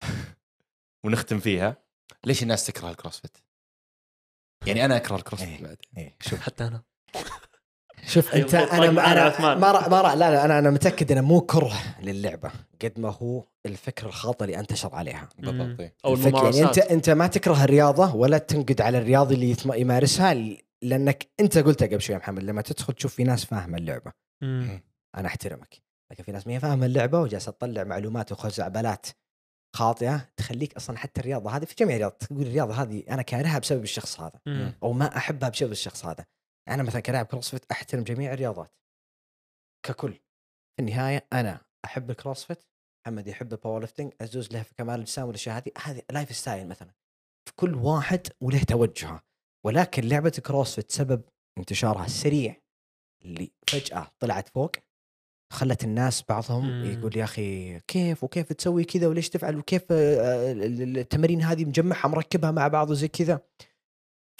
[1.04, 1.76] ونختم فيها
[2.24, 3.38] ليش الناس تكره الكروسفيت؟
[4.66, 5.62] يعني أنا أكره الكروسفيت إيه.
[5.66, 6.82] بعد إيه شوف حتى أنا
[8.06, 9.54] شوف أيوة، أنت أنا أنا.
[9.54, 11.72] ما را- ما را- لا لا أنا أنا متأكد إنه مو كره
[12.02, 12.50] للعبة
[12.82, 15.94] قد ما هو الفكر الخاطئ اللي أنتشر عليها بالضبط إيه.
[16.04, 20.34] أو الفكرة يعني انت الممارسات أنت ما تكره الرياضة ولا تنقد على الرياضي اللي يمارسها
[20.82, 24.12] لأنك أنت قلتها قبل شوي يا محمد لما تدخل تشوف في ناس فاهمة اللعبة
[24.42, 24.80] مم.
[25.16, 29.06] أنا أحترمك لكن في ناس ما هي فاهمة اللعبة وجالسة تطلع معلومات وخزعبلات
[29.76, 33.82] خاطئة تخليك أصلا حتى الرياضة هذه في جميع الرياضات تقول الرياضة هذه أنا كارهها بسبب
[33.82, 34.72] الشخص هذا مم.
[34.82, 36.26] أو ما أحبها بسبب الشخص هذا.
[36.68, 38.74] أنا مثلا كلاعب CrossFit أحترم جميع الرياضات
[39.86, 40.12] ككل.
[40.76, 42.64] في النهاية أنا أحب ال CrossFit
[43.06, 45.72] محمد يحب ال powerlifting عزوز له في كمال الأجسام والأشياء هذه.
[45.82, 46.90] هذه lifestyle مثلا.
[47.48, 49.22] في كل واحد وله توجهه.
[49.66, 51.22] ولكن لعبة ال CrossFit سبب
[51.58, 52.56] انتشارها السريع
[53.24, 54.72] اللي فجأة طلعت فوق.
[55.52, 56.90] خلت الناس بعضهم مم.
[56.98, 61.64] يقول يا أخي كيف وكيف تسوي كذا وليش تفعل وكيف آه، ال- ال- التمارين هذه
[61.64, 63.40] مجمعها مركبها مع بعض وزي كذا.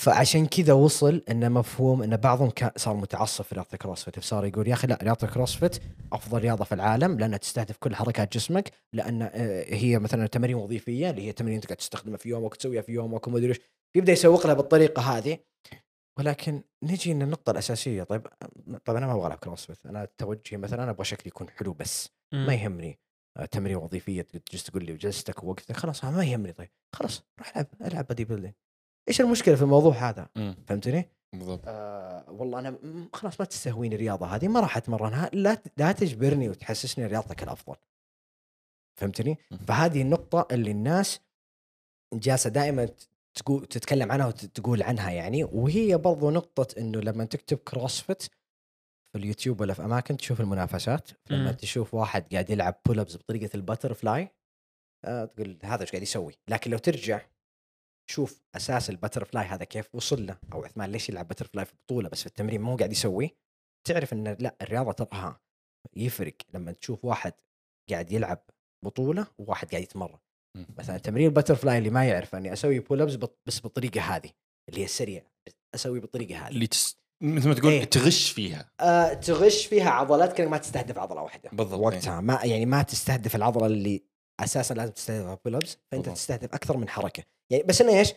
[0.03, 4.19] فعشان كذا وصل إن مفهوم إن بعضهم صار متعصب في رياضة ال CrossFit.
[4.19, 5.77] فصار يقول يا أخي لا رياضة ال CrossFit
[6.13, 11.11] أفضل رياضة في العالم لأنها تستهدف كل حركات جسمك لأن آه، هي مثلا تمارين وظيفية
[11.11, 13.61] اللي هي تمارين تقعد تستخدمها في يومك وتسويها في يومك وما أدري إيش.
[13.97, 15.39] يبدأ يسوق لها بالطريقة هذه.
[16.19, 18.03] ولكن نجي للنقطة الأساسية.
[18.03, 18.27] طيب
[18.85, 22.11] طيب أنا ما أبغى ألعب CrossFit أنا توجهي مثلا أنا أبغى شكلي يكون حلو بس.
[22.33, 22.99] ما يهمني
[23.37, 25.77] آه، تمرين وظيفية تجلس تقول لي وجلستك ووقتك.
[25.77, 26.53] خلاص ما يهمني.
[26.53, 28.55] طيب خلاص روح ألعب ألعب bodybuilding.
[29.09, 30.57] إيش المشكلة في الموضوع هذا؟ مم.
[30.67, 31.63] فهمتني؟ بالضبط.
[31.67, 32.79] آه والله أنا
[33.13, 34.49] خلاص ما تستهويني الرياضة هذه.
[34.49, 35.31] ما راح أتمرنها.
[35.33, 37.77] لا لا تجبرني وتحسسني رياضتك الأفضل.
[39.01, 39.59] فهمتني؟ مم.
[39.59, 41.21] فهذه النقطة اللي الناس
[42.15, 42.89] جالسة دائما
[43.37, 48.23] تقول تتكلم عنها وتقول عنها يعني وهي برضو نقطة إنه لما تكتب CrossFit
[49.13, 51.57] في اليوتيوب ولا في أماكن تشوف المنافسات لما مم.
[51.57, 54.29] تشوف واحد قاعد يلعب pull-ups بطريقة ال butterfly
[55.05, 57.27] آه تقول هذا إيش قاعد يسوي لكن لو ترجع
[58.11, 62.09] شوف أساس ال butterfly هذا كيف وصل له أو عثمان ليش يلعب butterfly في بطولة
[62.09, 63.37] بس في التمرين مو قاعد يسوي
[63.87, 65.41] تعرف إن لا الرياضة تراها
[65.97, 67.33] يفرق لما تشوف واحد
[67.91, 68.45] قاعد يلعب
[68.85, 70.19] بطولة وواحد قاعد يتمرن.
[70.79, 74.31] مثلا تمرين ال butterfly اللي ما يعرف إني أسوي pull-ups بس بالطريقة هذه
[74.69, 75.23] اللي هي السريع
[75.75, 76.49] أسوي بالطريقة هذه.
[76.49, 76.99] اللي تس...
[77.21, 77.85] مثل ما تقول إيه.
[77.85, 78.71] تغش فيها.
[78.81, 81.51] آه تغش فيها عضلات كأنك ما تستهدف عضلة واحدة.
[81.53, 84.03] بالضبط، وقتها ما يعني ما تستهدف العضلة اللي
[84.41, 86.17] أساسا لازم تستهدفها pull-ups فأنت بالضبط.
[86.17, 87.23] تستهدف أكثر من حركة.
[87.51, 88.13] يعني بس إنه إيش؟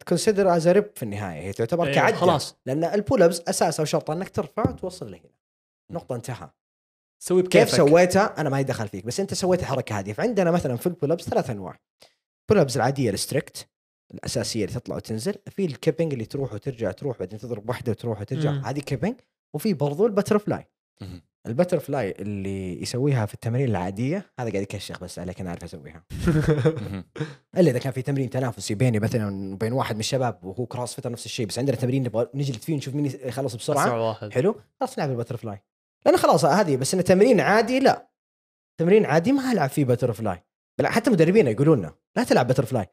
[0.00, 1.40] ت consider as rep في النهاية.
[1.40, 2.16] هي تعتبر إيه، كعدة.
[2.16, 2.56] خلاص.
[2.66, 5.30] لأن ال pull-ups أساسا وشرطه إنك ترفع وتوصل لهنا.
[5.92, 6.50] نقطة انتهى.
[7.22, 7.76] سوي كيف بكيفك.
[7.76, 10.12] سويتها أنا ما يدخل فيك بس أنت سويت الحركة هذه.
[10.12, 11.78] فعندنا مثلا في ال pull-ups ثلاث أنواع.
[12.48, 13.68] pull-ups العادية ال strict
[14.14, 15.34] الأساسية اللي تطلع وتنزل.
[15.50, 18.50] في ال kipping اللي تروح وترجع تروح بعدين تضرب واحدة وتروح وترجع.
[18.50, 19.14] هذه kipping
[19.54, 20.68] وفي برضو ال butterfly
[21.00, 21.22] مم.
[21.46, 26.04] ال butterfly اللي يسويها في التمارين العادية هذا قاعد يكشخ بس عليك أنا اعرف أسويها.
[27.58, 31.26] إلا إذا كان في تمرين تنافسي بيني مثلا وبين واحد من الشباب وهو CrossFitter نفس
[31.26, 34.08] الشيء بس عندنا تمرين نبغى نجلد فيه نشوف مين يخلص بسرعة.
[34.08, 34.32] واحد.
[34.32, 35.62] حلو؟ خلاص نلعب ال butterfly
[36.06, 38.10] لأن خلاص هذه بس إنه تمرين عادي لا.
[38.80, 40.44] تمرين عادي ما ألعب فيه butterfly
[40.78, 42.86] بل حتى مدربين يقولون لنا لا تلعب butterfly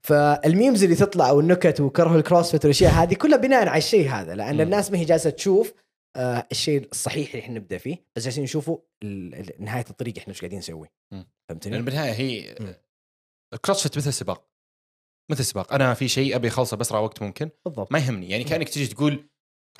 [0.00, 4.34] فال memes اللي تطلع والنكت وكره ال CrossFit والأشياء هذه كلها بناء على الشيء هذا
[4.34, 4.60] لأن مم.
[4.60, 5.72] الناس ما هي جالسة تشوف
[6.16, 8.46] آه الشيء الصحيح اللي إحنا نبدأ فيه بس جالسين
[9.02, 10.88] ال- نهاية الطريق إحنا إيش قاعدين نسوي.
[11.48, 12.54] فهمتني؟ لأن بالنهاية هي.
[13.54, 14.48] ال CrossFit مثل سباق
[15.30, 17.50] مثل سباق أنا في شيء أبي أخلصه بأسرع وقت ممكن.
[17.64, 17.92] بالضبط.
[17.92, 18.30] ما يهمني.
[18.30, 19.28] يعني كأنك تجي تقول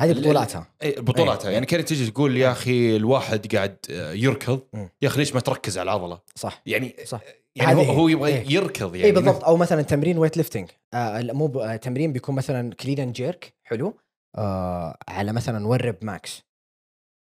[0.01, 0.67] هذه بطولاتها.
[0.83, 1.49] إيه، بطولاتها.
[1.49, 1.55] إيه.
[1.55, 4.61] يعني كانك تجي تقول يا أخي الواحد قاعد آه، يركض.
[5.03, 6.63] يا أخي ليش ما تركز على العضلة؟ صح.
[6.67, 7.21] يعني صح.
[7.57, 8.53] يعني هو, يبغى إيه.
[8.53, 9.07] يركض يعني.
[9.07, 9.45] اي بالضبط.
[9.45, 13.95] أو مثلا تمرين weightlifting آه مو آه تمرين بيكون مثلا clean and jerk حلو.
[14.37, 16.43] آه على مثلا one rep max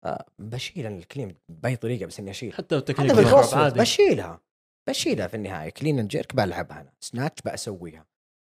[0.04, 2.52] آه بشيل ال clean بأي طريقة بس إني أشيل.
[2.52, 3.80] حتى لو تكنيك حتى عادي.
[3.80, 4.40] بشيلها.
[4.88, 5.70] بشيلها في النهاية.
[5.70, 6.92] clean and jerk بلعبها أنا.
[7.00, 8.06] snatch بسويها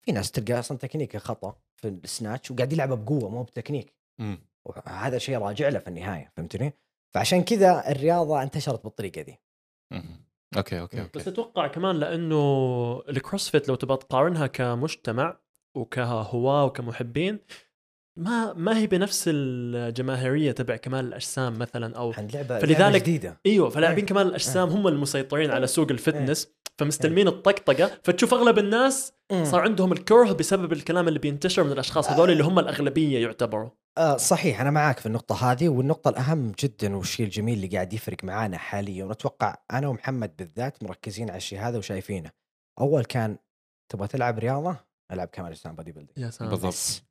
[0.07, 4.00] في ناس تلقى أصلا تكنيك خطأ في ال snatch وقاعد يلعبها بقوة مو بتكنيك.
[4.21, 4.39] مم.
[4.65, 6.73] وهذا شيء راجع له في النهاية فهمتني؟
[7.15, 9.41] فعشان كذا الرياضة انتشرت بالطريقة دي.
[10.57, 11.31] okay okay بس okay.
[11.31, 15.41] أتوقع كمان لأنه ال CrossFit لو تبغى تقارنها كمجتمع
[15.77, 17.39] وكهواة وكمحبين
[18.19, 23.41] ما ما هي بنفس الجماهيرية تبع كمال الأجسام مثلا أو لعبة فلذلك- لعبة جديدة.
[23.47, 24.07] إيوه فلاعبين إيه.
[24.09, 29.13] كمال الأجسام هم المسيطرين على سوق ال fitness فمستلمين الطقطقة فتشوف أغلب الناس
[29.43, 33.71] صار عندهم الكره بسبب الكلام اللي بينتشر من الأشخاص هذول اللي هم الأغلبية يعتبروا.
[33.99, 38.25] آه صحيح أنا معاك في النقطة هذه والنقطة الأهم جدا والشيء الجميل اللي قاعد يفرق
[38.25, 42.31] معانا حاليا ونتوقع أنا ومحمد بالذات مركزين على الشيء هذا وشايفينه.
[42.81, 43.39] أول كان
[43.93, 44.77] تبغى تلعب رياضة؟
[45.13, 46.19] ألعب كمال اجسام bodybuilding.
[46.19, 46.51] يا سلام.
[46.51, 46.73] بالضبط.
[46.73, 47.03] بس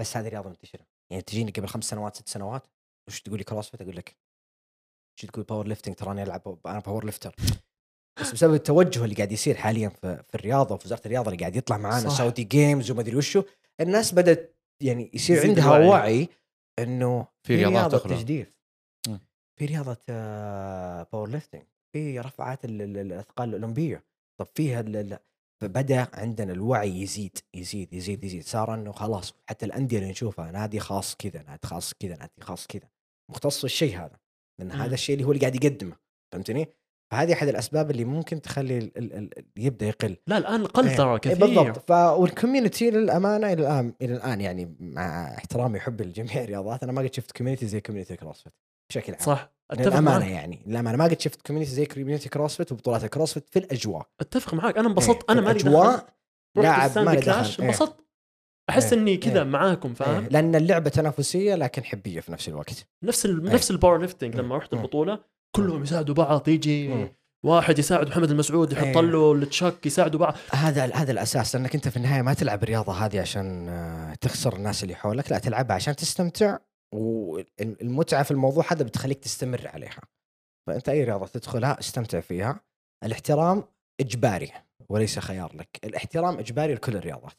[0.00, 0.86] بس هذه رياضة منتشرة.
[1.10, 2.66] يعني تجيني قبل خمس سنوات ست سنوات
[3.08, 4.16] وش تقول لي CrossFit أقول لك
[5.18, 7.36] تجي تقول powerlifting تراني ألعب أنا powerlifter
[8.20, 11.56] بس بسبب التوجه اللي قاعد يصير حاليا في, في الرياضة وفي وزارة الرياضة اللي قاعد
[11.56, 12.18] يطلع معانا صح.
[12.18, 13.42] Saudi Games وما أدري وشو
[13.80, 15.88] الناس بدأت يعني يصير عندها الوعي.
[15.88, 16.28] وعي,
[16.78, 18.14] إنه في رياضات رياضة أخرى.
[18.16, 18.56] تجديف.
[19.58, 24.04] في رياضة آه، powerlifting في رفعات ال- ال- الأثقال الأولمبية
[24.40, 24.82] طب فيها
[25.60, 30.80] فبدأ عندنا الوعي يزيد يزيد يزيد يزيد صار إنه خلاص حتى الأندية اللي نشوفها نادي
[30.80, 32.88] خاص كذا نادي خاص كذا نادي خاص كذا
[33.30, 34.18] مختص الشيء هذا
[34.58, 34.72] لأن.
[34.72, 35.96] هذا الشيء اللي هو اللي قاعد يقدمه
[36.32, 36.68] فهمتني؟
[37.10, 40.16] فهذه أحد الأسباب اللي ممكن تخلي ال ال ال يبدأ يقل.
[40.26, 41.46] لا الآن قل إيه، ترى إيه كثير.
[41.46, 41.78] بالضبط.
[41.78, 46.92] ف وال community للأمانة إلى الان إلى الآن يعني مع احترامي حبي لجميع الرياضات أنا
[46.92, 48.52] ما قد شفت community زي community CrossFit
[48.90, 49.22] بشكل عام.
[49.22, 49.52] صح.
[49.70, 50.30] أتفق للأمانة معك.
[50.30, 50.62] يعني.
[50.66, 54.06] للأمانة ما قد شفت community زي community CrossFit وبطولات ال CrossFit في الأجواء.
[54.20, 54.78] أتفق معك.
[54.78, 55.30] أنا انبسطت.
[55.30, 55.68] إيه، أنا في مالي دخل.
[55.68, 56.06] الأجواء
[56.56, 57.60] لاعب ما كلاش.
[57.60, 58.06] انبسطت.
[58.70, 59.44] أحس إيه، إني كذا إيه.
[59.44, 62.86] معاكم فاهم؟ لأن اللعبة تنافسية لكن حبية في نفس الوقت.
[63.02, 63.46] نفس ال...
[63.46, 63.54] إيه.
[63.54, 64.36] نفس ال powerlifting.
[64.36, 64.72] لما رحت.
[64.72, 65.35] البطولة.
[65.56, 67.08] كلهم يساعدوا بعض يجي مم.
[67.44, 69.00] واحد يساعد محمد المسعود يحط إيه.
[69.00, 70.34] له التشك يساعدوا بعض.
[70.52, 74.82] هذا هذا الأساس لأنك أنت في النهاية ما تلعب الرياضة هذه عشان آه، تخسر الناس
[74.82, 76.58] اللي حولك لا تلعبها عشان تستمتع
[76.94, 80.00] والمتعة في الموضوع هذا بتخليك تستمر عليها.
[80.66, 82.60] فأنت أي رياضة تدخلها استمتع فيها.
[83.04, 83.64] الاحترام
[84.00, 84.52] إجباري
[84.88, 85.68] وليس خيار لك.
[85.84, 87.32] الاحترام إجباري لكل الرياضات.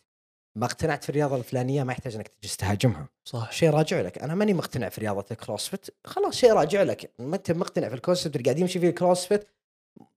[0.58, 3.08] ما اقتنعت في الرياضة الفلانية ما يحتاج إنك تجلس تهاجمها.
[3.26, 3.51] صح.
[3.51, 4.18] شيء راجع لك.
[4.18, 7.12] أنا ماني مقتنع في رياضة ال CrossFit خلاص شيء راجع لك.
[7.20, 9.47] ما أنت مقتنع في ال CrossFit اللي قاعد يمشي فيه ال CrossFit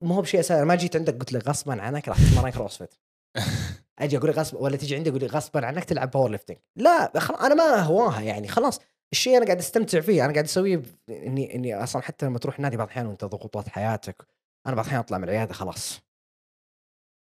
[0.01, 2.95] ما هو بشيء اساسي أنا ما جيت عندك قلت لك غصبا عنك راح تتمرن CrossFit
[3.99, 7.13] أجي أقول لك غصب ولا تيجي عندي أقول لك غصبا عنك تلعب powerlifting لا
[7.47, 8.49] أنا ما اهواها يعني.
[8.49, 8.81] خلاص
[9.13, 10.25] الشيء أنا قاعد أستمتع فيه.
[10.25, 14.27] أنا قاعد أسويه إني إني أصلا حتى لما تروح النادي بعض الأحيان وأنت ضغوطات حياتك
[14.67, 16.01] أنا بعض الأحيان أطلع من العيادة خلاص.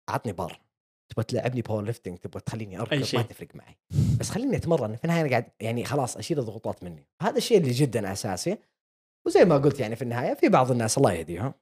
[0.10, 0.62] عطني بار.
[1.12, 3.16] تبغى تلعبني powerlifting تبغى تخليني أركض.
[3.16, 3.78] ما تفرق معي
[4.20, 7.72] بس خليني أتمرن في النهايه أنا قاعد يعني خلاص أشيل الضغوطات مني هذا الشيء اللي
[7.72, 8.58] جدا أساسي
[9.28, 11.54] وزي ما قلت يعني في النهاية في بعض الناس الله يهديهم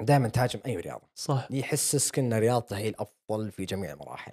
[0.00, 4.32] دائما تهاجم أي رياضة صح يحسسك ان رياضته هي الأفضل في جميع المراحل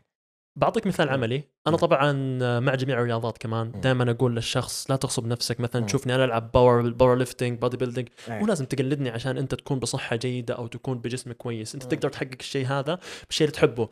[0.58, 1.10] بعطيك مثال.
[1.10, 1.78] عملي أنا.
[1.78, 2.12] طبعا
[2.60, 3.82] مع جميع الرياضات كمان.
[3.82, 5.86] دائما أقول للشخص لا تغصب نفسك مثلا.
[5.86, 8.08] تشوفني أنا ألعب power powerlifting bodybuilding.
[8.30, 11.84] مو لازم تقلدني عشان أنت تكون بصحة جيدة أو تكون بجسم كويس أنت.
[11.84, 13.90] تقدر تحقق الشيء هذا بالشيء اللي تحبه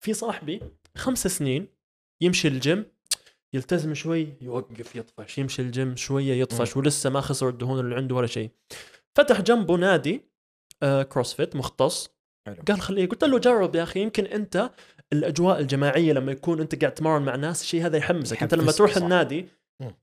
[0.00, 0.60] في صاحبي
[0.96, 1.68] خمس سنين
[2.20, 2.84] يمشي الجيم
[3.52, 8.26] يلتزم شوي يوقف يطفش يمشي الجيم شوية يطفش ولسه ما خسر الدهون اللي عنده ولا
[8.26, 8.50] شيء
[9.14, 10.22] فتح جنبه نادي
[10.82, 12.10] آه CrossFit مختص
[12.46, 12.56] حلو.
[12.68, 14.70] قال خليه قلت له جرب يا أخي يمكن أنت
[15.12, 18.94] الأجواء الجماعية لما يكون أنت قاعد تمرن مع ناس الشيء هذا يحمسك أنت لما تروح
[18.94, 19.02] صح.
[19.02, 19.48] النادي.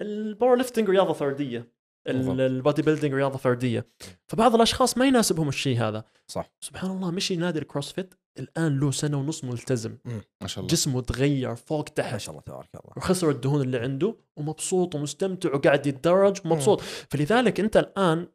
[0.01, 1.71] ال powerlifting رياضة فردية
[2.05, 2.39] بالضبط.
[2.39, 3.87] ال bodybuilding رياضة فردية
[4.27, 8.91] فبعض الأشخاص ما يناسبهم الشيء هذا صح سبحان الله مشي نادي ال CrossFit الآن له
[8.91, 9.97] سنة ونص ملتزم
[10.41, 13.77] ما شاء الله جسمه تغير فوق ما تحت شاء الله تبارك الله وخسر الدهون اللي
[13.79, 18.27] عنده ومبسوط ومستمتع وقاعد يتدرج ومبسوط فلذلك أنت الآن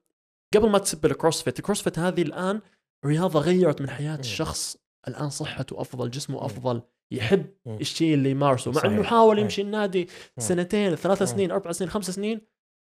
[0.55, 2.61] قبل ما تسب ال CrossFit ال CrossFit هذه الآن
[3.07, 4.21] رياضة غيرت من حياة مم.
[4.21, 4.77] الشخص
[5.09, 6.45] الآن صحته أفضل جسمه مم.
[6.45, 6.83] أفضل
[7.13, 7.77] يحب مم.
[7.81, 9.03] الشيء اللي يمارسه مع إنه.
[9.03, 9.39] حاول.
[9.39, 10.45] يمشي النادي مم.
[10.45, 11.29] سنتين ثلاث مم.
[11.29, 12.41] سنين أربع سنين خمس سنين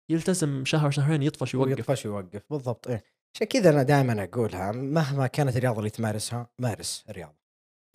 [0.10, 3.04] يلتزم شهر شهرين يطفش يوقف يطفش يوقف بالضبط إيه
[3.36, 7.40] عشان كذا أنا دائما أقولها مهما كانت الرياضة اللي تمارسها مارس الرياضة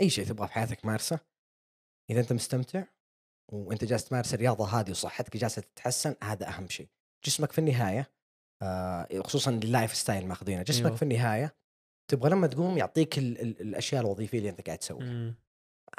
[0.00, 1.20] أي شيء تبغى في حياتك مارسه
[2.10, 2.84] إذا أنت مستمتع
[3.52, 6.88] وأنت جالس تمارس الرياضة هذه وصحتك جالسة تتحسن هذا أهم شيء
[7.24, 8.10] جسمك في النهاية
[8.62, 10.96] آه خصوصا ال lifestyle ماخذينه جسمك أيوه.
[10.96, 11.54] في النهاية
[12.10, 15.34] تبغى لما تقوم يعطيك ال ال الأشياء الوظيفية اللي أنت قاعد تسويها مم.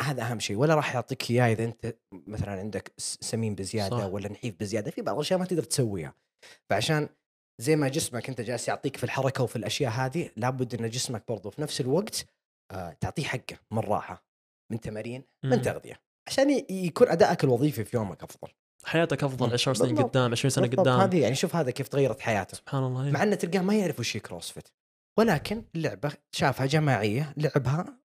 [0.01, 3.97] هذا أهم شيء ولا راح يعطيك إياه إذا أنت مثلا عندك سمين بزيادة.
[3.97, 4.05] صح.
[4.05, 6.13] ولا نحيف بزيادة في بعض الأشياء ما تقدر تسويها
[6.69, 7.09] فعشان
[7.61, 11.49] زي ما جسمك انت جالس يعطيك في الحركة وفي الأشياء هذه لابد إن جسمك برضو
[11.49, 12.25] في نفس الوقت
[12.71, 14.25] آه تعطيه حقه من راحة
[14.71, 15.23] من تمارين.
[15.43, 18.51] من تغذية عشان يكون أدائك الوظيفي في يومك أفضل
[18.85, 19.53] حياتك أفضل مم.
[19.53, 20.01] 10 سنين.
[20.01, 23.37] قدام 20 سنة قدام هذه يعني شوف هذا كيف تغيرت حياته سبحان الله مع إن
[23.37, 24.67] تلقاه ما يعرف وش هي كروسفيت
[25.19, 27.99] ولكن اللعبه شافها جماعية لعبها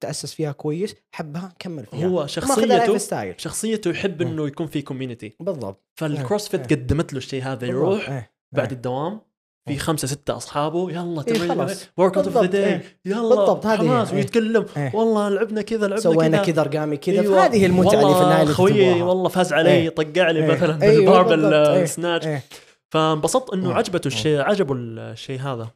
[0.00, 4.22] تأسس فيها كويس حبها كمل فيها هو شخصيته شخصيته يحب.
[4.22, 6.78] إنه يكون في community بالضبط فال CrossFit إيه.
[6.78, 7.66] قدمت له الشيء هذا.
[7.66, 8.35] يروح إيه.
[8.52, 8.76] بعد إيه.
[8.76, 9.20] الدوام
[9.66, 9.78] في إيه.
[9.78, 11.88] خمسة ستة أصحابه يلا إيه، تمرين خلاص.
[11.96, 12.80] workout of the day.
[13.04, 14.16] يلا بالضبط، هذه حماس هي.
[14.16, 14.94] ويتكلم إيه.
[14.94, 17.36] والله لعبنا كذا لعبنا سوينا كذا كذا ارقامي كذا أيوة.
[17.36, 19.02] فهذه المتعة اللي في النهايه خويي.
[19.02, 19.88] والله فاز علي إيه.
[19.88, 20.52] طقع لي إيه.
[20.52, 21.54] مثلا أيوة، بال barbell.
[21.54, 21.84] إيه.
[21.84, 22.42] snatch إيه.
[22.90, 23.74] فانبسطت إنه.
[23.74, 24.08] عجبته.
[24.08, 25.68] الشيء عجبه الشيء هذا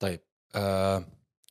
[0.00, 0.20] طيب
[0.54, 1.04] آه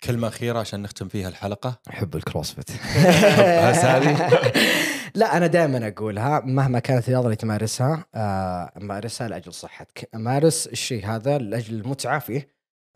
[0.04, 2.72] كلمة أخيرة عشان نختم فيها الحلقة أحب ال CrossFit
[3.70, 4.30] بس هذه؟
[5.16, 10.10] لا أنا دائما اقولها مهما كانت الرياضه اللي تمارسها آه مارسها لأجل صحتك.
[10.16, 12.48] مارس الشيء هذا لأجل المتعة فيه.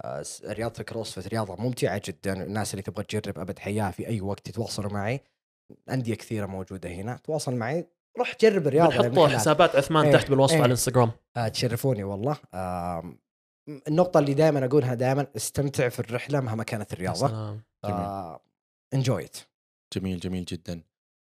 [0.04, 2.44] آه س- رياضة ال CrossFit رياضة ممتعة جدا.
[2.44, 5.22] الناس اللي تبغى تجرب أبد حياها في أي وقت يتواصلوا معي.
[5.90, 7.88] أندية كثيرة موجودة هنا تواصل معي.
[8.18, 10.14] روح جرب الرياضة من بنحط خلال- حسابات عثمان إيه.
[10.14, 10.58] تحت بالوصف إيه.
[10.60, 11.12] على الإنستغرام.
[11.38, 12.38] آه تشرفوني والله.
[12.54, 13.14] آه
[13.88, 17.28] النقطة اللي دائما أقولها دائما استمتع في الرحلة مهما كانت يا الرياضة.
[17.28, 17.62] سلام.
[17.84, 18.41] آه
[18.94, 19.38] enjoy it
[19.94, 20.82] جميل جميل جدا.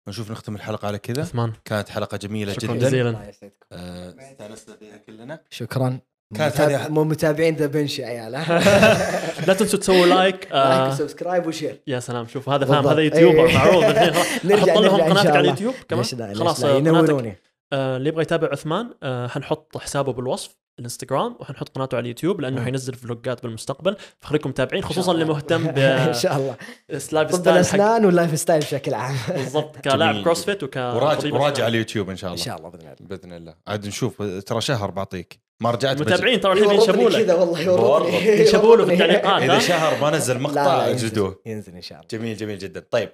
[0.08, 1.22] نشوف نختم الحلقة على كذا.
[1.22, 1.52] عثمان.
[1.64, 2.86] كانت حلقة جميلة شكراً جدا.
[2.86, 3.32] جزيلاً.
[3.72, 5.40] آه، استانسنا فيها كلنا.
[5.50, 5.98] شكرا.
[6.36, 8.32] كانت هذه- مو متابعين The Bench يا عيال
[9.48, 12.26] لا تنسوا تسووا like like و subscribe و share يا سلام.
[12.26, 12.86] شوف هذا فاهم.
[12.88, 13.54] هذا YouTuber إيه.
[13.56, 14.12] معروف الحين
[14.50, 15.40] نرجع- لهم قناتك على.
[15.40, 15.74] اليوتيوب.
[15.88, 17.36] كمان خلاص خلاص لا؟ آه، ينوروني.
[17.72, 18.90] آه، اللي يبغى يتابع عثمان
[19.28, 20.56] حنحط حسابه بالوصف.
[20.78, 22.64] الانستغرام وحنحط قناته على اليوتيوب لأنه مم.
[22.64, 25.24] حينزل فلوجات بالمستقبل فخليكم متابعين خصوصا اللي.
[25.24, 26.56] مهتم إن شاء الله.
[26.94, 29.16] ب life طب ستايل حق الأسنان وال lifestyle بشكل عام.
[29.28, 30.24] بالضبط كلاعب.
[30.24, 32.96] CrossFit وك وراجع وراجع على اليوتيوب إن شاء إن الله شاء الله بإذن الله.
[33.00, 33.54] بإذن الله.
[33.66, 35.40] عاد نشوف ترى شهر بعطيك.
[35.60, 36.02] ما رجعت بجي.
[36.08, 37.60] المتابعين ترى الحين ينشبوا لك كذا والله.
[37.60, 38.92] يورطني ينشبوا له في.
[38.94, 39.42] التعليقات.
[39.42, 41.74] إذا؟ شهر ما نزل مقطع اجلدوه ينزل.
[41.74, 42.08] إن شاء الله.
[42.10, 42.86] جميل جميل جدا.
[42.90, 43.12] طيب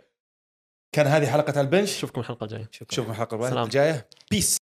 [0.94, 1.97] كان هذه حلقة ال Bench.
[1.97, 2.70] نشوفكم الحلقة الجاية.
[2.93, 3.62] نشوفكم الحلقة.
[3.62, 4.09] الجاية.
[4.31, 4.59] peace